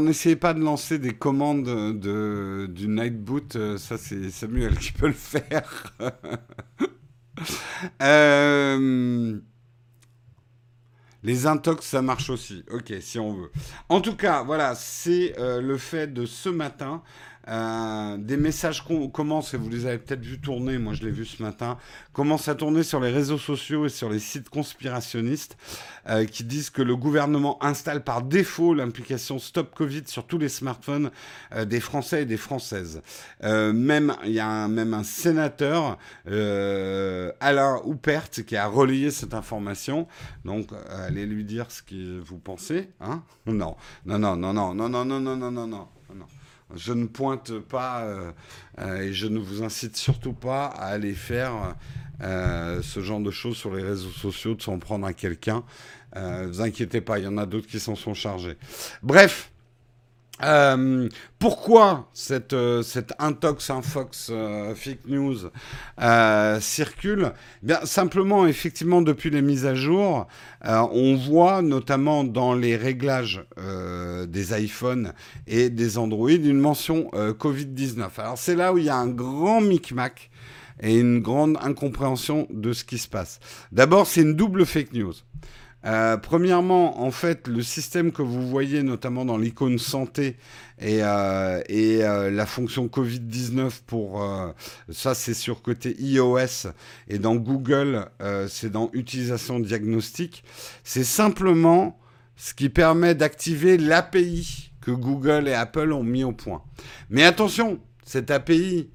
N'essayez 0.00 0.36
pas 0.36 0.54
de 0.54 0.60
lancer 0.60 0.98
des 0.98 1.14
commandes 1.14 1.64
de, 1.64 2.66
du 2.70 2.88
Nightboot. 2.88 3.56
Euh, 3.56 3.78
ça, 3.78 3.98
c'est 3.98 4.30
Samuel 4.30 4.78
qui 4.78 4.92
peut 4.92 5.08
le 5.08 5.12
faire. 5.12 5.94
euh, 8.02 9.38
Les 11.22 11.46
intox, 11.46 11.86
ça 11.86 12.02
marche 12.02 12.30
aussi. 12.30 12.64
Ok, 12.70 12.92
si 13.00 13.18
on 13.18 13.34
veut. 13.34 13.50
En 13.88 14.00
tout 14.00 14.16
cas, 14.16 14.42
voilà, 14.42 14.74
c'est 14.74 15.38
euh, 15.38 15.60
le 15.60 15.76
fait 15.76 16.12
de 16.12 16.26
ce 16.26 16.48
matin. 16.48 17.02
Euh, 17.48 18.16
des 18.18 18.36
messages 18.36 18.84
commencent, 19.12 19.54
et 19.54 19.56
vous 19.56 19.68
les 19.68 19.86
avez 19.86 19.98
peut-être 19.98 20.24
vu 20.24 20.40
tourner, 20.40 20.78
moi 20.78 20.94
je 20.94 21.04
l'ai 21.04 21.10
vu 21.10 21.24
ce 21.24 21.42
matin, 21.42 21.78
commencent 22.12 22.48
à 22.48 22.54
tourner 22.54 22.82
sur 22.82 23.00
les 23.00 23.10
réseaux 23.10 23.38
sociaux 23.38 23.86
et 23.86 23.88
sur 23.88 24.10
les 24.10 24.18
sites 24.18 24.48
conspirationnistes 24.48 25.56
euh, 26.08 26.24
qui 26.24 26.44
disent 26.44 26.70
que 26.70 26.82
le 26.82 26.96
gouvernement 26.96 27.62
installe 27.62 28.02
par 28.02 28.22
défaut 28.22 28.74
l'implication 28.74 29.38
Stop 29.38 29.74
Covid 29.74 30.02
sur 30.06 30.26
tous 30.26 30.38
les 30.38 30.48
smartphones 30.48 31.10
euh, 31.52 31.64
des 31.64 31.80
Français 31.80 32.22
et 32.22 32.26
des 32.26 32.36
Françaises. 32.36 33.02
même, 33.42 34.16
il 34.24 34.32
y 34.32 34.40
a 34.40 34.68
même 34.68 34.94
un 34.94 35.04
sénateur, 35.04 35.98
Alain 36.26 37.80
Houpert, 37.84 38.30
qui 38.30 38.56
a 38.56 38.66
relayé 38.66 39.10
cette 39.10 39.34
information. 39.34 40.06
Donc, 40.44 40.70
allez 40.90 41.26
lui 41.26 41.44
dire 41.44 41.70
ce 41.70 41.82
que 41.82 42.20
vous 42.20 42.38
pensez. 42.38 42.90
Hein 43.00 43.22
non, 43.46 43.76
non, 44.04 44.18
non, 44.18 44.36
non, 44.36 44.52
non, 44.52 44.74
non, 44.74 44.88
non, 44.88 45.04
non, 45.04 45.20
non, 45.20 45.36
non, 45.36 45.66
non, 45.66 45.66
non. 45.66 46.26
Je 46.74 46.92
ne 46.92 47.06
pointe 47.06 47.58
pas 47.60 48.02
euh, 48.02 48.32
euh, 48.80 49.02
et 49.02 49.12
je 49.12 49.26
ne 49.26 49.38
vous 49.38 49.62
incite 49.62 49.96
surtout 49.96 50.32
pas 50.32 50.66
à 50.66 50.86
aller 50.86 51.14
faire 51.14 51.76
euh, 52.22 52.82
ce 52.82 53.00
genre 53.00 53.20
de 53.20 53.30
choses 53.30 53.56
sur 53.56 53.74
les 53.74 53.82
réseaux 53.82 54.10
sociaux, 54.10 54.54
de 54.54 54.62
s'en 54.62 54.78
prendre 54.78 55.06
à 55.06 55.12
quelqu'un. 55.12 55.62
Ne 56.14 56.46
vous 56.46 56.62
inquiétez 56.62 57.02
pas, 57.02 57.18
il 57.18 57.24
y 57.24 57.28
en 57.28 57.36
a 57.36 57.46
d'autres 57.46 57.66
qui 57.66 57.78
s'en 57.78 57.94
sont 57.94 58.14
chargés. 58.14 58.56
Bref, 59.02 59.52
euh, 60.42 61.08
pourquoi 61.38 62.08
cette, 62.12 62.52
euh, 62.52 62.82
cette 62.82 63.14
intox, 63.18 63.70
infox, 63.70 64.28
euh, 64.30 64.74
fake 64.74 65.06
news 65.06 65.36
circule? 66.60 67.32
Eh 67.62 67.66
Bien 67.66 67.84
simplement, 67.84 68.46
effectivement, 68.46 69.00
depuis 69.02 69.30
les 69.30 69.42
mises 69.42 69.66
à 69.66 69.74
jour, 69.74 70.26
on 70.64 71.16
voit 71.16 71.62
notamment 71.62 72.24
dans 72.24 72.54
les 72.54 72.76
réglages 72.76 73.44
des 74.26 74.64
iPhones 74.64 75.12
et 75.46 75.70
des 75.70 75.98
Android 75.98 76.30
une 76.30 76.58
mention 76.58 77.10
Covid-19. 77.14 78.08
Alors 78.18 78.38
c'est 78.38 78.56
là 78.56 78.72
où 78.72 78.78
il 78.78 78.84
y 78.84 78.88
a 78.88 78.96
un 78.96 79.08
grand 79.08 79.60
micmac 79.60 80.30
et 80.80 80.98
une 80.98 81.20
grande 81.20 81.56
incompréhension 81.62 82.46
de 82.50 82.72
ce 82.72 82.84
qui 82.84 82.98
se 82.98 83.08
passe. 83.08 83.40
D'abord, 83.72 84.06
c'est 84.06 84.22
une 84.22 84.34
double 84.34 84.66
fake 84.66 84.92
news. 84.92 85.14
Euh, 85.86 86.16
premièrement, 86.16 87.00
en 87.00 87.12
fait, 87.12 87.46
le 87.46 87.62
système 87.62 88.10
que 88.10 88.22
vous 88.22 88.48
voyez 88.48 88.82
notamment 88.82 89.24
dans 89.24 89.38
l'icône 89.38 89.78
santé 89.78 90.36
et, 90.80 91.02
euh, 91.02 91.62
euh, 91.70 92.30
la 92.30 92.46
fonction 92.46 92.88
Covid-19 92.88 93.70
pour 93.86 94.24
ça, 94.90 95.14
c'est 95.14 95.34
sur 95.34 95.62
côté 95.62 95.96
iOS 96.00 96.68
et 97.08 97.18
dans 97.18 97.36
Google, 97.36 98.08
c'est 98.48 98.70
dans 98.70 98.90
utilisation 98.92 99.60
diagnostique. 99.60 100.42
C'est 100.82 101.04
simplement 101.04 101.98
ce 102.36 102.52
qui 102.52 102.68
permet 102.68 103.14
d'activer 103.14 103.78
l'API 103.78 104.72
que 104.80 104.90
Google 104.90 105.48
et 105.48 105.54
Apple 105.54 105.92
ont 105.92 106.02
mis 106.02 106.24
au 106.24 106.32
point. 106.32 106.62
Mais 107.10 107.24
attention, 107.24 107.80
cette 108.04 108.30
API, 108.30 108.90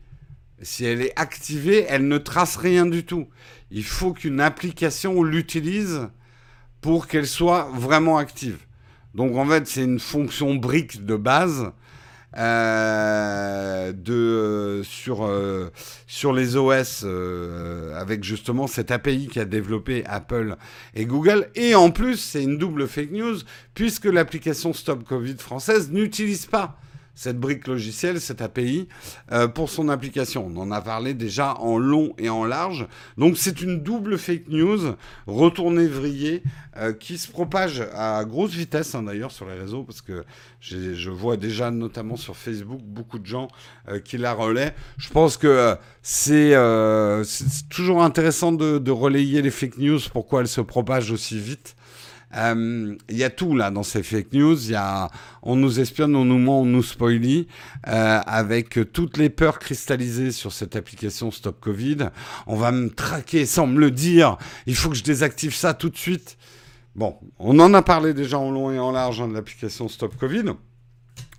si 0.62 0.86
elle 0.86 1.02
est 1.02 1.14
activée, 1.20 1.86
elle 1.90 2.08
ne 2.08 2.18
trace 2.18 2.58
rien 2.58 2.86
du 2.86 3.06
tout. 3.06 3.28
Il 3.72 3.84
faut 3.84 4.14
qu'une 4.14 4.42
application 4.42 5.24
l'utilise 5.24 6.10
pour 6.82 7.08
qu'elle 7.08 7.28
soit 7.28 7.70
vraiment 7.74 8.18
active. 8.18 8.58
Donc 9.16 9.36
en 9.38 9.46
fait, 9.46 9.68
c'est 9.68 9.84
une 9.84 10.00
fonction 10.00 10.56
brique 10.56 11.06
de 11.06 11.16
base 11.16 11.72
euh, 12.38 13.92
euh, 14.10 14.84
sur 16.08 16.34
les 16.34 16.56
OS 16.56 17.02
euh, 17.04 18.00
avec 18.00 18.24
justement 18.24 18.68
cette 18.68 18.90
API 18.90 19.28
qui 19.28 19.40
a 19.40 19.46
développé 19.46 20.04
Apple 20.06 20.56
et 20.96 21.06
Google. 21.06 21.50
Et 21.56 21.76
en 21.76 21.92
plus, 21.92 22.18
c'est 22.18 22.44
une 22.44 22.58
double 22.58 22.88
fake 22.88 23.12
news 23.12 23.38
puisque 23.74 24.06
l'application 24.06 24.74
Stop 24.74 25.04
Covid 25.04 25.38
française 25.38 25.92
n'utilise 25.92 26.46
pas 26.46 26.78
cette 27.16 27.40
brique 27.40 27.68
logicielle, 27.68 28.20
cette 28.22 28.42
API, 28.42 28.88
euh, 29.32 29.48
pour 29.48 29.70
son 29.70 29.90
application. 29.90 30.52
On 30.54 30.58
en 30.58 30.72
a 30.72 30.82
parlé 30.82 31.14
déjà 31.14 31.56
en 31.56 31.78
long 31.78 32.14
et 32.18 32.30
en 32.30 32.46
large. 32.46 32.88
Donc 33.18 33.38
c'est 33.38 33.62
une 33.62 33.82
double 33.82 34.18
fake 34.18 34.48
news, 34.48 34.96
retournée 35.28 35.88
vrillée, 35.88 36.44
euh, 36.78 36.94
qui 36.94 37.18
se 37.18 37.30
propage 37.30 37.84
à 37.94 38.24
grosse 38.26 38.52
vitesse 38.52 38.96
hein, 38.96 39.04
d'ailleurs 39.04 39.32
sur 39.32 39.46
les 39.46 39.56
réseaux, 39.56 39.84
parce 39.84 40.02
que 40.02 40.24
je 40.62 41.10
vois 41.10 41.38
déjà 41.38 41.70
notamment 41.70 42.16
sur 42.16 42.38
Facebook 42.38 42.82
beaucoup 42.82 43.20
de 43.20 43.26
gens 43.26 43.50
euh, 43.90 44.00
qui 44.00 44.18
la 44.18 44.34
relaient. 44.34 44.74
Je 44.98 45.10
pense 45.10 45.38
que 45.38 45.76
c'est 46.02 46.56
toujours 47.70 48.04
intéressant 48.04 48.52
de, 48.52 48.78
de 48.78 48.92
relayer 48.92 49.42
les 49.42 49.52
fake 49.52 49.78
news, 49.78 50.00
pourquoi 50.12 50.42
elles 50.42 50.48
se 50.48 50.62
propagent 50.62 51.12
aussi 51.12 51.40
vite. 51.40 51.76
Il 52.34 52.98
y 53.10 53.24
a 53.24 53.30
tout 53.30 53.56
là 53.56 53.72
dans 53.72 53.84
ces 53.84 54.04
fake 54.04 54.34
news. 54.34 54.58
Il 54.66 54.72
y 54.72 54.76
a, 54.76 55.10
on 55.42 55.56
nous 55.56 55.80
espionne, 55.80 56.16
on 56.16 56.26
nous 56.26 56.38
ment, 56.38 56.62
on 56.62 56.66
nous 56.66 56.84
spoilie, 56.84 57.48
euh, 57.88 58.20
avec 58.26 58.80
toutes 58.94 59.18
les 59.18 59.30
peurs 59.30 59.60
cristallisées 59.60 60.32
sur 60.32 60.52
cette 60.52 60.76
application 60.76 61.32
Stop 61.32 61.60
Covid. 61.60 62.10
On 62.48 62.56
va 62.56 62.72
me 62.72 62.90
traquer 62.90 63.46
sans 63.46 63.68
me 63.68 63.80
le 63.80 63.92
dire. 63.92 64.38
Il 64.66 64.76
faut 64.76 64.90
que 64.90 64.96
je 64.96 65.04
désactive 65.04 65.54
ça 65.54 65.74
tout 65.74 65.90
de 65.90 65.98
suite. 65.98 66.38
Bon, 66.96 67.18
on 67.40 67.60
en 67.60 67.74
a 67.74 67.82
parlé 67.82 68.14
déjà 68.14 68.38
en 68.38 68.52
long 68.52 68.72
et 68.72 68.80
en 68.80 68.92
large 68.92 69.22
hein, 69.22 69.28
de 69.28 69.34
l'application 69.34 69.88
Stop 69.88 70.18
Covid. 70.18 70.54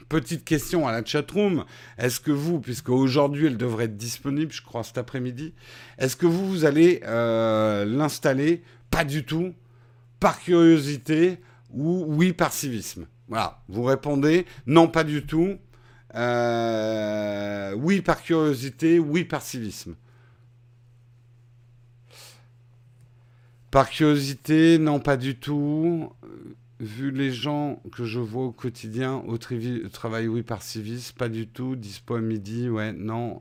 Petite 0.08 0.44
question 0.44 0.86
à 0.86 0.92
la 0.92 1.02
chatroom. 1.04 1.64
Est-ce 1.96 2.20
que 2.20 2.30
vous, 2.32 2.60
puisque 2.60 2.90
aujourd'hui 2.90 3.46
elle 3.46 3.56
devrait 3.56 3.84
être 3.86 3.96
disponible, 3.96 4.52
je 4.52 4.60
crois 4.60 4.82
cet 4.82 4.98
après-midi, 4.98 5.54
est-ce 5.98 6.16
que 6.16 6.26
vous, 6.26 6.46
vous 6.46 6.64
allez 6.66 7.00
euh, 7.06 7.86
l'installer? 7.86 8.62
Pas 8.90 9.04
du 9.04 9.24
tout 9.24 9.54
par 10.22 10.38
curiosité 10.38 11.40
ou 11.70 12.04
oui 12.06 12.32
par 12.32 12.52
civisme 12.52 13.06
Voilà, 13.26 13.60
vous 13.68 13.82
répondez 13.82 14.46
non, 14.66 14.86
pas 14.86 15.02
du 15.02 15.26
tout. 15.26 15.56
Euh, 16.14 17.74
oui 17.74 18.02
par 18.02 18.22
curiosité, 18.22 19.00
oui 19.00 19.24
par 19.24 19.42
civisme. 19.42 19.96
Par 23.72 23.90
curiosité, 23.90 24.78
non, 24.78 25.00
pas 25.00 25.16
du 25.16 25.34
tout. 25.34 26.12
Vu 26.78 27.10
les 27.10 27.32
gens 27.32 27.82
que 27.90 28.04
je 28.04 28.20
vois 28.20 28.44
au 28.44 28.52
quotidien 28.52 29.24
au 29.26 29.38
travail, 29.38 30.28
oui, 30.28 30.42
par 30.42 30.62
civisme, 30.62 31.16
pas 31.16 31.28
du 31.28 31.48
tout. 31.48 31.74
Dispo 31.74 32.14
à 32.14 32.20
midi, 32.20 32.68
ouais, 32.68 32.92
non. 32.92 33.40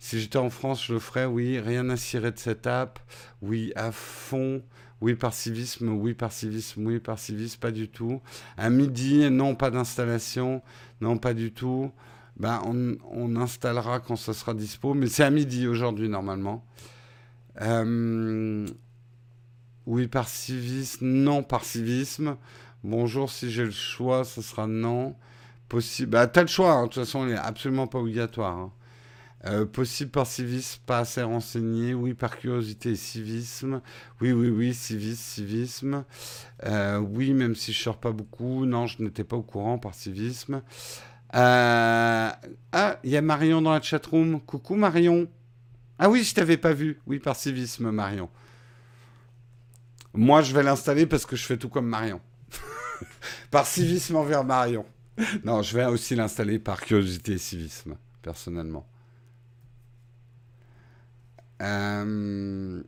Si 0.00 0.18
j'étais 0.20 0.38
en 0.38 0.50
France, 0.50 0.84
je 0.86 0.94
le 0.94 0.98
ferais, 1.00 1.26
oui. 1.26 1.60
Rien 1.60 1.90
à 1.90 1.96
cirer 1.96 2.32
de 2.32 2.38
cette 2.38 2.66
app, 2.66 2.98
oui, 3.42 3.72
à 3.76 3.92
fond. 3.92 4.62
Oui 5.00 5.14
par 5.14 5.32
civisme, 5.32 5.90
oui 5.90 6.14
par 6.14 6.32
civisme, 6.32 6.84
oui 6.86 6.98
par 6.98 7.18
civisme, 7.18 7.58
pas 7.60 7.70
du 7.70 7.88
tout. 7.88 8.20
À 8.56 8.68
midi, 8.68 9.30
non, 9.30 9.54
pas 9.54 9.70
d'installation, 9.70 10.62
non, 11.00 11.18
pas 11.18 11.34
du 11.34 11.52
tout. 11.52 11.92
Ben, 12.36 12.60
on, 12.64 13.36
installera 13.36 14.00
quand 14.00 14.16
ça 14.16 14.32
sera 14.32 14.54
dispo, 14.54 14.94
mais 14.94 15.08
c'est 15.08 15.24
à 15.24 15.30
midi 15.30 15.66
aujourd'hui 15.66 16.08
normalement. 16.08 16.64
Euh, 17.60 18.66
oui 19.86 20.06
par 20.06 20.28
civisme, 20.28 21.06
non 21.06 21.42
par 21.42 21.64
civisme. 21.64 22.36
Bonjour, 22.84 23.30
si 23.30 23.50
j'ai 23.50 23.64
le 23.64 23.70
choix, 23.72 24.24
ce 24.24 24.42
sera 24.42 24.66
non. 24.66 25.16
Possible. 25.68 26.12
Bah, 26.12 26.26
t'as 26.26 26.42
le 26.42 26.46
choix, 26.48 26.72
hein. 26.72 26.82
de 26.84 26.86
toute 26.88 27.02
façon, 27.02 27.26
il 27.26 27.32
n'est 27.32 27.38
absolument 27.38 27.86
pas 27.86 27.98
obligatoire. 27.98 28.56
Hein. 28.56 28.72
Euh, 29.46 29.64
possible 29.64 30.10
par 30.10 30.26
civisme, 30.26 30.80
pas 30.84 30.98
assez 30.98 31.22
renseigné. 31.22 31.94
Oui, 31.94 32.14
par 32.14 32.38
curiosité 32.38 32.90
et 32.90 32.96
civisme. 32.96 33.80
Oui, 34.20 34.32
oui, 34.32 34.48
oui, 34.48 34.74
civisme, 34.74 35.22
civisme. 35.22 36.04
Euh, 36.64 36.98
oui, 36.98 37.32
même 37.32 37.54
si 37.54 37.72
je 37.72 37.80
sors 37.80 37.98
pas 37.98 38.10
beaucoup. 38.10 38.66
Non, 38.66 38.86
je 38.86 39.00
n'étais 39.02 39.24
pas 39.24 39.36
au 39.36 39.42
courant 39.42 39.78
par 39.78 39.94
civisme. 39.94 40.62
Euh, 41.34 42.30
ah, 42.72 42.98
il 43.04 43.10
y 43.10 43.16
a 43.16 43.22
Marion 43.22 43.62
dans 43.62 43.72
la 43.72 43.80
chatroom. 43.80 44.40
Coucou 44.40 44.74
Marion. 44.74 45.28
Ah 46.00 46.10
oui, 46.10 46.24
je 46.24 46.34
t'avais 46.34 46.56
pas 46.56 46.72
vu. 46.72 47.00
Oui, 47.06 47.20
par 47.20 47.36
civisme, 47.36 47.90
Marion. 47.92 48.28
Moi, 50.14 50.42
je 50.42 50.52
vais 50.52 50.64
l'installer 50.64 51.06
parce 51.06 51.26
que 51.26 51.36
je 51.36 51.44
fais 51.44 51.56
tout 51.56 51.68
comme 51.68 51.86
Marion. 51.86 52.20
par 53.52 53.66
civisme 53.66 54.16
envers 54.16 54.42
Marion. 54.42 54.84
Non, 55.44 55.62
je 55.62 55.76
vais 55.76 55.84
aussi 55.84 56.16
l'installer 56.16 56.58
par 56.58 56.80
curiosité 56.80 57.32
et 57.32 57.38
civisme, 57.38 57.96
personnellement. 58.22 58.86
Euh, 61.62 62.82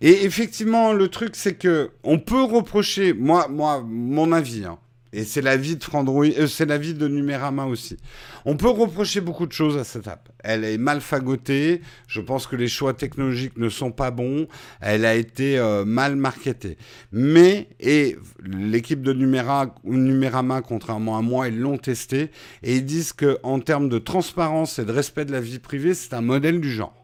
et 0.00 0.24
effectivement, 0.24 0.92
le 0.92 1.08
truc, 1.08 1.36
c'est 1.36 1.54
que 1.54 1.92
on 2.02 2.18
peut 2.18 2.42
reprocher, 2.42 3.12
moi, 3.12 3.46
moi, 3.48 3.82
mon 3.86 4.32
avis, 4.32 4.64
hein, 4.64 4.78
et 5.12 5.24
c'est 5.24 5.42
l'avis 5.42 5.76
de 5.76 5.84
Frandroid, 5.84 6.24
euh, 6.24 6.46
c'est 6.46 6.64
l'avis 6.64 6.94
de 6.94 7.06
Numérama 7.06 7.66
aussi. 7.66 7.98
On 8.44 8.56
peut 8.56 8.68
reprocher 8.68 9.20
beaucoup 9.20 9.46
de 9.46 9.52
choses 9.52 9.76
à 9.76 9.84
cette 9.84 10.08
app. 10.08 10.30
Elle 10.42 10.64
est 10.64 10.78
mal 10.78 11.00
fagotée. 11.00 11.82
Je 12.06 12.20
pense 12.20 12.46
que 12.46 12.56
les 12.56 12.68
choix 12.68 12.94
technologiques 12.94 13.56
ne 13.58 13.68
sont 13.68 13.92
pas 13.92 14.10
bons. 14.10 14.48
Elle 14.80 15.04
a 15.04 15.14
été 15.14 15.58
euh, 15.58 15.84
mal 15.84 16.16
marketée. 16.16 16.78
Mais, 17.12 17.68
et 17.78 18.16
l'équipe 18.42 19.02
de 19.02 19.12
Numéra, 19.12 19.74
Numérama, 19.84 20.62
contrairement 20.62 21.18
à 21.18 21.22
moi, 21.22 21.48
ils 21.48 21.58
l'ont 21.58 21.78
testé 21.78 22.30
et 22.62 22.76
ils 22.76 22.84
disent 22.84 23.12
que 23.12 23.38
en 23.42 23.60
termes 23.60 23.88
de 23.88 23.98
transparence 23.98 24.78
et 24.78 24.84
de 24.84 24.92
respect 24.92 25.26
de 25.26 25.32
la 25.32 25.40
vie 25.40 25.58
privée, 25.58 25.94
c'est 25.94 26.14
un 26.14 26.22
modèle 26.22 26.60
du 26.60 26.70
genre 26.70 27.01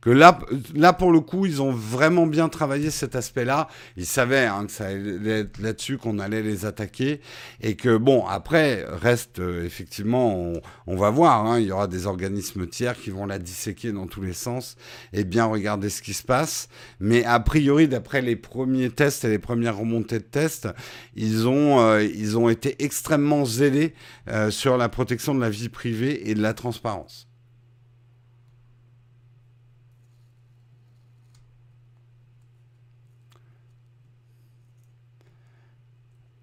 que 0.00 0.10
là, 0.10 0.38
là, 0.74 0.92
pour 0.92 1.12
le 1.12 1.20
coup, 1.20 1.46
ils 1.46 1.60
ont 1.60 1.72
vraiment 1.72 2.26
bien 2.26 2.48
travaillé 2.48 2.90
cet 2.90 3.16
aspect-là. 3.16 3.68
Ils 3.96 4.06
savaient 4.06 4.46
hein, 4.46 4.64
que 4.66 4.72
ça 4.72 4.86
allait 4.86 5.40
être 5.40 5.58
là-dessus 5.60 5.98
qu'on 5.98 6.18
allait 6.18 6.42
les 6.42 6.64
attaquer. 6.64 7.20
Et 7.60 7.76
que, 7.76 7.96
bon, 7.96 8.26
après, 8.26 8.84
reste 8.88 9.40
euh, 9.40 9.64
effectivement, 9.64 10.34
on, 10.34 10.60
on, 10.86 10.96
va 10.96 11.10
voir, 11.10 11.44
hein, 11.44 11.58
il 11.58 11.66
y 11.66 11.72
aura 11.72 11.86
des 11.86 12.06
organismes 12.06 12.66
tiers 12.66 12.98
qui 12.98 13.10
vont 13.10 13.26
la 13.26 13.38
disséquer 13.38 13.92
dans 13.92 14.06
tous 14.06 14.22
les 14.22 14.32
sens 14.32 14.76
et 15.12 15.24
bien 15.24 15.44
regarder 15.44 15.90
ce 15.90 16.00
qui 16.00 16.14
se 16.14 16.22
passe. 16.22 16.68
Mais 16.98 17.24
a 17.24 17.38
priori, 17.40 17.86
d'après 17.86 18.22
les 18.22 18.36
premiers 18.36 18.90
tests 18.90 19.24
et 19.24 19.28
les 19.28 19.38
premières 19.38 19.76
remontées 19.76 20.18
de 20.18 20.24
tests, 20.24 20.68
ils 21.14 21.46
ont, 21.46 21.80
euh, 21.80 22.02
ils 22.02 22.38
ont 22.38 22.48
été 22.48 22.82
extrêmement 22.82 23.44
zélés 23.44 23.94
euh, 24.28 24.50
sur 24.50 24.78
la 24.78 24.88
protection 24.88 25.34
de 25.34 25.40
la 25.40 25.50
vie 25.50 25.68
privée 25.68 26.30
et 26.30 26.34
de 26.34 26.42
la 26.42 26.54
transparence. 26.54 27.29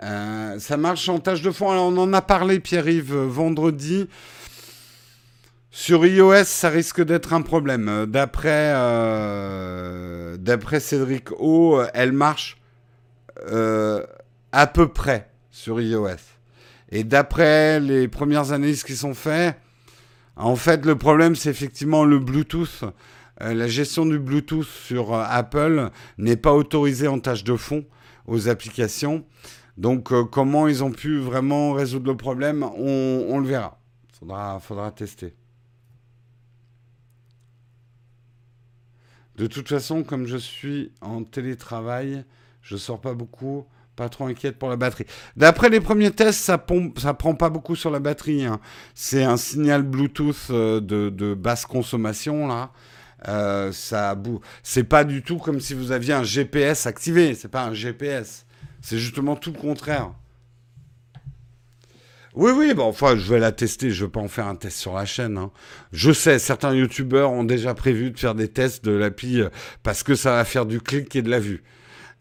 Euh, 0.07 0.57
ça 0.59 0.77
marche 0.77 1.09
en 1.09 1.19
tâche 1.19 1.41
de 1.41 1.51
fond. 1.51 1.69
Alors, 1.69 1.87
on 1.87 1.97
en 1.97 2.13
a 2.13 2.21
parlé, 2.21 2.59
Pierre-Yves, 2.59 3.13
euh, 3.13 3.25
vendredi. 3.27 4.07
Sur 5.69 6.05
iOS, 6.05 6.45
ça 6.45 6.69
risque 6.69 7.03
d'être 7.03 7.33
un 7.33 7.41
problème. 7.41 7.89
Euh, 7.89 8.05
d'après 10.37 10.79
Cédric 10.79 11.31
O, 11.39 11.81
elle 11.93 12.13
marche 12.13 12.57
à 14.51 14.67
peu 14.67 14.87
près 14.87 15.29
sur 15.51 15.79
iOS. 15.79 16.15
Et 16.89 17.03
d'après 17.03 17.79
les 17.79 18.07
premières 18.07 18.53
analyses 18.53 18.83
qui 18.83 18.95
sont 18.95 19.13
faites, 19.13 19.55
en 20.35 20.55
fait, 20.55 20.83
le 20.85 20.95
problème, 20.95 21.35
c'est 21.35 21.49
effectivement 21.49 22.05
le 22.05 22.17
Bluetooth. 22.19 22.85
la 23.39 23.67
gestion 23.67 24.05
du 24.05 24.17
Bluetooth 24.17 24.65
sur 24.65 25.13
Apple 25.13 25.91
n'est 26.17 26.37
pas 26.37 26.53
autorisée 26.53 27.07
en 27.07 27.19
tâche 27.19 27.43
de 27.43 27.55
fond 27.55 27.85
aux 28.25 28.49
applications. 28.49 29.23
Donc, 29.77 30.11
euh, 30.11 30.23
comment 30.23 30.67
ils 30.67 30.83
ont 30.83 30.91
pu 30.91 31.19
vraiment 31.19 31.73
résoudre 31.73 32.07
le 32.07 32.17
problème, 32.17 32.63
on, 32.63 33.39
le 33.39 33.47
verra. 33.47 33.79
Faudra, 34.19 34.59
faudra 34.59 34.91
tester. 34.91 35.35
De 39.35 39.45
toute 39.45 39.69
façon, 39.69 40.03
comme 40.03 40.25
je 40.25 40.37
suis 40.37 40.91
en 41.01 41.23
télétravail, 41.23 42.25
je 42.63 42.75
sors 42.75 42.99
pas 42.99 43.13
beaucoup, 43.13 43.67
pas 43.95 44.09
trop 44.09 44.25
inquiète 44.25 44.57
pour 44.57 44.69
la 44.69 44.77
batterie. 44.77 45.05
D'après 45.35 45.69
les 45.69 45.79
premiers 45.79 46.09
tests, 46.09 46.39
ça 46.39 46.57
pompe, 46.57 46.99
prend 47.19 47.35
pas 47.35 47.51
beaucoup 47.51 47.75
sur 47.75 47.91
la 47.91 47.99
batterie. 47.99 48.45
Hein. 48.45 48.59
C'est 48.95 49.23
un 49.23 49.37
signal 49.37 49.83
Bluetooth 49.83 50.47
euh, 50.49 50.81
de, 50.81 51.33
basse 51.35 51.67
consommation 51.67 52.47
là. 52.47 52.71
Euh, 53.27 53.71
ça 53.71 54.15
c'est 54.61 54.83
pas 54.83 55.03
du 55.03 55.23
tout 55.23 55.39
comme 55.39 55.59
si 55.59 55.73
vous 55.73 55.91
aviez 55.91 56.13
un 56.13 56.23
GPS 56.23 56.87
activé. 56.87 57.35
C'est 57.35 57.47
pas 57.47 57.63
un 57.63 57.73
GPS. 57.73 58.46
C'est 58.81 58.97
justement 58.97 59.35
tout 59.35 59.51
le 59.51 59.59
contraire. 59.59 60.11
Oui, 62.35 62.51
oui, 62.55 62.73
bon, 62.75 62.83
enfin, 62.83 63.15
je 63.15 63.33
vais 63.33 63.39
la 63.39 63.51
tester. 63.51 63.89
Je 63.89 64.03
ne 64.03 64.07
vais 64.07 64.11
pas 64.11 64.19
en 64.19 64.27
faire 64.27 64.45
un 64.45 64.55
test 64.55 64.77
sur 64.77 64.93
la 64.93 65.05
chaîne. 65.05 65.37
Hein. 65.37 65.51
Je 65.91 66.11
sais, 66.11 66.37
certains 66.37 66.73
youtubeurs 66.75 67.31
ont 67.31 67.43
déjà 67.43 67.73
prévu 67.73 68.11
de 68.11 68.19
faire 68.19 68.35
des 68.35 68.47
tests 68.47 68.85
de 68.85 68.91
l'appli 68.91 69.41
euh, 69.41 69.49
parce 69.81 70.03
que 70.03 70.13
ça 70.13 70.33
va 70.33 70.45
faire 70.45 70.67
du 70.67 70.79
clic 70.79 71.15
et 71.15 71.23
de 71.23 71.31
la 71.31 71.39
vue. 71.39 71.63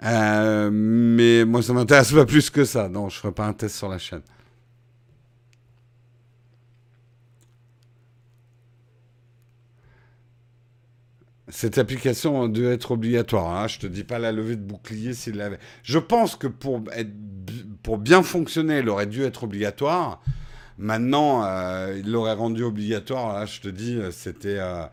Euh, 0.05 0.71
mais 0.73 1.45
moi, 1.45 1.63
ça 1.63 1.75
m'intéresse 1.75 2.13
pas 2.13 2.25
plus 2.25 2.49
que 2.49 2.65
ça. 2.65 2.89
Non, 2.89 3.11
je 3.11 3.17
ne 3.17 3.21
ferai 3.21 3.33
pas 3.33 3.47
un 3.47 3.53
test 3.53 3.77
sur 3.77 3.89
la 3.89 3.99
chaîne. 3.99 4.23
Cette 11.49 11.79
application 11.79 12.49
doit 12.49 12.73
être 12.73 12.91
obligatoire. 12.91 13.57
Hein. 13.57 13.69
Je 13.69 13.79
te 13.79 13.87
dis 13.87 14.03
pas 14.03 14.19
la 14.19 14.33
levée 14.33 14.57
de 14.57 14.63
bouclier 14.63 15.15
s'il 15.15 15.37
l'avait. 15.37 15.61
Je 15.85 15.99
pense 15.99 16.35
que 16.35 16.49
pour, 16.49 16.83
être, 16.93 17.13
pour 17.83 17.99
bien 17.99 18.23
fonctionner, 18.25 18.75
elle 18.75 18.89
aurait 18.89 19.07
dû 19.07 19.23
être 19.23 19.45
obligatoire. 19.45 20.21
Maintenant, 20.79 21.45
euh, 21.45 21.97
il 21.99 22.11
l'aurait 22.11 22.35
rendu 22.35 22.65
obligatoire. 22.65 23.35
Là, 23.35 23.47
je 23.47 23.61
te 23.61 23.69
dis, 23.69 23.99
c'était, 24.11 24.59
euh, 24.59 24.87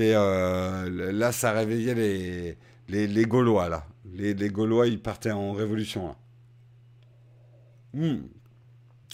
euh, 0.00 1.12
là, 1.12 1.32
ça 1.32 1.52
réveillait 1.52 1.94
les, 1.94 3.06
les, 3.06 3.24
Gaulois 3.24 3.68
là. 3.68 3.86
Les, 4.12 4.34
les, 4.34 4.50
Gaulois, 4.50 4.86
ils 4.86 5.00
partaient 5.00 5.30
en 5.30 5.52
révolution 5.52 6.14
hmm. 7.94 8.18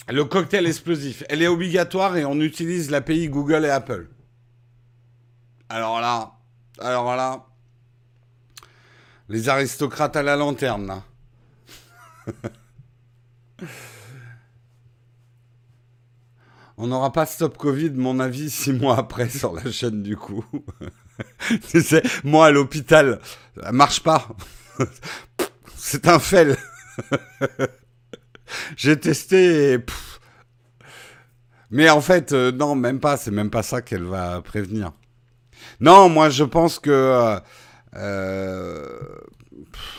Le 0.09 0.23
cocktail 0.23 0.65
explosif, 0.67 1.23
elle 1.29 1.41
est 1.41 1.47
obligatoire 1.47 2.15
et 2.15 2.25
on 2.25 2.39
utilise 2.39 2.91
l'API 2.91 3.29
Google 3.29 3.65
et 3.65 3.69
Apple. 3.69 4.07
Alors 5.69 5.99
là, 5.99 6.36
alors 6.79 7.15
là, 7.15 7.45
les 9.29 9.49
aristocrates 9.49 10.15
à 10.15 10.23
la 10.23 10.35
lanterne. 10.35 11.01
On 16.79 16.87
n'aura 16.87 17.11
pas 17.11 17.25
Stop 17.25 17.57
Covid, 17.57 17.89
mon 17.91 18.19
avis, 18.19 18.51
six 18.51 18.71
mois 18.71 18.99
après 18.99 19.29
sur 19.29 19.53
la 19.53 19.71
chaîne 19.71 20.03
du 20.03 20.15
coup. 20.15 20.45
tu 21.71 21.81
sais, 21.81 22.03
moi 22.23 22.45
à 22.47 22.51
l'hôpital, 22.51 23.19
ça 23.59 23.71
marche 23.71 24.03
pas. 24.03 24.27
C'est 25.75 26.07
un 26.07 26.19
fel. 26.19 26.55
J'ai 28.75 28.99
testé. 28.99 29.79
Mais 31.71 31.89
en 31.89 32.01
fait, 32.01 32.31
euh, 32.31 32.51
non, 32.51 32.75
même 32.75 32.99
pas. 32.99 33.17
C'est 33.17 33.31
même 33.31 33.49
pas 33.49 33.63
ça 33.63 33.81
qu'elle 33.81 34.03
va 34.03 34.41
prévenir. 34.41 34.91
Non, 35.79 36.09
moi 36.09 36.29
je 36.29 36.43
pense 36.43 36.79
que. 36.79 36.89
Euh, 36.91 37.39
euh, 37.95 38.99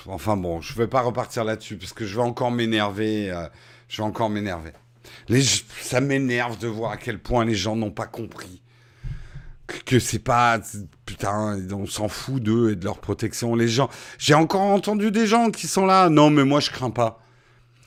enfin 0.07 0.37
bon, 0.37 0.61
je 0.61 0.73
ne 0.73 0.79
vais 0.79 0.87
pas 0.87 1.01
repartir 1.01 1.45
là-dessus 1.45 1.77
parce 1.77 1.93
que 1.93 2.05
je 2.05 2.17
vais 2.17 2.23
encore 2.23 2.51
m'énerver. 2.51 3.31
Euh, 3.31 3.47
je 3.89 3.99
vais 3.99 4.07
encore 4.07 4.31
m'énerver. 4.31 4.73
ça 5.81 6.01
m'énerve 6.01 6.59
de 6.59 6.69
voir 6.69 6.93
à 6.93 6.97
quel 6.97 7.19
point 7.19 7.45
les 7.45 7.55
gens 7.55 7.77
n'ont 7.77 7.91
pas 7.91 8.07
compris 8.07 8.63
que, 9.85 9.99
c'est 9.99 10.19
pas 10.19 10.59
putain, 11.05 11.59
on 11.73 11.87
s'en 11.87 12.09
fout 12.09 12.43
d'eux 12.43 12.71
et 12.73 12.77
de 12.77 12.85
leur 12.85 12.99
protection. 12.99 13.55
Les 13.55 13.69
gens, 13.69 13.89
j'ai 14.19 14.35
encore 14.35 14.63
entendu 14.63 15.11
des 15.11 15.27
gens 15.27 15.51
qui 15.51 15.67
sont 15.67 15.87
là. 15.87 16.09
Non, 16.09 16.31
mais 16.31 16.45
moi 16.45 16.61
je 16.61 16.71
crains 16.71 16.91
pas. 16.91 17.23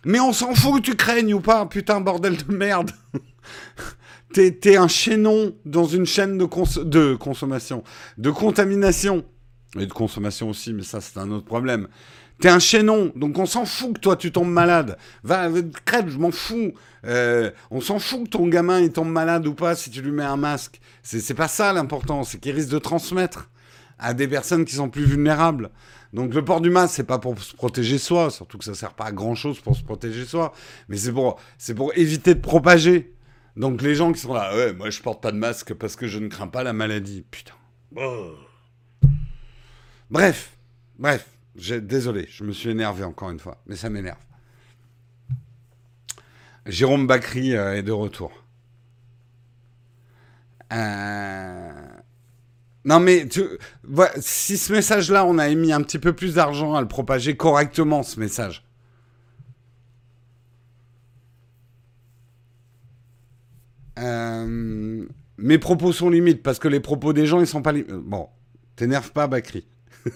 Mais 0.06 0.20
on 0.20 0.34
s'en 0.34 0.54
fout 0.56 0.82
que 0.82 0.92
tu 0.92 0.96
craignes 0.96 1.34
ou 1.34 1.42
pas, 1.42 1.66
putain 1.66 2.02
bordel 2.02 2.38
de 2.38 2.54
merde. 2.54 2.92
t'es 4.32 4.78
un 4.78 4.88
chaînon 4.88 5.56
dans 5.66 5.86
une 5.86 6.06
chaîne 6.06 6.38
de, 6.38 6.48
de 6.84 7.16
consommation, 7.16 7.84
de 8.18 8.30
contamination, 8.30 9.24
et 9.80 9.86
de 9.86 9.94
consommation 9.94 10.50
aussi, 10.50 10.74
mais 10.74 10.84
ça 10.84 11.02
c'est 11.02 11.18
un 11.18 11.32
autre 11.32 11.46
problème. 11.46 11.88
T'es 12.40 12.50
un 12.50 12.60
chaînon, 12.60 13.12
donc 13.16 13.38
on 13.38 13.46
s'en 13.46 13.66
fout 13.66 13.96
que 13.96 14.00
toi 14.00 14.16
tu 14.16 14.32
tombes 14.32 14.50
malade. 14.50 14.98
Va, 15.24 15.48
crève, 15.86 16.10
je 16.10 16.18
m'en 16.18 16.32
fous. 16.32 16.74
Euh, 17.06 17.52
on 17.70 17.82
s'en 17.82 18.00
fout 18.00 18.24
que 18.26 18.30
ton 18.30 18.48
gamin 18.48 18.80
il 18.80 18.92
tombe 18.92 19.10
malade 19.10 19.46
ou 19.48 19.54
pas 19.54 19.76
si 19.76 19.92
tu 19.92 20.02
lui 20.02 20.12
mets 20.12 20.24
un 20.24 20.38
masque. 20.38 20.82
C'est 21.04 21.34
pas 21.34 21.48
ça 21.48 21.72
l'important, 21.72 22.24
c'est 22.24 22.40
qu'il 22.40 22.56
risque 22.56 22.70
de 22.70 22.80
transmettre 22.80 23.50
à 24.00 24.14
des 24.14 24.28
personnes 24.28 24.66
qui 24.66 24.76
sont 24.76 24.90
plus 24.90 25.06
vulnérables. 25.06 25.70
Donc 26.14 26.34
le 26.34 26.44
port 26.44 26.60
du 26.60 26.70
masque, 26.70 26.96
c'est 26.96 27.04
pas 27.04 27.20
pour 27.20 27.40
se 27.40 27.56
protéger 27.56 27.98
soi, 27.98 28.32
surtout 28.32 28.58
que 28.58 28.66
ça 28.66 28.74
sert 28.74 28.94
pas 28.94 29.06
à 29.06 29.12
grand 29.12 29.36
chose 29.36 29.60
pour 29.60 29.78
se 29.78 29.84
protéger 29.84 30.26
soi, 30.26 30.52
mais 30.90 30.98
c'est 30.98 31.14
pour, 31.14 31.40
c'est 31.58 31.76
pour 31.76 31.94
éviter 31.96 32.36
de 32.36 32.42
propager. 32.42 33.14
Donc 33.56 33.82
les 33.82 33.96
gens 33.96 34.14
qui 34.14 34.20
sont 34.20 34.34
là, 34.34 34.56
ouais, 34.56 34.74
moi 34.74 34.90
je 34.90 35.02
porte 35.02 35.22
pas 35.22 35.32
de 35.32 35.38
masque 35.38 35.74
parce 35.74 35.96
que 35.96 36.08
je 36.08 36.20
ne 36.20 36.28
crains 36.28 36.48
pas 36.48 36.64
la 36.64 36.74
maladie. 36.74 37.26
Putain. 37.30 37.54
Oh. 37.96 38.36
Bref, 40.10 40.58
bref, 40.98 41.28
désolé, 41.56 42.28
je 42.30 42.44
me 42.44 42.52
suis 42.52 42.70
énervé 42.70 43.04
encore 43.04 43.30
une 43.30 43.40
fois, 43.40 43.62
mais 43.66 43.76
ça 43.76 43.90
m'énerve. 43.90 44.20
Jérôme 46.66 47.08
Bacry 47.08 47.56
euh, 47.56 47.76
est 47.78 47.84
de 47.84 47.92
retour. 47.92 48.32
Euh, 50.72 51.72
non 52.86 53.00
mais 53.00 53.28
si 54.20 54.58
ce 54.58 54.72
message-là, 54.72 55.26
on 55.26 55.38
a 55.38 55.50
émis 55.50 55.74
un 55.74 55.82
petit 55.82 56.00
peu 56.00 56.14
plus 56.14 56.36
d'argent 56.36 56.76
à 56.76 56.82
le 56.82 56.88
propager 56.88 57.36
correctement, 57.36 58.04
ce 58.04 58.20
message. 58.20 58.64
Euh, 64.00 65.06
mes 65.38 65.58
propos 65.58 65.92
sont 65.92 66.10
limites 66.10 66.44
parce 66.44 66.60
que 66.60 66.68
les 66.68 66.80
propos 66.80 67.14
des 67.14 67.26
gens, 67.26 67.40
ils 67.40 67.48
sont 67.48 67.62
pas 67.62 67.72
limites. 67.72 67.92
Bon, 67.92 68.30
t'énerve 68.76 69.12
pas, 69.12 69.28
Bakri. 69.28 69.68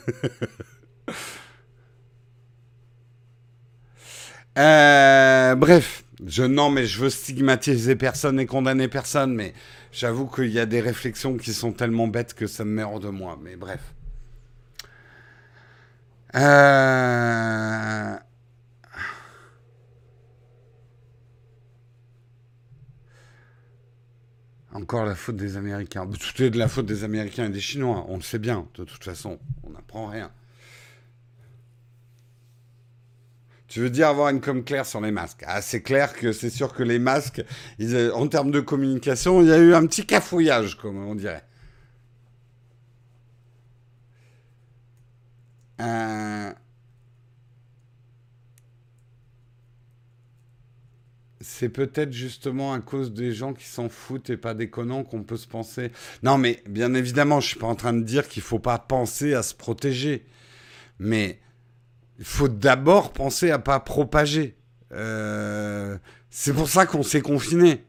Euh, 4.58 5.54
bref, 5.56 6.06
je 6.26 6.44
non, 6.44 6.70
mais 6.70 6.86
je 6.86 7.02
veux 7.02 7.10
stigmatiser 7.10 7.96
personne 7.96 8.40
et 8.40 8.46
condamner 8.46 8.88
personne, 8.88 9.34
mais 9.34 9.54
j'avoue 9.92 10.28
qu'il 10.28 10.50
y 10.52 10.60
a 10.60 10.66
des 10.66 10.80
réflexions 10.80 11.36
qui 11.38 11.54
sont 11.54 11.74
tellement 11.74 12.08
bêtes 12.08 12.34
que 12.34 12.48
ça 12.48 12.64
me 12.64 12.72
met 12.72 12.84
hors 12.84 13.00
de 13.00 13.10
moi. 13.10 13.38
Mais 13.42 13.58
bref. 13.58 13.82
Euh, 16.36 18.16
Encore 24.76 25.06
la 25.06 25.16
faute 25.16 25.38
des 25.38 25.56
Américains. 25.56 26.06
Tout 26.06 26.44
est 26.44 26.50
de 26.50 26.60
la 26.60 26.68
faute 26.68 26.86
des 26.86 27.06
Américains 27.06 27.46
et 27.46 27.50
des 27.50 27.62
Chinois. 27.62 28.06
On 28.10 28.18
le 28.18 28.22
sait 28.22 28.40
bien. 28.40 28.68
De 28.76 28.84
toute 28.84 29.06
façon, 29.06 29.40
on 29.64 29.70
n'apprend 29.70 30.08
rien. 30.08 30.30
Tu 33.70 33.80
veux 33.80 33.90
dire 33.90 34.10
avoir 34.10 34.28
une 34.28 34.42
com 34.42 34.66
claire 34.66 34.86
sur 34.86 35.00
les 35.00 35.12
masques? 35.12 35.46
Ah, 35.48 35.62
c'est 35.62 35.82
clair 35.82 36.12
que 36.12 36.34
c'est 36.34 36.50
sûr 36.50 36.74
que 36.74 36.84
les 36.84 37.00
masques, 37.00 37.42
en 38.14 38.28
termes 38.28 38.52
de 38.52 38.60
communication, 38.60 39.42
il 39.42 39.48
y 39.48 39.54
a 39.54 39.58
eu 39.60 39.74
un 39.74 39.86
petit 39.88 40.06
cafouillage, 40.06 40.76
comme 40.76 40.98
on 41.08 41.16
dirait. 41.16 41.46
Euh, 45.80 46.52
c'est 51.58 51.70
peut-être 51.70 52.12
justement 52.12 52.74
à 52.74 52.80
cause 52.80 53.14
des 53.14 53.32
gens 53.32 53.54
qui 53.54 53.64
s'en 53.64 53.88
foutent 53.88 54.30
et 54.30 54.36
pas 54.36 54.54
déconnants 54.54 55.06
qu'on 55.06 55.24
peut 55.24 55.38
se 55.38 55.48
penser. 55.48 55.92
Non, 56.22 56.38
mais 56.38 56.62
bien 56.68 56.94
évidemment, 56.94 57.40
je 57.40 57.48
suis 57.48 57.60
pas 57.60 57.68
en 57.68 57.76
train 57.76 57.94
de 57.94 58.04
dire 58.04 58.28
qu'il 58.28 58.44
faut 58.44 58.60
pas 58.60 58.78
penser 58.78 59.34
à 59.34 59.42
se 59.42 59.56
protéger, 59.56 60.26
mais 61.00 61.40
il 62.20 62.26
faut 62.26 62.50
d'abord 62.50 63.14
penser 63.14 63.52
à 63.52 63.60
pas 63.60 63.80
propager. 63.80 64.58
Euh, 64.92 65.98
c'est 66.30 66.54
pour 66.54 66.68
ça 66.68 66.86
qu'on 66.86 67.04
s'est 67.04 67.22
confiné. 67.22 67.86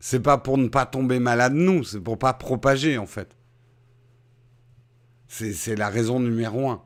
C'est 0.00 0.20
pas 0.20 0.38
pour 0.38 0.56
ne 0.56 0.68
pas 0.68 0.86
tomber 0.86 1.18
malade 1.18 1.52
nous, 1.52 1.84
c'est 1.84 2.00
pour 2.00 2.18
pas 2.18 2.32
propager 2.32 2.96
en 2.96 3.06
fait. 3.06 3.36
C'est 5.28 5.76
la 5.76 5.90
raison 5.90 6.20
numéro 6.20 6.70
un. 6.70 6.82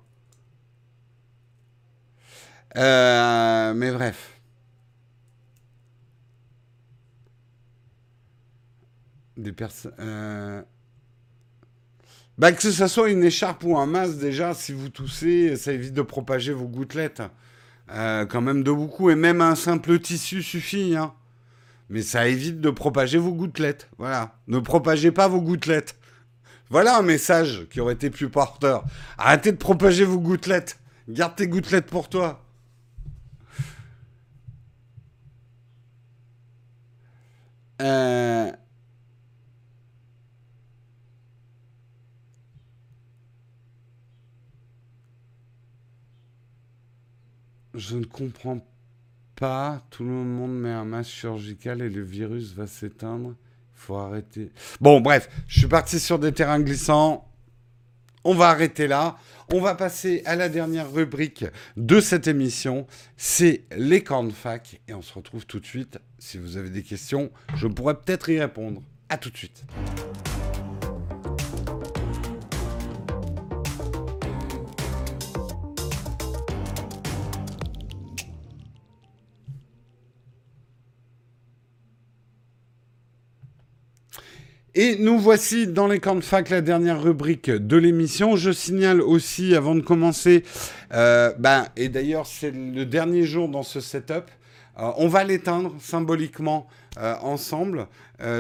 Euh, 2.77 3.73
mais 3.75 3.93
bref. 3.93 4.38
Des 9.39 9.53
personnes. 9.53 9.95
Euh, 10.01 10.63
bah, 12.37 12.53
que 12.53 12.61
ce 12.61 12.87
soit 12.87 13.09
une 13.09 13.25
écharpe 13.25 13.65
ou 13.65 13.79
un 13.79 13.87
masque, 13.87 14.19
déjà, 14.19 14.53
si 14.53 14.73
vous 14.73 14.89
toussez, 14.89 15.57
ça 15.57 15.73
évite 15.73 15.95
de 15.95 16.03
propager 16.03 16.53
vos 16.53 16.67
gouttelettes. 16.67 17.23
Euh, 17.91 18.27
quand 18.27 18.41
même 18.41 18.63
de 18.63 18.73
beaucoup. 18.73 19.11
Et 19.11 19.15
même 19.15 19.41
un 19.41 19.55
simple 19.55 19.99
tissu 20.01 20.43
suffit. 20.43 20.97
Hein. 20.97 21.15
Mais 21.89 22.03
ça 22.03 22.29
évite 22.29 22.61
de 22.61 22.71
propager 22.71 23.19
vos 23.19 23.33
gouttelettes. 23.33 23.89
Voilà. 23.97 24.35
Ne 24.49 24.59
propagez 24.59 25.13
pas 25.13 25.29
vos 25.29 25.41
gouttelettes. 25.41 25.97
Voilà 26.69 26.99
un 26.99 27.03
message 27.03 27.67
qui 27.71 27.81
aurait 27.81 27.95
été 27.95 28.11
plus 28.11 28.29
porteur. 28.29 28.85
Arrêtez 29.17 29.53
de 29.53 29.57
propager 29.57 30.05
vos 30.05 30.19
gouttelettes. 30.19 30.79
Garde 31.09 31.37
tes 31.37 31.47
gouttelettes 31.49 31.87
pour 31.87 32.09
toi. 32.09 32.45
Euh... 37.81 38.51
Je 47.79 47.95
ne 47.95 48.05
comprends 48.05 48.59
pas. 49.37 49.87
Tout 49.91 50.03
le 50.03 50.11
monde 50.11 50.59
met 50.59 50.71
un 50.71 50.85
masque 50.85 51.13
chirurgical 51.13 51.81
et 51.81 51.89
le 51.89 52.03
virus 52.03 52.53
va 52.53 52.67
s'éteindre. 52.67 53.37
Il 53.77 53.81
faut 53.81 53.97
arrêter. 53.97 54.51
Bon, 54.81 55.01
bref, 55.01 55.29
je 55.47 55.61
suis 55.61 55.69
parti 55.69 56.01
sur 56.01 56.19
des 56.19 56.33
terrains 56.33 56.59
glissants. 56.59 57.25
On 58.25 58.35
va 58.35 58.49
arrêter 58.49 58.89
là. 58.89 59.17
On 59.53 59.61
va 59.61 59.77
passer 59.77 60.23
à 60.25 60.35
la 60.35 60.49
dernière 60.49 60.91
rubrique 60.93 61.45
de 61.77 62.01
cette 62.01 62.27
émission. 62.27 62.85
C'est 63.17 63.63
les 63.77 64.03
cornes 64.03 64.33
fac. 64.33 64.81
Et 64.89 64.95
on 64.95 65.01
se 65.01 65.15
retrouve 65.15 65.47
tout 65.47 65.61
de 65.61 65.67
suite. 65.67 66.01
Si 66.19 66.37
vous 66.37 66.57
avez 66.57 66.71
des 66.71 66.83
questions, 66.83 67.31
je 67.55 67.69
pourrais 67.69 67.95
peut-être 67.95 68.29
y 68.29 68.41
répondre. 68.41 68.83
À 69.09 69.19
tout 69.19 69.31
de 69.31 69.37
suite. 69.37 69.65
Et 84.81 84.95
nous 84.97 85.19
voici 85.19 85.67
dans 85.67 85.89
les 85.89 85.99
camps 85.99 86.15
de 86.15 86.21
fac, 86.21 86.51
la 86.51 86.61
dernière 86.61 87.03
rubrique 87.03 87.51
de 87.51 87.77
l'émission. 87.77 88.37
Je 88.37 88.53
signale 88.53 89.01
aussi, 89.01 89.57
avant 89.57 89.75
de 89.75 89.81
commencer, 89.81 90.45
euh, 90.95 91.33
ben, 91.37 91.67
et 91.77 91.89
d'ailleurs 91.89 92.29
c'est 92.29 92.53
le 92.53 92.85
dernier 92.85 93.25
jour 93.25 93.49
dans 93.49 93.65
ce 93.65 93.81
setup, 93.81 94.31
euh, 94.79 94.93
on 94.99 95.09
va 95.09 95.25
l'éteindre 95.25 95.75
symboliquement 95.81 96.69
euh, 96.97 97.17
ensemble 97.23 97.89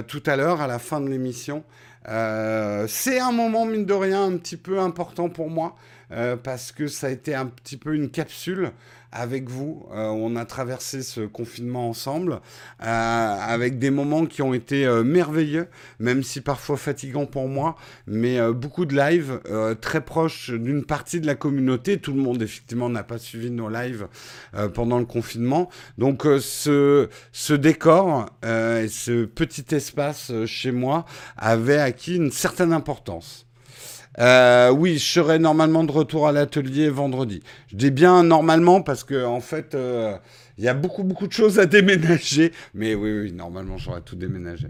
tout 0.07 0.22
à 0.26 0.36
l'heure, 0.36 0.61
à 0.61 0.68
la 0.68 0.78
fin 0.78 1.01
de 1.01 1.09
l'émission. 1.09 1.64
c'est 2.07 3.18
un 3.18 3.32
moment, 3.32 3.66
mine 3.66 3.84
de 3.84 3.95
rien, 3.95 4.22
un 4.22 4.36
petit 4.36 4.57
peu 4.57 4.78
important 4.78 5.28
pour 5.30 5.51
moi, 5.51 5.74
parce 6.45 6.70
que 6.70 6.86
ça 6.86 7.09
a 7.09 7.11
été 7.11 7.34
un 7.34 7.47
petit 7.47 7.76
peu 7.76 7.97
une 7.97 8.11
capsule 8.11 8.70
avec 9.13 9.49
vous. 9.49 9.87
Euh, 9.93 10.07
on 10.09 10.37
a 10.37 10.45
traversé 10.45 11.03
ce 11.03 11.23
confinement 11.23 11.89
ensemble 11.89 12.41
euh, 12.83 12.85
avec 12.85 13.79
des 13.79 13.91
moments 13.91 14.27
qui 14.27 14.43
ont 14.43 14.55
été 14.55 14.87
euh, 14.87 15.03
merveilleux, 15.03 15.69
même 15.99 16.23
si 16.23 16.41
parfois 16.41 16.77
fatigants 16.77 17.27
pour 17.27 17.49
moi, 17.49 17.77
mais 18.07 18.39
beaucoup 18.53 18.85
de 18.85 18.97
lives 18.97 19.41
très 19.81 20.01
proches 20.01 20.51
d'une 20.51 20.85
partie 20.85 21.21
de 21.21 21.27
la 21.27 21.35
communauté. 21.35 21.99
Tout 21.99 22.13
le 22.13 22.21
monde 22.21 22.43
effectivement 22.43 22.89
n'a 22.89 23.03
pas 23.03 23.19
suivi 23.19 23.51
nos 23.51 23.69
lives 23.69 24.09
pendant 24.75 24.99
le 24.99 25.05
confinement. 25.05 25.69
Donc 25.97 26.27
ce, 26.41 27.09
ce 27.33 27.55
décor 27.55 28.27
et 28.45 28.89
ce 28.89 29.25
petit 29.25 29.75
espace 29.75 30.33
chez 30.47 30.73
moi 30.73 31.05
avait 31.37 31.79
acquis 31.79 32.17
une 32.17 32.31
certaine 32.31 32.73
importance. 32.73 33.48
Euh, 34.19 34.71
oui, 34.71 34.99
je 34.99 35.12
serai 35.12 35.39
normalement 35.39 35.85
de 35.85 35.93
retour 35.93 36.27
à 36.27 36.33
l'atelier 36.33 36.89
vendredi. 36.91 37.43
Je 37.69 37.77
dis 37.77 37.91
bien 37.91 38.23
normalement 38.25 38.83
parce 38.83 39.05
que 39.05 39.25
en 39.25 39.41
fait, 39.41 39.75
euh, 39.75 40.16
il 40.57 40.64
y 40.64 40.69
a 40.69 40.75
beaucoup 40.75 41.05
beaucoup 41.05 41.27
de 41.27 41.33
choses 41.33 41.59
à 41.59 41.66
déménager. 41.77 42.53
Mais 42.75 42.95
oui, 42.95 43.21
oui, 43.21 43.33
normalement, 43.33 43.79
j'aurai 43.79 44.03
tout 44.03 44.16
déménagé. 44.16 44.69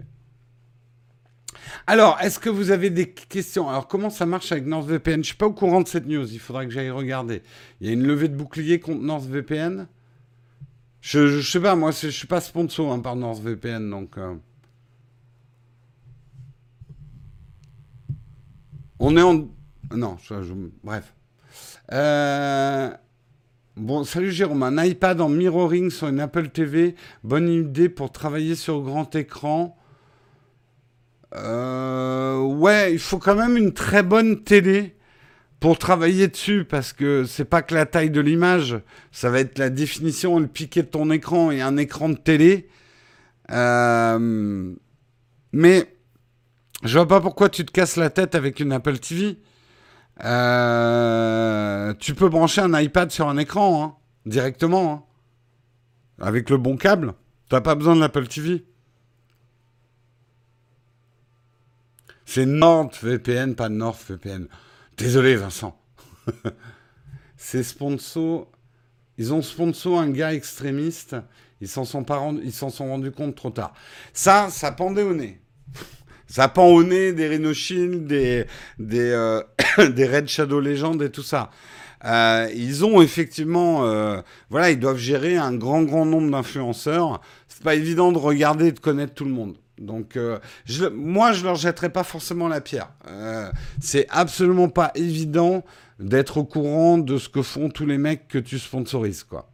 Alors, 1.87 2.17
est-ce 2.21 2.39
que 2.39 2.49
vous 2.49 2.71
avez 2.71 2.89
des 2.89 3.09
questions? 3.09 3.69
Alors, 3.69 3.87
comment 3.87 4.09
ça 4.09 4.25
marche 4.25 4.51
avec 4.51 4.65
NordVPN 4.65 5.13
Je 5.13 5.17
ne 5.17 5.23
suis 5.23 5.35
pas 5.35 5.47
au 5.47 5.53
courant 5.53 5.81
de 5.81 5.87
cette 5.87 6.05
news. 6.05 6.31
Il 6.31 6.39
faudra 6.39 6.65
que 6.65 6.71
j'aille 6.71 6.91
regarder. 6.91 7.41
Il 7.81 7.87
y 7.87 7.89
a 7.89 7.93
une 7.93 8.05
levée 8.05 8.27
de 8.27 8.35
bouclier 8.35 8.79
contre 8.79 9.01
NordVPN 9.01 9.87
je, 11.01 11.37
ne 11.37 11.41
sais 11.41 11.59
pas, 11.59 11.75
moi, 11.75 11.91
je 11.91 12.09
suis 12.09 12.27
pas 12.27 12.41
sponsor 12.41 12.91
hein, 12.91 12.99
par 12.99 13.15
NordVPN, 13.15 13.89
donc. 13.89 14.17
Euh. 14.17 14.35
On 18.99 19.15
est 19.15 19.21
en. 19.21 19.47
Non, 19.95 20.17
bref. 20.83 21.13
Euh, 21.91 22.89
bon, 23.77 24.03
salut 24.03 24.31
Jérôme. 24.31 24.63
Un 24.63 24.83
iPad 24.83 25.21
en 25.21 25.29
mirroring 25.29 25.89
sur 25.89 26.09
une 26.09 26.19
Apple 26.19 26.49
TV. 26.49 26.95
Bonne 27.23 27.49
idée 27.49 27.89
pour 27.89 28.11
travailler 28.11 28.55
sur 28.55 28.81
grand 28.81 29.15
écran. 29.15 29.77
Euh, 31.35 32.39
ouais, 32.39 32.91
il 32.91 32.99
faut 32.99 33.19
quand 33.19 33.35
même 33.35 33.55
une 33.55 33.73
très 33.73 34.03
bonne 34.03 34.43
télé 34.43 34.95
pour 35.59 35.77
travailler 35.77 36.27
dessus 36.27 36.65
parce 36.65 36.91
que 36.91 37.23
c'est 37.25 37.45
pas 37.45 37.61
que 37.61 37.75
la 37.75 37.85
taille 37.85 38.09
de 38.09 38.21
l'image, 38.21 38.79
ça 39.11 39.29
va 39.29 39.39
être 39.39 39.57
la 39.59 39.69
définition 39.69 40.39
le 40.39 40.47
piqué 40.47 40.81
de 40.81 40.87
ton 40.87 41.11
écran 41.11 41.51
et 41.51 41.61
un 41.61 41.77
écran 41.77 42.09
de 42.09 42.17
télé. 42.17 42.67
Euh, 43.51 44.73
mais 45.51 45.98
je 46.83 46.97
vois 46.97 47.07
pas 47.07 47.21
pourquoi 47.21 47.49
tu 47.49 47.65
te 47.65 47.71
casses 47.71 47.97
la 47.97 48.09
tête 48.09 48.35
avec 48.35 48.59
une 48.59 48.71
Apple 48.71 48.99
TV. 48.99 49.37
Euh, 50.23 51.93
tu 51.99 52.13
peux 52.13 52.29
brancher 52.29 52.61
un 52.61 52.79
iPad 52.79 53.11
sur 53.11 53.27
un 53.27 53.37
écran, 53.37 53.83
hein, 53.83 53.95
directement. 54.25 54.91
Hein. 54.91 55.03
avec 56.25 56.49
le 56.49 56.57
bon 56.57 56.77
câble. 56.77 57.13
T'as 57.49 57.61
pas 57.61 57.75
besoin 57.75 57.95
de 57.95 58.01
l'Apple 58.01 58.27
TV. 58.27 58.63
C'est 62.25 62.45
NordVPN, 62.45 63.55
pas 63.55 63.69
NordVPN. 63.69 64.47
Désolé, 64.97 65.35
Vincent. 65.35 65.75
C'est 67.37 67.63
sponsor. 67.63 68.51
Ils 69.17 69.33
ont 69.33 69.41
sponsor 69.41 69.99
un 69.99 70.11
gars 70.11 70.33
extrémiste. 70.33 71.15
Ils 71.59 71.67
s'en 71.67 71.85
sont, 71.85 72.05
ils 72.43 72.53
s'en 72.53 72.69
sont 72.69 72.87
rendus 72.87 73.11
compte 73.11 73.35
trop 73.35 73.49
tard. 73.49 73.73
Ça, 74.13 74.49
ça 74.51 74.71
pendait 74.71 75.01
au 75.01 75.15
nez. 75.15 75.41
Ça 76.29 76.47
pend 76.47 76.67
au 76.67 76.83
nez 76.83 77.11
des 77.11 77.27
Rhino 77.27 77.51
des, 77.51 78.45
des, 78.77 79.11
euh, 79.11 79.41
des 79.77 80.05
Red 80.05 80.27
Shadow 80.27 80.59
Legends 80.59 80.99
et 80.99 81.09
tout 81.09 81.23
ça. 81.23 81.49
Euh, 82.05 82.47
ils 82.55 82.85
ont 82.85 83.01
effectivement, 83.01 83.85
euh, 83.85 84.21
voilà, 84.49 84.69
ils 84.69 84.79
doivent 84.79 84.97
gérer 84.97 85.37
un 85.37 85.53
grand, 85.55 85.81
grand 85.81 86.05
nombre 86.05 86.29
d'influenceurs. 86.29 87.19
C'est 87.47 87.63
pas 87.63 87.75
évident 87.75 88.11
de 88.11 88.19
regarder 88.19 88.67
et 88.67 88.71
de 88.71 88.79
connaître 88.79 89.15
tout 89.15 89.25
le 89.25 89.31
monde. 89.31 89.55
Donc, 89.79 90.19
je, 90.65 90.85
moi, 90.85 91.31
je 91.31 91.45
leur 91.45 91.55
jetterai 91.55 91.89
pas 91.89 92.03
forcément 92.03 92.49
la 92.49 92.59
pierre. 92.59 92.89
c'est 93.79 94.07
absolument 94.09 94.67
pas 94.67 94.91
évident 94.93 95.63
d'être 95.99 96.37
au 96.37 96.43
courant 96.43 96.97
de 96.97 97.17
ce 97.17 97.29
que 97.29 97.41
font 97.41 97.69
tous 97.69 97.85
les 97.85 97.97
mecs 97.97 98.27
que 98.27 98.39
tu 98.39 98.59
sponsorises, 98.59 99.23
quoi. 99.23 99.48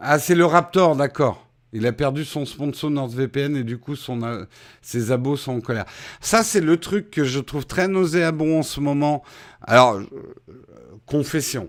Ah, 0.00 0.20
c'est 0.20 0.36
le 0.36 0.44
Raptor, 0.44 0.94
d'accord. 0.94 1.48
Il 1.72 1.86
a 1.86 1.92
perdu 1.92 2.24
son 2.24 2.46
sponsor 2.46 2.90
NordVPN 2.90 3.56
et 3.56 3.64
du 3.64 3.78
coup 3.78 3.94
son, 3.94 4.22
euh, 4.22 4.44
ses 4.80 5.10
abos 5.10 5.36
sont 5.36 5.56
en 5.56 5.60
colère. 5.60 5.84
Ça, 6.20 6.42
c'est 6.42 6.60
le 6.60 6.78
truc 6.78 7.10
que 7.10 7.24
je 7.24 7.40
trouve 7.40 7.66
très 7.66 7.88
nauséabond 7.88 8.60
en 8.60 8.62
ce 8.62 8.80
moment. 8.80 9.22
Alors, 9.60 9.96
euh, 9.96 10.06
confession. 11.04 11.68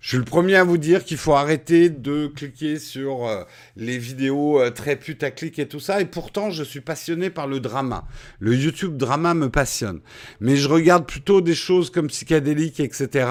Je 0.00 0.10
suis 0.10 0.18
le 0.18 0.24
premier 0.24 0.56
à 0.56 0.62
vous 0.62 0.78
dire 0.78 1.04
qu'il 1.04 1.16
faut 1.16 1.34
arrêter 1.34 1.90
de 1.90 2.26
cliquer 2.28 2.78
sur 2.78 3.26
euh, 3.26 3.44
les 3.76 3.98
vidéos 3.98 4.60
très 4.70 4.96
putaclic 4.96 5.58
et 5.58 5.66
tout 5.66 5.80
ça. 5.80 6.00
Et 6.00 6.04
pourtant, 6.04 6.50
je 6.50 6.62
suis 6.62 6.80
passionné 6.80 7.30
par 7.30 7.46
le 7.46 7.60
drama. 7.60 8.04
Le 8.40 8.54
YouTube 8.54 8.96
drama 8.96 9.34
me 9.34 9.48
passionne. 9.48 10.00
Mais 10.40 10.56
je 10.56 10.68
regarde 10.68 11.06
plutôt 11.06 11.40
des 11.40 11.54
choses 11.54 11.90
comme 11.90 12.08
psychédélique, 12.08 12.80
etc., 12.80 13.28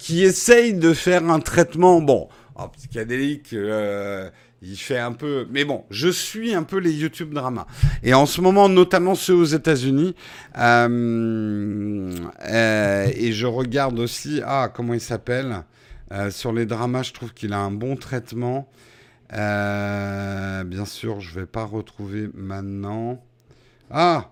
qui 0.00 0.24
essayent 0.24 0.74
de 0.74 0.92
faire 0.92 1.30
un 1.30 1.38
traitement. 1.38 2.00
Bon, 2.00 2.28
oh, 2.64 2.68
psychédélique 2.68 3.54
il 4.62 4.76
fait 4.76 4.98
un 4.98 5.12
peu. 5.12 5.46
Mais 5.50 5.64
bon, 5.64 5.84
je 5.90 6.08
suis 6.08 6.54
un 6.54 6.62
peu 6.62 6.78
les 6.78 6.92
YouTube 6.92 7.32
dramas. 7.32 7.66
Et 8.02 8.14
en 8.14 8.26
ce 8.26 8.40
moment, 8.40 8.68
notamment 8.68 9.14
ceux 9.14 9.34
aux 9.34 9.44
États-Unis. 9.44 10.14
Euh, 10.58 12.14
euh, 12.44 13.06
et 13.14 13.32
je 13.32 13.46
regarde 13.46 13.98
aussi. 13.98 14.40
Ah, 14.44 14.70
comment 14.72 14.94
il 14.94 15.00
s'appelle 15.00 15.64
euh, 16.12 16.30
Sur 16.30 16.52
les 16.52 16.66
dramas, 16.66 17.02
je 17.02 17.12
trouve 17.12 17.32
qu'il 17.32 17.52
a 17.52 17.58
un 17.58 17.70
bon 17.70 17.96
traitement. 17.96 18.68
bien 19.30 20.84
sûr, 20.84 21.20
je 21.20 21.34
ne 21.34 21.40
vais 21.40 21.46
pas 21.46 21.64
retrouver 21.64 22.28
maintenant. 22.34 23.22
Ah 23.90 24.30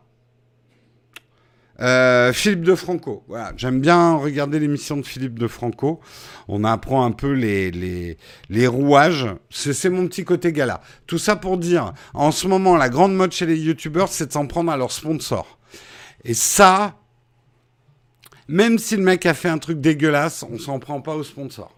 euh, 1.80 2.32
Philippe 2.32 2.62
de 2.62 2.74
Franco. 2.74 3.22
Voilà, 3.28 3.52
j'aime 3.56 3.80
bien 3.80 4.16
regarder 4.16 4.58
l'émission 4.58 4.96
de 4.96 5.02
Philippe 5.02 5.38
de 5.38 5.46
Franco. 5.46 6.00
On 6.48 6.64
apprend 6.64 7.04
un 7.04 7.12
peu 7.12 7.32
les, 7.32 8.66
rouages. 8.66 9.26
C'est 9.50 9.88
mon 9.90 10.08
petit 10.08 10.24
côté 10.24 10.52
gala. 10.52 10.80
Tout 11.06 11.18
ça 11.18 11.36
pour 11.36 11.56
dire, 11.56 11.92
en 12.14 12.32
ce 12.32 12.48
moment, 12.48 12.76
la 12.76 12.88
grande 12.88 13.14
mode 13.14 13.32
chez 13.32 13.46
les 13.46 13.58
youtubeurs, 13.58 14.08
c'est 14.08 14.26
de 14.26 14.32
s'en 14.32 14.46
prendre 14.46 14.72
à 14.72 14.76
leurs 14.76 14.92
sponsors. 14.92 15.58
Et 16.24 16.34
ça, 16.34 16.96
même 18.48 18.78
si 18.78 18.96
le 18.96 19.02
mec 19.02 19.24
a 19.24 19.34
fait 19.34 19.48
un 19.48 19.58
truc 19.58 19.80
dégueulasse, 19.80 20.44
on 20.50 20.58
s'en 20.58 20.80
prend 20.80 21.00
pas 21.00 21.14
aux 21.14 21.24
sponsors. 21.24 21.74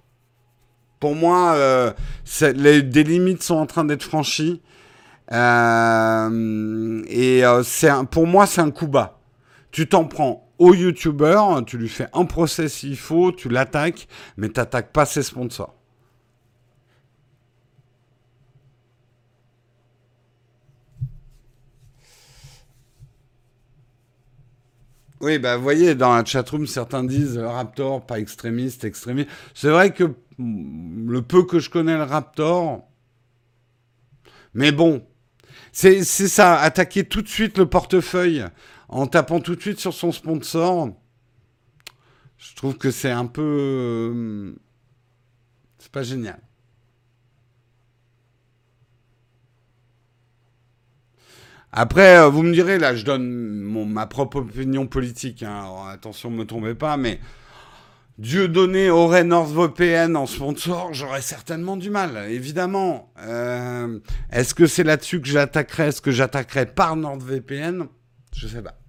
Pour 0.98 1.14
moi, 1.14 1.54
euh, 1.54 1.92
les, 2.54 2.82
des 2.82 3.04
limites 3.04 3.42
sont 3.42 3.56
en 3.56 3.66
train 3.66 3.84
d'être 3.84 4.02
franchies. 4.02 4.62
Euh, 5.32 7.02
et 7.08 7.42
pour 8.10 8.26
moi, 8.26 8.46
c'est 8.46 8.60
un 8.60 8.70
coup 8.70 8.86
bas. 8.86 9.19
Tu 9.70 9.88
t'en 9.88 10.04
prends 10.06 10.50
au 10.58 10.74
YouTuber, 10.74 11.40
tu 11.66 11.78
lui 11.78 11.88
fais 11.88 12.08
un 12.12 12.24
procès 12.24 12.68
s'il 12.68 12.96
faut, 12.96 13.32
tu 13.32 13.48
l'attaques, 13.48 14.08
mais 14.36 14.48
tu 14.48 14.60
n'attaques 14.60 14.92
pas 14.92 15.06
ses 15.06 15.22
sponsors. 15.22 15.74
Oui, 25.20 25.38
bah, 25.38 25.56
vous 25.56 25.62
voyez, 25.62 25.94
dans 25.94 26.14
la 26.14 26.24
chatroom, 26.24 26.66
certains 26.66 27.04
disent 27.04 27.36
Raptor, 27.38 28.06
pas 28.06 28.18
extrémiste, 28.18 28.84
extrémiste. 28.84 29.28
C'est 29.54 29.68
vrai 29.68 29.92
que 29.92 30.14
le 30.38 31.20
peu 31.20 31.44
que 31.44 31.58
je 31.58 31.68
connais 31.68 31.96
le 31.96 32.04
Raptor, 32.04 32.82
mais 34.54 34.72
bon, 34.72 35.02
c'est 35.72 36.02
ça, 36.04 36.58
attaquer 36.58 37.04
tout 37.04 37.22
de 37.22 37.28
suite 37.28 37.58
le 37.58 37.66
portefeuille 37.66 38.44
en 38.90 39.06
tapant 39.06 39.40
tout 39.40 39.54
de 39.54 39.60
suite 39.60 39.78
sur 39.78 39.94
son 39.94 40.12
sponsor, 40.12 40.90
je 42.38 42.54
trouve 42.56 42.76
que 42.76 42.90
c'est 42.90 43.10
un 43.10 43.26
peu. 43.26 43.42
Euh, 43.42 44.54
c'est 45.78 45.92
pas 45.92 46.02
génial. 46.02 46.40
Après, 51.72 52.18
euh, 52.18 52.28
vous 52.28 52.42
me 52.42 52.52
direz, 52.52 52.78
là, 52.78 52.96
je 52.96 53.04
donne 53.04 53.28
ma 53.28 54.06
propre 54.06 54.38
opinion 54.38 54.88
politique. 54.88 55.44
Hein, 55.44 55.66
attention, 55.88 56.30
ne 56.30 56.38
me 56.38 56.44
tombez 56.44 56.74
pas, 56.74 56.96
mais 56.96 57.20
Dieu 58.18 58.48
donné 58.48 58.90
aurait 58.90 59.22
NordVPN 59.22 60.16
en 60.16 60.26
sponsor, 60.26 60.92
j'aurais 60.92 61.22
certainement 61.22 61.76
du 61.76 61.90
mal, 61.90 62.28
évidemment. 62.28 63.12
Euh, 63.20 64.00
est-ce 64.32 64.52
que 64.52 64.66
c'est 64.66 64.82
là-dessus 64.82 65.20
que 65.20 65.28
j'attaquerais 65.28 65.88
Est-ce 65.88 66.02
que 66.02 66.10
j'attaquerais 66.10 66.66
par 66.66 66.96
NordVPN 66.96 67.86
Je 68.34 68.48
sais 68.48 68.62
pas. 68.62 68.79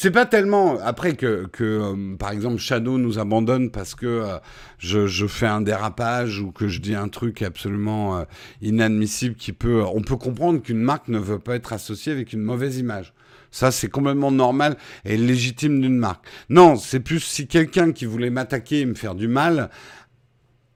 C'est 0.00 0.12
pas 0.12 0.26
tellement 0.26 0.78
après 0.78 1.16
que, 1.16 1.48
euh, 1.60 2.16
par 2.16 2.30
exemple, 2.30 2.58
Shadow 2.58 2.98
nous 2.98 3.18
abandonne 3.18 3.72
parce 3.72 3.96
que 3.96 4.06
euh, 4.06 4.38
je, 4.78 5.26
fais 5.26 5.48
un 5.48 5.60
dérapage 5.60 6.38
ou 6.38 6.52
que 6.52 6.68
je 6.68 6.78
dis 6.78 6.94
un 6.94 7.08
truc 7.08 7.42
absolument 7.42 8.16
euh, 8.16 8.22
inadmissible 8.62 9.34
qui 9.34 9.52
peut. 9.52 9.82
On 9.82 10.00
peut 10.02 10.14
comprendre 10.14 10.62
qu'une 10.62 10.78
marque 10.78 11.08
ne 11.08 11.18
veut 11.18 11.40
pas 11.40 11.56
être 11.56 11.72
associée 11.72 12.12
avec 12.12 12.32
une 12.32 12.42
mauvaise 12.42 12.78
image. 12.78 13.12
Ça, 13.50 13.72
c'est 13.72 13.88
complètement 13.88 14.30
normal 14.30 14.76
et 15.04 15.16
légitime 15.16 15.80
d'une 15.80 15.98
marque. 15.98 16.24
Non, 16.48 16.76
c'est 16.76 17.00
plus 17.00 17.18
si 17.18 17.48
quelqu'un 17.48 17.90
qui 17.90 18.04
voulait 18.04 18.30
m'attaquer 18.30 18.82
et 18.82 18.86
me 18.86 18.94
faire 18.94 19.16
du 19.16 19.26
mal 19.26 19.68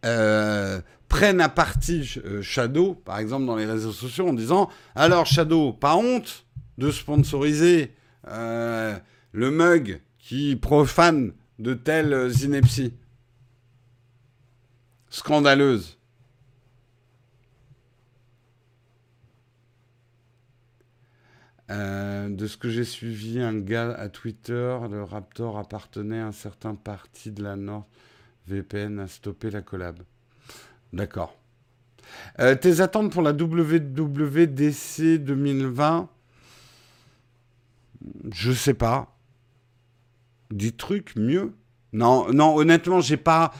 prenne 0.02 1.40
à 1.40 1.48
partie 1.48 2.18
Shadow, 2.40 2.94
par 2.94 3.20
exemple, 3.20 3.46
dans 3.46 3.54
les 3.54 3.66
réseaux 3.66 3.92
sociaux, 3.92 4.26
en 4.26 4.32
disant 4.32 4.68
Alors, 4.96 5.26
Shadow, 5.26 5.72
pas 5.72 5.94
honte 5.94 6.44
de 6.76 6.90
sponsoriser 6.90 7.92
le 9.32 9.50
mug 9.50 10.00
qui 10.18 10.56
profane 10.56 11.32
de 11.58 11.74
telles 11.74 12.32
inepties. 12.42 12.94
Scandaleuse. 15.10 15.98
Euh, 21.70 22.28
de 22.28 22.46
ce 22.46 22.56
que 22.56 22.68
j'ai 22.68 22.84
suivi, 22.84 23.40
un 23.40 23.58
gars 23.58 23.92
à 23.92 24.08
Twitter, 24.08 24.78
le 24.90 25.02
Raptor 25.04 25.58
appartenait 25.58 26.20
à 26.20 26.26
un 26.26 26.32
certain 26.32 26.74
parti 26.74 27.30
de 27.30 27.42
la 27.42 27.56
Nord. 27.56 27.86
VPN 28.46 28.98
a 28.98 29.06
stoppé 29.06 29.50
la 29.50 29.62
collab. 29.62 30.02
D'accord. 30.92 31.38
Euh, 32.40 32.54
tes 32.56 32.80
attentes 32.80 33.12
pour 33.12 33.22
la 33.22 33.32
WWDC 33.32 35.18
2020 35.18 36.10
Je 38.30 38.52
sais 38.52 38.74
pas 38.74 39.11
des 40.56 40.72
trucs 40.72 41.16
mieux. 41.16 41.54
Non, 41.92 42.32
non, 42.32 42.56
honnêtement, 42.56 43.00
j'ai 43.00 43.16
pas. 43.16 43.52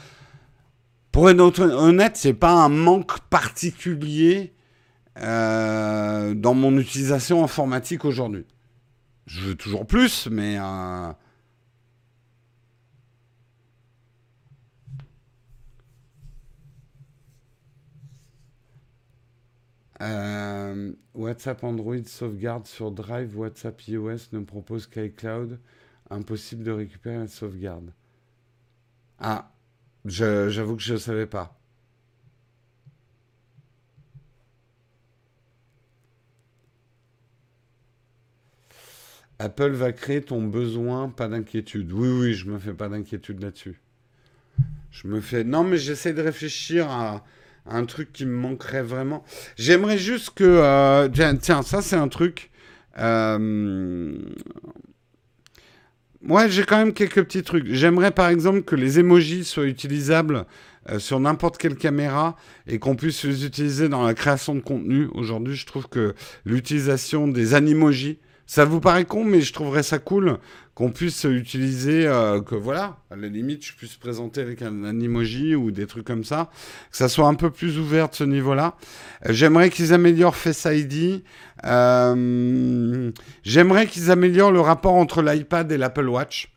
Pour 1.11 1.29
être 1.29 1.59
honnête, 1.59 2.17
c'est 2.17 2.33
pas 2.33 2.53
un 2.53 2.69
manque 2.69 3.19
particulier 3.29 4.53
euh, 5.19 6.33
dans 6.33 6.55
mon 6.55 6.77
utilisation 6.79 7.43
informatique 7.43 8.03
aujourd'hui. 8.05 8.45
Je 9.27 9.41
veux 9.41 9.55
toujours 9.55 9.85
plus, 9.85 10.27
mais. 10.31 10.57
Euh, 10.59 11.13
euh, 20.01 20.93
WhatsApp 21.13 21.63
Android 21.63 22.03
sauvegarde 22.05 22.65
sur 22.65 22.91
Drive, 22.91 23.37
WhatsApp 23.37 23.87
iOS 23.87 24.29
ne 24.31 24.39
propose 24.39 24.87
qu'iCloud 24.87 25.59
impossible 26.13 26.63
de 26.63 26.71
récupérer 26.71 27.17
la 27.17 27.27
sauvegarde. 27.27 27.91
Ah, 29.19 29.51
j'avoue 30.05 30.75
que 30.75 30.81
je 30.81 30.93
ne 30.93 30.97
savais 30.99 31.25
pas. 31.25 31.57
Apple 39.39 39.71
va 39.71 39.91
créer 39.91 40.21
ton 40.21 40.41
besoin, 40.43 41.09
pas 41.09 41.27
d'inquiétude. 41.27 41.91
Oui, 41.91 42.07
oui, 42.07 42.33
je 42.33 42.49
me 42.49 42.59
fais 42.59 42.73
pas 42.73 42.87
d'inquiétude 42.87 43.41
là-dessus. 43.41 43.81
Je 44.91 45.07
me 45.07 45.19
fais. 45.19 45.43
Non, 45.43 45.63
mais 45.63 45.77
j'essaie 45.77 46.13
de 46.13 46.21
réfléchir 46.21 46.89
à, 46.89 47.25
un 47.65 47.85
truc 47.85 48.13
qui 48.13 48.25
me 48.25 48.35
manquerait 48.35 48.83
vraiment. 48.83 49.23
J'aimerais 49.57 49.97
juste 49.97 50.31
que. 50.31 50.43
Euh, 50.43 51.09
tiens, 51.41 51.61
ça, 51.61 51.81
c'est 51.81 51.95
un 51.95 52.07
truc. 52.07 52.51
Euh, 52.99 54.17
moi, 56.25 56.47
j'ai 56.47 56.63
quand 56.63 56.77
même 56.77 56.93
quelques 56.93 57.21
petits 57.23 57.43
trucs. 57.43 57.65
J'aimerais 57.67 58.11
par 58.11 58.29
exemple 58.29 58.61
que 58.61 58.75
les 58.75 58.97
emojis 58.97 59.43
soient 59.43 59.65
utilisables 59.65 60.45
euh, 60.89 60.97
sur 60.97 61.19
n'importe 61.19 61.57
quelle 61.57 61.75
caméra 61.75 62.37
et 62.65 62.79
qu'on 62.79 62.95
puisse 62.95 63.25
les 63.25 63.45
utiliser 63.45 63.89
dans 63.89 64.05
la 64.05 64.13
création 64.13 64.55
de 64.55 64.61
contenu. 64.61 65.09
Aujourd'hui, 65.13 65.55
je 65.55 65.65
trouve 65.65 65.89
que 65.89 66.15
l'utilisation 66.45 67.27
des 67.27 67.55
animojis, 67.55 68.19
ça 68.47 68.63
vous 68.63 68.79
paraît 68.79 69.03
con, 69.03 69.25
mais 69.25 69.41
je 69.41 69.51
trouverais 69.51 69.83
ça 69.83 69.99
cool 69.99 70.39
qu'on 70.75 70.91
puisse 70.91 71.23
utiliser, 71.25 72.07
euh, 72.07 72.41
que 72.41 72.55
voilà, 72.55 72.97
à 73.11 73.15
la 73.15 73.27
limite, 73.27 73.63
je 73.65 73.75
puisse 73.75 73.95
présenter 73.95 74.41
avec 74.41 74.63
un 74.63 74.83
animoji 74.83 75.55
ou 75.55 75.71
des 75.71 75.85
trucs 75.85 76.05
comme 76.05 76.23
ça, 76.23 76.49
que 76.89 76.97
ça 76.97 77.09
soit 77.09 77.27
un 77.27 77.35
peu 77.35 77.51
plus 77.51 77.77
ouvert 77.77 78.09
de 78.09 78.15
ce 78.15 78.23
niveau-là. 78.23 78.75
Euh, 79.27 79.33
j'aimerais 79.33 79.69
qu'ils 79.69 79.93
améliorent 79.93 80.35
Face 80.35 80.67
ID. 80.69 81.23
Euh, 81.63 83.11
j'aimerais 83.43 83.85
qu'ils 83.85 84.09
améliorent 84.09 84.51
le 84.51 84.61
rapport 84.61 84.95
entre 84.95 85.21
l'iPad 85.21 85.71
et 85.71 85.77
l'Apple 85.77 86.09
Watch. 86.09 86.51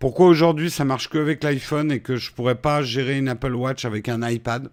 Pourquoi 0.00 0.26
aujourd'hui 0.26 0.70
ça 0.70 0.84
marche 0.84 1.08
que 1.08 1.18
avec 1.18 1.44
l'iPhone 1.44 1.92
et 1.92 2.00
que 2.00 2.16
je 2.16 2.32
pourrais 2.32 2.56
pas 2.56 2.82
gérer 2.82 3.18
une 3.18 3.28
Apple 3.28 3.54
Watch 3.54 3.84
avec 3.84 4.08
un 4.08 4.28
iPad, 4.28 4.70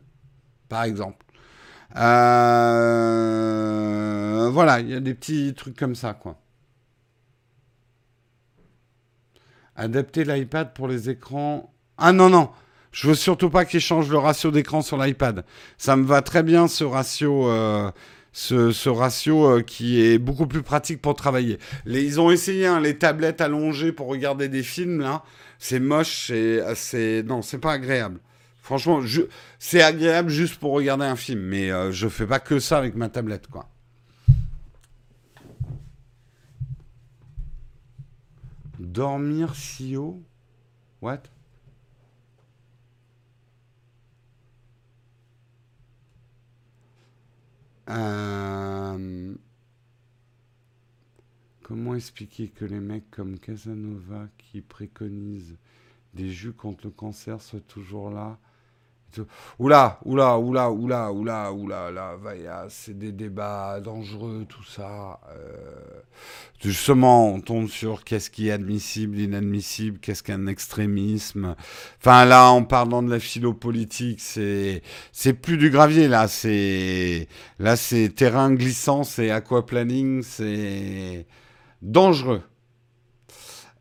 par 0.67 0.83
exemple? 0.83 1.23
Voilà, 1.93 2.71
il 4.79 4.89
y 4.89 4.95
a 4.95 4.99
des 4.99 5.13
petits 5.13 5.53
trucs 5.55 5.77
comme 5.77 5.95
ça, 5.95 6.13
quoi. 6.13 6.39
Adapter 9.75 10.23
l'iPad 10.23 10.73
pour 10.73 10.87
les 10.87 11.09
écrans. 11.09 11.73
Ah 11.97 12.11
non, 12.11 12.29
non, 12.29 12.49
je 12.91 13.07
veux 13.07 13.15
surtout 13.15 13.49
pas 13.49 13.65
qu'ils 13.65 13.81
changent 13.81 14.09
le 14.09 14.17
ratio 14.17 14.51
d'écran 14.51 14.81
sur 14.81 14.97
l'iPad. 14.97 15.43
Ça 15.77 15.95
me 15.95 16.05
va 16.05 16.21
très 16.21 16.43
bien 16.43 16.67
ce 16.67 16.83
ratio. 16.83 17.49
Euh, 17.49 17.91
ce, 18.35 18.89
ratio 18.89 19.45
euh, 19.45 19.61
qui 19.61 20.01
est 20.01 20.17
beaucoup 20.17 20.45
plus 20.45 20.61
pratique 20.61 21.01
pour 21.01 21.15
travailler. 21.15 21.57
ils 21.85 22.19
ont 22.19 22.31
essayé 22.31 22.67
hein, 22.67 22.81
les 22.81 22.97
tablettes 22.97 23.39
allongées 23.39 23.93
pour 23.93 24.07
regarder 24.07 24.49
des 24.49 24.63
films, 24.63 24.99
là. 24.99 25.23
C'est 25.57 25.79
moche, 25.79 26.31
c'est... 26.75 27.23
Non, 27.23 27.41
c'est 27.41 27.59
pas 27.59 27.71
agréable. 27.71 28.19
Franchement, 28.61 28.99
c'est 29.59 29.81
agréable 29.81 30.29
juste 30.29 30.55
pour 30.55 30.73
regarder 30.73 31.05
un 31.05 31.15
film, 31.15 31.39
mais 31.39 31.71
euh, 31.71 31.91
je 31.91 32.07
fais 32.07 32.25
pas 32.25 32.39
que 32.39 32.59
ça 32.59 32.77
avec 32.77 32.95
ma 32.95 33.09
tablette, 33.09 33.47
quoi. 33.47 33.69
Dormir 38.79 39.55
si 39.55 39.95
haut. 39.95 40.21
What? 41.01 41.23
Euh, 47.87 49.35
comment 51.61 51.95
expliquer 51.95 52.47
que 52.49 52.65
les 52.65 52.79
mecs 52.79 53.09
comme 53.11 53.39
Casanova 53.39 54.27
qui 54.37 54.61
préconisent 54.61 55.57
des 56.13 56.29
jus 56.31 56.53
contre 56.53 56.85
le 56.85 56.91
cancer 56.91 57.41
soient 57.41 57.59
toujours 57.59 58.09
là? 58.09 58.39
Oula, 59.59 59.99
oula, 60.05 60.37
oula, 60.37 60.71
oula, 60.71 61.11
oula, 61.11 61.51
oula, 61.51 61.91
là, 61.91 62.65
c'est 62.69 62.97
des 62.97 63.11
débats 63.11 63.79
dangereux, 63.79 64.45
tout 64.47 64.63
ça. 64.63 65.19
Euh, 65.29 66.01
justement, 66.61 67.29
on 67.29 67.41
tombe 67.41 67.67
sur 67.67 68.03
qu'est-ce 68.03 68.29
qui 68.29 68.49
est 68.49 68.51
admissible, 68.51 69.19
inadmissible, 69.19 69.99
qu'est-ce 69.99 70.23
qu'un 70.23 70.47
extrémisme. 70.47 71.55
Enfin, 71.99 72.25
là, 72.25 72.49
en 72.49 72.63
parlant 72.63 73.03
de 73.03 73.09
la 73.09 73.19
philo-politique, 73.19 74.21
c'est, 74.21 74.81
c'est 75.11 75.33
plus 75.33 75.57
du 75.57 75.69
gravier, 75.69 76.07
là, 76.07 76.27
c'est, 76.27 77.27
là, 77.59 77.75
c'est 77.75 78.09
terrain 78.09 78.53
glissant, 78.53 79.03
c'est 79.03 79.31
aquaplaning, 79.31 80.23
c'est 80.23 81.25
dangereux. 81.81 82.41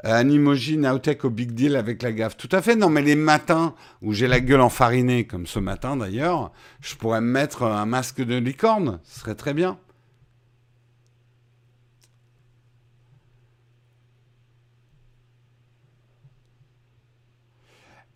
Animoji, 0.05 0.77
Naotech 0.77 1.25
au 1.25 1.31
big 1.31 1.53
deal 1.53 1.77
avec 1.77 2.03
la 2.03 2.13
gaffe. 2.13 2.37
Tout 2.37 2.49
à 2.53 2.61
fait, 2.61 2.77
non, 2.77 2.91
mais 2.91 3.03
les 3.03 3.17
matins 3.17 3.75
où 4.03 4.13
j'ai 4.13 4.29
la 4.29 4.41
gueule 4.41 4.61
enfarinée, 4.61 5.27
comme 5.27 5.47
ce 5.47 5.59
matin 5.59 5.97
d'ailleurs, 5.97 6.53
je 6.81 6.95
pourrais 6.95 7.23
me 7.23 7.31
mettre 7.31 7.63
un 7.63 7.87
masque 7.87 8.23
de 8.23 8.37
licorne, 8.37 9.01
ce 9.05 9.21
serait 9.21 9.35
très 9.35 9.55
bien. 9.55 9.79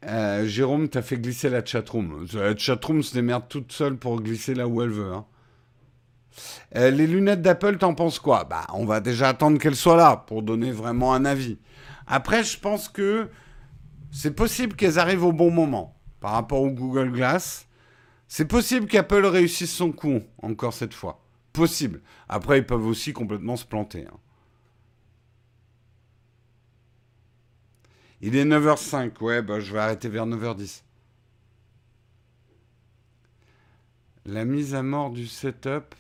Euh, 0.05 0.47
Jérôme, 0.47 0.89
t'as 0.89 1.03
fait 1.03 1.19
glisser 1.19 1.51
la 1.51 1.65
chatroom. 1.65 2.27
La 2.35 2.57
chatroom 2.57 3.03
se 3.03 3.15
démerde 3.15 3.45
toute 3.49 3.73
seule 3.73 3.97
pour 3.97 4.21
glisser 4.21 4.55
là 4.55 4.69
où 4.69 4.83
elle 4.83 4.91
veut. 4.91 5.13
Hein. 5.13 5.25
Euh, 6.77 6.91
les 6.91 7.07
lunettes 7.07 7.43
d'Apple, 7.43 7.79
t'en 7.79 7.95
penses 7.95 8.19
quoi? 8.19 8.45
Bah, 8.45 8.67
on 8.75 8.85
va 8.85 9.01
déjà 9.01 9.29
attendre 9.29 9.59
qu'elles 9.59 9.77
soient 9.77 9.97
là 9.97 10.17
pour 10.27 10.43
donner 10.43 10.71
vraiment 10.71 11.15
un 11.15 11.25
avis. 11.25 11.59
Après, 12.09 12.43
je 12.43 12.59
pense 12.59 12.89
que 12.89 13.29
c'est 14.11 14.35
possible 14.35 14.75
qu'elles 14.75 14.99
arrivent 14.99 15.25
au 15.25 15.33
bon 15.33 15.51
moment 15.51 15.95
par 16.21 16.33
rapport 16.33 16.63
au 16.63 16.71
Google 16.71 17.13
Glass. 17.13 17.69
C'est 18.27 18.47
possible 18.47 18.87
qu'Apple 18.87 19.27
réussisse 19.27 19.73
son 19.73 19.93
coup 19.93 20.23
encore 20.43 20.73
cette 20.73 20.95
fois. 20.95 21.23
Possible. 21.53 22.01
Après, 22.29 22.59
ils 22.59 22.67
peuvent 22.67 22.87
aussi 22.87 23.13
complètement 23.13 23.57
se 23.57 23.67
planter. 23.67 24.07
Hein. 24.07 24.17
Il 28.21 28.37
est 28.37 28.45
9h05. 28.45 29.13
Ouais, 29.21 29.43
bah, 29.43 29.61
je 29.61 29.73
vais 29.73 29.79
arrêter 29.79 30.09
vers 30.09 30.27
9h10. 30.27 30.83
La 34.25 34.45
mise 34.45 34.75
à 34.75 34.83
mort 34.83 35.11
du 35.11 35.27
setup, 35.27 35.95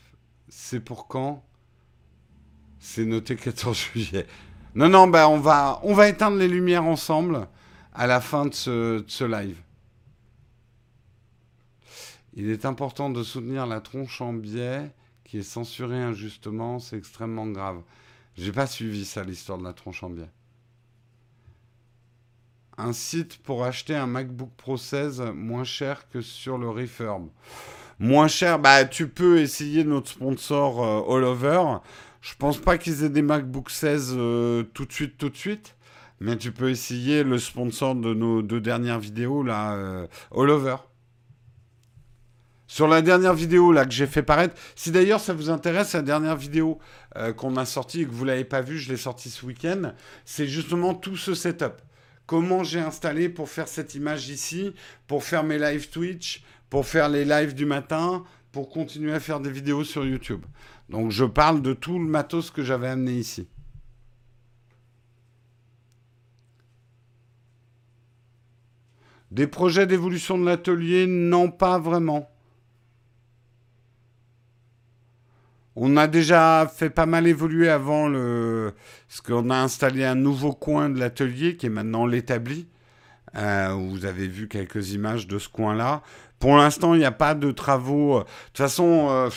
c'est 0.49 0.81
pour 0.81 1.07
quand? 1.07 1.45
C'est 2.79 3.05
noté 3.05 3.37
14 3.37 3.77
juillet. 3.77 4.27
Non, 4.75 4.89
non, 4.89 5.09
bah 5.09 5.29
on 5.29 5.39
va, 5.39 5.81
on 5.83 5.95
va 5.95 6.09
éteindre 6.09 6.37
les 6.37 6.49
lumières 6.49 6.85
ensemble 6.85 7.49
à 7.95 8.07
la 8.07 8.21
fin 8.21 8.47
de 8.47 8.55
ce, 8.55 9.25
live. 9.25 9.57
Il 12.35 12.51
est 12.51 12.64
important 12.64 13.11
de 13.11 13.23
soutenir 13.23 13.66
la 13.66 13.81
tronche 13.81 14.21
en 14.21 14.33
biais 14.33 14.93
qui 15.25 15.39
est 15.39 15.43
censurée 15.43 16.01
injustement, 16.01 16.79
c'est 16.79 16.97
extrêmement 16.97 17.47
grave. 17.47 17.83
J'ai 18.37 18.53
pas 18.53 18.66
suivi 18.66 19.05
ça, 19.05 19.25
l'histoire 19.25 19.59
de 19.59 19.64
la 19.64 19.73
tronche 19.73 20.03
en 20.03 20.11
biais. 20.11 20.31
Un 22.77 22.93
site 22.93 23.39
pour 23.43 23.64
acheter 23.64 23.97
un 23.97 24.07
MacBook 24.07 24.51
Pro 24.57 24.77
16 24.77 25.33
moins 25.35 25.64
cher 25.64 26.09
que 26.09 26.21
sur 26.21 26.57
le 26.57 26.71
Refurb. 26.71 27.29
Moins 27.99 28.29
cher, 28.29 28.61
bah 28.61 28.85
tu 28.85 29.09
peux 29.09 29.41
essayer 29.41 29.83
notre 29.83 30.11
sponsor 30.11 30.85
euh, 30.85 31.16
All 31.16 31.25
Over. 31.25 31.79
Je 32.21 32.35
pense 32.35 32.59
pas 32.59 32.79
qu'ils 32.79 33.05
aient 33.05 33.11
des 33.11 33.23
MacBook 33.23 33.71
16 33.71 34.14
euh, 34.16 34.62
tout 34.75 34.85
de 34.85 34.93
suite, 34.93 35.16
tout 35.19 35.29
de 35.29 35.37
suite. 35.37 35.77
Mais 36.21 36.37
tu 36.37 36.51
peux 36.51 36.71
essayer 36.71 37.23
le 37.23 37.39
sponsor 37.39 37.95
de 37.95 38.12
nos 38.12 38.43
deux 38.43 38.61
dernières 38.61 38.99
vidéos, 38.99 39.45
là, 39.45 39.75
euh, 39.75 40.07
All 40.37 40.51
Over. 40.51 40.77
Sur 42.66 42.87
la 42.87 43.01
dernière 43.01 43.33
vidéo 43.33 43.73
là 43.73 43.87
que 43.87 43.93
j'ai 43.93 44.07
fait 44.07 44.23
paraître, 44.23 44.55
si 44.77 44.91
d'ailleurs 44.91 45.21
ça 45.21 45.33
vous 45.33 45.49
intéresse, 45.49 45.95
la 45.95 46.03
dernière 46.03 46.37
vidéo 46.37 46.79
euh, 47.16 47.33
qu'on 47.33 47.57
a 47.57 47.64
sortie 47.64 48.03
et 48.03 48.05
que 48.05 48.11
vous 48.11 48.27
l'avez 48.27 48.45
pas 48.45 48.61
vue, 48.61 48.79
je 48.79 48.91
l'ai 48.91 48.99
sortie 48.99 49.31
ce 49.31 49.47
week-end, 49.47 49.93
c'est 50.27 50.47
justement 50.47 50.95
tout 50.95 51.16
ce 51.16 51.35
setup. 51.35 51.81
Comment 52.27 52.64
j'ai 52.64 52.81
installé 52.81 53.31
pour 53.31 53.49
faire 53.49 53.69
cette 53.69 53.95
image 53.95 54.29
ici, 54.29 54.75
pour 55.07 55.25
faire 55.25 55.45
mes 55.45 55.59
live 55.59 55.89
Twitch, 55.89 56.45
pour 56.69 56.85
faire 56.85 57.09
les 57.09 57.25
lives 57.25 57.55
du 57.55 57.64
matin, 57.64 58.23
pour 58.53 58.69
continuer 58.69 59.14
à 59.14 59.21
faire 59.21 59.41
des 59.41 59.51
vidéos 59.51 59.83
sur 59.83 60.05
YouTube. 60.05 60.45
Donc 60.89 61.11
je 61.11 61.24
parle 61.24 61.62
de 61.62 61.72
tout 61.72 61.99
le 61.99 62.07
matos 62.07 62.51
que 62.51 62.62
j'avais 62.62 62.89
amené 62.89 63.12
ici. 63.12 63.49
Des 69.30 69.47
projets 69.47 69.86
d'évolution 69.86 70.39
de 70.39 70.47
l'atelier 70.47 71.07
Non, 71.07 71.51
pas 71.51 71.78
vraiment. 71.78 72.30
On 75.76 75.97
a 75.97 76.09
déjà 76.09 76.66
fait 76.74 76.91
pas 76.91 77.07
mal 77.07 77.26
évoluer 77.26 77.68
avant 77.68 78.09
le... 78.09 78.74
Parce 79.07 79.20
qu'on 79.20 79.51
a 79.51 79.57
installé 79.57 80.05
un 80.05 80.16
nouveau 80.16 80.53
coin 80.53 80.89
de 80.89 80.99
l'atelier 80.99 81.57
qui 81.57 81.66
est 81.66 81.70
maintenant 81.70 82.05
l'établi. 82.07 82.66
Euh, 83.36 83.74
vous 83.74 84.05
avez 84.05 84.26
vu 84.26 84.49
quelques 84.49 84.93
images 84.93 85.28
de 85.28 85.39
ce 85.39 85.49
coin-là. 85.49 86.03
Pour 86.41 86.57
l'instant, 86.57 86.95
il 86.95 86.99
n'y 86.99 87.05
a 87.05 87.12
pas 87.12 87.34
de 87.34 87.53
travaux. 87.53 88.20
De 88.20 88.24
toute 88.24 88.57
façon, 88.57 89.07
euh, 89.11 89.30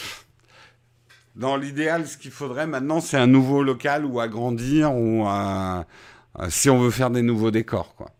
dans 1.35 1.57
l'idéal, 1.57 2.07
ce 2.07 2.17
qu'il 2.17 2.31
faudrait 2.31 2.67
maintenant, 2.67 2.99
c'est 2.99 3.17
un 3.17 3.27
nouveau 3.27 3.63
local 3.63 4.05
ou 4.05 4.19
agrandir 4.19 4.93
ou 4.93 5.27
euh, 5.27 5.83
si 6.49 6.69
on 6.69 6.79
veut 6.79 6.91
faire 6.91 7.09
des 7.09 7.21
nouveaux 7.21 7.51
décors, 7.51 7.95
quoi. 7.95 8.11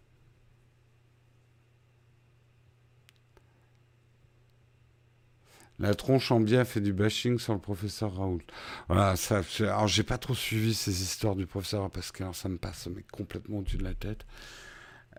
La 5.81 5.95
tronche 5.95 6.31
en 6.31 6.39
biais 6.39 6.63
fait 6.63 6.79
du 6.79 6.93
bashing 6.93 7.39
sur 7.39 7.53
le 7.53 7.59
professeur 7.59 8.15
Raoult. 8.15 8.43
Voilà, 8.87 9.15
ça. 9.15 9.41
Alors, 9.61 9.87
j'ai 9.87 10.03
pas 10.03 10.19
trop 10.19 10.35
suivi 10.35 10.75
ces 10.75 11.01
histoires 11.01 11.35
du 11.35 11.47
professeur 11.47 11.89
parce 11.89 12.11
que 12.11 12.23
ça 12.33 12.49
me 12.49 12.57
passe 12.57 12.87
complètement 13.11 13.57
au-dessus 13.57 13.77
de 13.77 13.83
la 13.83 13.95
tête. 13.95 14.23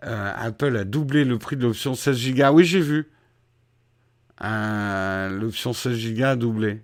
Euh, 0.03 0.33
Apple 0.37 0.77
a 0.77 0.85
doublé 0.85 1.25
le 1.25 1.37
prix 1.37 1.57
de 1.57 1.63
l'option 1.63 1.95
16 1.95 2.33
Go. 2.33 2.49
Oui, 2.53 2.63
j'ai 2.63 2.79
vu. 2.79 3.11
Euh, 4.41 5.29
l'option 5.29 5.73
16 5.73 6.13
Go 6.13 6.23
a 6.23 6.35
doublé. 6.37 6.81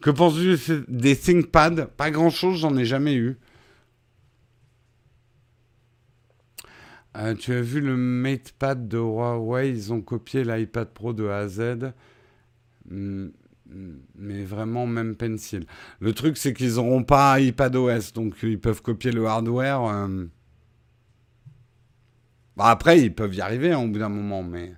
Que 0.00 0.10
penses-tu 0.10 0.84
des 0.88 1.16
ThinkPad 1.16 1.86
Pas 1.96 2.10
grand-chose, 2.10 2.60
j'en 2.60 2.76
ai 2.76 2.84
jamais 2.84 3.14
eu. 3.14 3.36
Euh, 7.16 7.34
tu 7.34 7.52
as 7.52 7.62
vu 7.62 7.80
le 7.80 7.96
MatePad 7.96 8.86
de 8.86 8.98
Huawei? 8.98 9.70
Ils 9.70 9.92
ont 9.92 10.00
copié 10.00 10.44
l'iPad 10.44 10.88
Pro 10.90 11.12
de 11.12 11.26
A 11.26 11.38
à 11.38 11.48
Z. 11.48 11.92
Hmm, 12.88 13.28
mais 14.14 14.44
vraiment, 14.44 14.86
même 14.86 15.16
Pencil. 15.16 15.66
Le 16.00 16.12
truc, 16.12 16.36
c'est 16.36 16.54
qu'ils 16.54 16.74
n'auront 16.74 17.02
pas 17.02 17.40
iPadOS, 17.40 18.12
donc 18.14 18.36
ils 18.42 18.60
peuvent 18.60 18.82
copier 18.82 19.10
le 19.10 19.26
hardware. 19.26 19.82
Euh. 19.84 20.26
après, 22.58 23.00
ils 23.00 23.14
peuvent 23.14 23.34
y 23.34 23.40
arriver 23.40 23.72
hein, 23.72 23.80
au 23.80 23.88
bout 23.88 23.98
d'un 23.98 24.08
moment, 24.08 24.42
mais. 24.42 24.74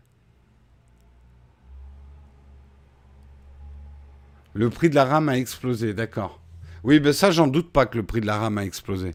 Le 4.55 4.71
prix 4.71 4.91
de 4.91 4.95
la 4.95 5.05
RAM 5.05 5.29
a 5.29 5.37
explosé, 5.39 5.95
d'accord. 5.95 6.41
Oui, 6.83 6.99
ben 7.01 7.13
ça, 7.13 7.31
j'en 7.31 7.47
doute 7.47 7.73
pas 7.73 7.87
que 7.87 7.99
le 7.99 8.05
prix 8.05 8.21
de 8.21 8.27
la 8.27 8.39
RAM 8.39 8.59
a 8.59 8.65
explosé. 8.65 9.15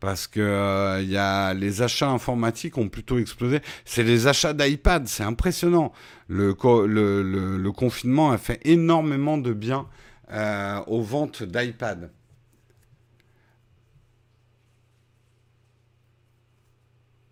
parce 0.00 0.26
que 0.26 0.40
euh, 0.40 1.52
les 1.54 1.82
achats 1.82 2.10
informatiques 2.10 2.78
ont 2.78 2.88
plutôt 2.88 3.18
explosé. 3.18 3.60
C'est 3.84 4.02
les 4.02 4.26
achats 4.26 4.54
d'iPad, 4.54 5.06
c'est 5.06 5.22
impressionnant. 5.22 5.92
Le, 6.28 6.54
le, 6.86 7.72
confinement 7.72 8.30
a 8.30 8.38
fait 8.38 8.60
énormément 8.64 9.38
de 9.38 9.52
bien 9.52 9.86
euh, 10.32 10.80
aux 10.86 11.02
ventes 11.02 11.42
d'iPad. 11.42 12.10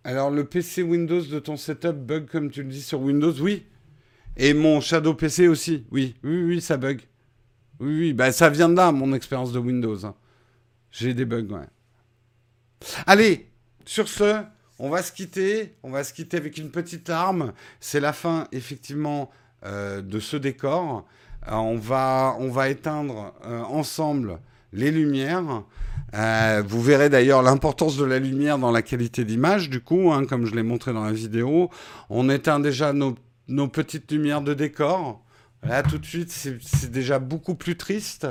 Alors 0.05 0.31
le 0.31 0.45
PC 0.45 0.83
Windows 0.83 1.21
de 1.21 1.39
ton 1.39 1.57
setup 1.57 1.93
bug 1.93 2.27
comme 2.27 2.51
tu 2.51 2.63
le 2.63 2.69
dis 2.69 2.83
sur 2.83 3.01
Windows, 3.01 3.33
oui. 3.41 3.65
Et 4.37 4.55
mon 4.55 4.81
Shadow 4.81 5.15
PC 5.15 5.49
aussi, 5.49 5.85
oui, 5.91 6.15
oui, 6.23 6.45
oui, 6.45 6.61
ça 6.61 6.77
bug. 6.77 7.03
Oui, 7.81 7.99
oui, 7.99 8.13
bah 8.13 8.33
ça 8.33 8.49
vient 8.49 8.69
de 8.69 8.77
là, 8.77 8.93
mon 8.93 9.13
expérience 9.13 9.53
de 9.53 9.59
Windows. 9.59 10.05
Hein. 10.05 10.15
J'ai 10.91 11.15
des 11.15 11.25
bugs, 11.25 11.47
ouais. 11.51 11.67
Allez, 13.07 13.51
sur 13.85 14.09
ce, 14.09 14.43
on 14.79 14.91
va 14.91 15.03
se 15.03 15.13
quitter. 15.13 15.75
On 15.83 15.91
va 15.91 16.05
se 16.05 16.13
quitter 16.13 16.37
avec 16.37 16.59
une 16.59 16.71
petite 16.71 17.11
arme. 17.11 17.53
C'est 17.81 18.01
la 18.01 18.13
fin, 18.13 18.47
effectivement, 18.53 19.31
euh, 19.65 20.03
de 20.03 20.21
ce 20.21 20.37
décor. 20.37 21.05
Euh, 21.49 21.55
on, 21.55 21.77
va, 21.77 22.37
on 22.39 22.51
va 22.51 22.69
éteindre 22.69 23.35
euh, 23.45 23.63
ensemble 23.63 24.39
les 24.73 24.91
lumières. 24.91 25.65
vous 26.65 26.83
verrez 26.83 27.09
d'ailleurs 27.09 27.43
l'importance 27.43 27.97
de 27.97 28.05
la 28.05 28.19
lumière 28.19 28.59
dans 28.59 28.71
la 28.71 28.83
qualité 28.83 29.25
d'image, 29.25 29.71
du 29.71 29.81
coup, 29.81 30.13
hein, 30.13 30.27
comme 30.27 30.45
je 30.45 30.55
l'ai 30.55 30.63
montré 30.63 30.93
dans 30.93 31.05
la 31.05 31.13
vidéo. 31.13 31.71
On 32.11 32.29
éteint 32.29 32.61
déjà 32.61 32.93
nos, 32.93 33.15
nos 33.49 33.69
petites 33.69 34.13
lumières 34.13 34.43
de 34.43 34.53
décor. 34.55 35.25
Là, 35.63 35.83
tout 35.83 35.99
de 35.99 36.07
suite, 36.07 36.31
c'est 36.31 36.91
déjà 36.91 37.19
beaucoup 37.19 37.55
plus 37.55 37.77
triste. 37.77 38.27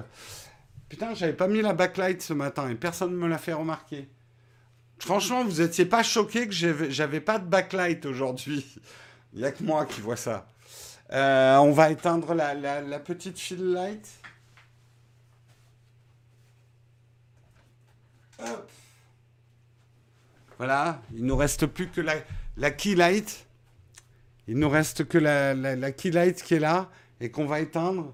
Putain, 0.90 1.14
j'avais 1.14 1.34
pas 1.34 1.48
mis 1.48 1.62
la 1.62 1.74
backlight 1.74 2.22
ce 2.22 2.34
matin 2.34 2.70
et 2.70 2.76
personne 2.76 3.12
ne 3.12 3.18
me 3.18 3.28
l'a 3.28 3.38
fait 3.38 3.54
remarquer. 3.54 4.08
Franchement, 4.99 5.44
vous 5.44 5.62
étiez 5.62 5.86
pas 5.86 6.02
choqué 6.02 6.48
que 6.48 6.54
j'avais 6.54 7.22
pas 7.22 7.40
de 7.40 7.45
backlight 7.45 8.06
aujourd'hui. 8.06 8.66
Il 9.34 9.40
n'y 9.40 9.45
a 9.45 9.52
que 9.52 9.64
moi 9.64 9.86
qui 9.86 10.02
vois 10.02 10.16
ça. 10.16 10.48
Euh, 11.12 11.58
on 11.58 11.72
va 11.72 11.91
éteindre 11.91 12.34
la, 12.34 12.99
petite 12.99 13.38
fill 13.38 13.72
light. 13.74 14.08
Voilà, 20.58 21.02
il 21.14 21.26
nous 21.26 21.36
reste 21.36 21.68
plus 21.68 21.90
que 21.90 22.02
la, 22.02 22.72
key 22.72 22.95
light. 22.95 23.45
Il 24.48 24.58
nous 24.58 24.70
reste 24.70 25.08
que 25.08 25.18
la, 25.18 25.54
la 25.54 25.91
key 25.91 26.10
light 26.10 26.41
qui 26.41 26.56
est 26.56 26.60
là 26.60 26.90
et 27.19 27.31
qu'on 27.31 27.45
va 27.45 27.60
éteindre. 27.60 28.14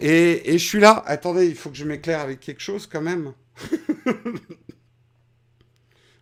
Et, 0.00 0.52
je 0.52 0.64
suis 0.64 0.80
là. 0.80 1.02
Attendez, 1.06 1.46
il 1.46 1.54
faut 1.54 1.70
que 1.70 1.76
je 1.76 1.84
m'éclaire 1.84 2.20
avec 2.20 2.40
quelque 2.40 2.60
chose 2.60 2.86
quand 2.86 3.00
même. 3.00 3.32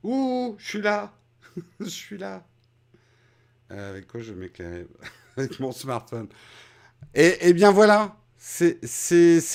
Ouh, 0.03 0.57
je 0.59 0.67
suis 0.67 0.81
là. 0.81 1.13
je 1.81 1.89
suis 1.89 2.19
là. 2.19 2.47
Euh, 3.73 3.91
avec 3.91 4.07
quoi 4.07 4.21
je 4.21 4.33
m'éclairer 4.33 4.87
Avec 5.37 5.59
mon 5.61 5.73
smartphone. 5.73 6.29
Et, 7.15 7.53
bien 7.53 7.73
voilà, 7.73 8.17
c'est 8.37 8.81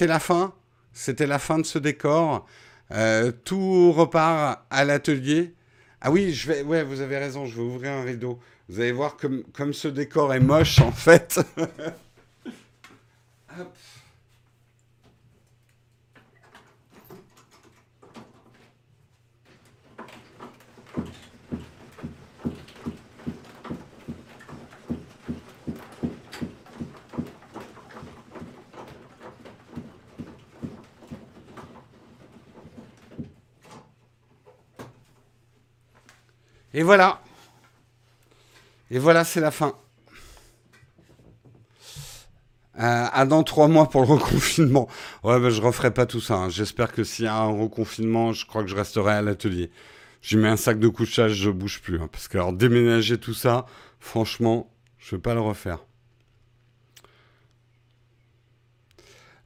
la 0.01 0.19
fin. 0.19 0.53
C'était 0.93 1.27
la 1.27 1.39
fin 1.39 1.57
de 1.57 1.63
ce 1.63 1.79
décor. 1.79 2.45
Euh, 2.93 3.31
tout 3.43 3.91
repart 3.91 4.65
à 4.69 4.85
l'atelier. 4.85 5.53
Ah 6.01 6.11
oui, 6.11 6.33
je 6.33 6.51
vais, 6.51 6.83
vous 6.83 7.01
avez 7.01 7.17
raison, 7.17 7.45
je 7.45 7.55
vais 7.55 7.61
ouvrir 7.61 7.91
un 7.91 8.03
rideau. 8.03 8.39
Vous 8.69 8.79
allez 8.79 8.91
voir 8.91 9.17
comme, 9.17 9.43
comme 9.53 9.73
ce 9.73 9.87
décor 9.87 10.33
est 10.33 10.39
moche 10.39 10.79
en 10.79 10.91
fait. 10.91 11.39
Et 36.73 36.83
voilà. 36.83 37.21
Et 38.89 38.99
voilà, 38.99 39.23
c'est 39.23 39.41
la 39.41 39.51
fin. 39.51 39.73
Euh, 42.79 43.05
ah, 43.13 43.25
dans 43.25 43.43
trois 43.43 43.67
mois 43.67 43.89
pour 43.89 44.01
le 44.01 44.07
reconfinement. 44.13 44.87
Ouais, 45.23 45.39
ben, 45.39 45.49
je 45.49 45.61
referai 45.61 45.93
pas 45.93 46.05
tout 46.05 46.21
ça. 46.21 46.35
Hein. 46.35 46.49
J'espère 46.49 46.91
que 46.91 47.03
s'il 47.03 47.25
y 47.25 47.27
a 47.27 47.35
un 47.35 47.51
reconfinement, 47.51 48.33
je 48.33 48.45
crois 48.45 48.63
que 48.63 48.69
je 48.69 48.75
resterai 48.75 49.13
à 49.13 49.21
l'atelier. 49.21 49.69
J'y 50.21 50.37
mets 50.37 50.47
un 50.47 50.57
sac 50.57 50.79
de 50.79 50.87
couchage, 50.87 51.33
je 51.33 51.49
bouge 51.49 51.81
plus. 51.81 51.99
Hein, 51.99 52.07
parce 52.11 52.27
que 52.27 52.37
alors, 52.37 52.53
déménager 52.53 53.17
tout 53.17 53.33
ça, 53.33 53.65
franchement, 53.99 54.71
je 54.97 55.15
vais 55.15 55.21
pas 55.21 55.33
le 55.33 55.41
refaire. 55.41 55.79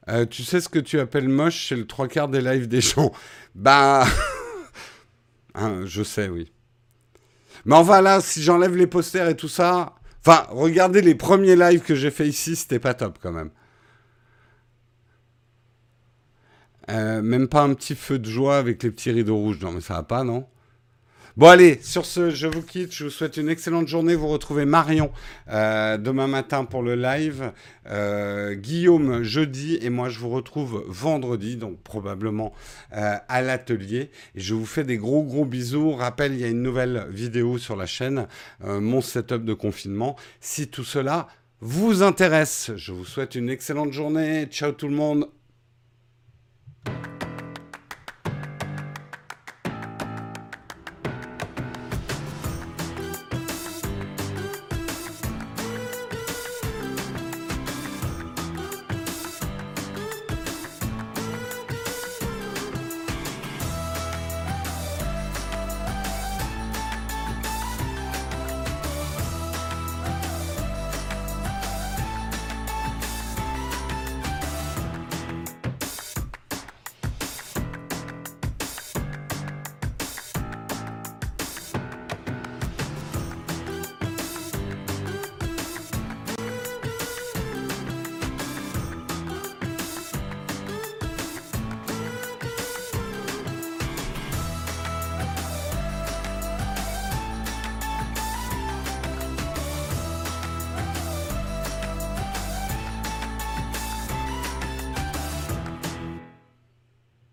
Euh, 0.08 0.24
tu 0.24 0.44
sais 0.44 0.60
ce 0.60 0.68
que 0.68 0.78
tu 0.78 1.00
appelles 1.00 1.28
moche, 1.28 1.68
c'est 1.68 1.76
le 1.76 1.86
trois 1.86 2.06
quarts 2.06 2.28
des 2.28 2.40
lives 2.40 2.68
des 2.68 2.80
gens. 2.80 3.12
Bah, 3.54 4.06
hein, 5.54 5.80
je 5.84 6.02
sais, 6.04 6.28
oui. 6.28 6.52
Mais 7.66 7.74
enfin 7.74 8.00
là, 8.00 8.20
si 8.20 8.42
j'enlève 8.42 8.76
les 8.76 8.86
posters 8.86 9.28
et 9.28 9.36
tout 9.36 9.48
ça, 9.48 9.96
enfin, 10.24 10.46
regardez 10.50 11.02
les 11.02 11.16
premiers 11.16 11.56
lives 11.56 11.80
que 11.82 11.96
j'ai 11.96 12.12
fait 12.12 12.28
ici, 12.28 12.56
c'était 12.56 12.78
pas 12.78 12.94
top 12.94 13.18
quand 13.20 13.32
même. 13.32 13.50
Euh, 16.88 17.20
même 17.22 17.48
pas 17.48 17.62
un 17.62 17.74
petit 17.74 17.96
feu 17.96 18.20
de 18.20 18.28
joie 18.28 18.56
avec 18.58 18.82
les 18.84 18.92
petits 18.92 19.10
rideaux 19.10 19.36
rouges. 19.36 19.60
Non, 19.60 19.72
mais 19.72 19.80
ça 19.80 19.94
va 19.94 20.02
pas, 20.04 20.22
non? 20.22 20.46
Bon 21.36 21.48
allez, 21.48 21.78
sur 21.82 22.06
ce, 22.06 22.30
je 22.30 22.46
vous 22.46 22.62
quitte. 22.62 22.94
Je 22.94 23.04
vous 23.04 23.10
souhaite 23.10 23.36
une 23.36 23.50
excellente 23.50 23.86
journée. 23.88 24.14
Vous 24.14 24.28
retrouvez 24.28 24.64
Marion 24.64 25.12
euh, 25.50 25.98
demain 25.98 26.28
matin 26.28 26.64
pour 26.64 26.82
le 26.82 26.94
live, 26.94 27.52
euh, 27.88 28.54
Guillaume 28.54 29.22
jeudi 29.22 29.78
et 29.82 29.90
moi 29.90 30.08
je 30.08 30.18
vous 30.18 30.30
retrouve 30.30 30.82
vendredi, 30.88 31.56
donc 31.56 31.78
probablement 31.82 32.54
euh, 32.94 33.16
à 33.28 33.42
l'atelier. 33.42 34.10
Et 34.34 34.40
je 34.40 34.54
vous 34.54 34.64
fais 34.64 34.82
des 34.82 34.96
gros 34.96 35.22
gros 35.22 35.44
bisous. 35.44 35.92
Rappel, 35.92 36.32
il 36.32 36.40
y 36.40 36.44
a 36.44 36.48
une 36.48 36.62
nouvelle 36.62 37.06
vidéo 37.10 37.58
sur 37.58 37.76
la 37.76 37.84
chaîne, 37.84 38.28
mon 38.64 39.02
setup 39.02 39.44
de 39.44 39.52
confinement. 39.52 40.16
Si 40.40 40.68
tout 40.68 40.84
cela 40.84 41.28
vous 41.60 42.02
intéresse, 42.02 42.70
je 42.76 42.92
vous 42.92 43.04
souhaite 43.04 43.34
une 43.34 43.50
excellente 43.50 43.92
journée. 43.92 44.46
Ciao 44.46 44.72
tout 44.72 44.88
le 44.88 44.94
monde. 44.94 45.28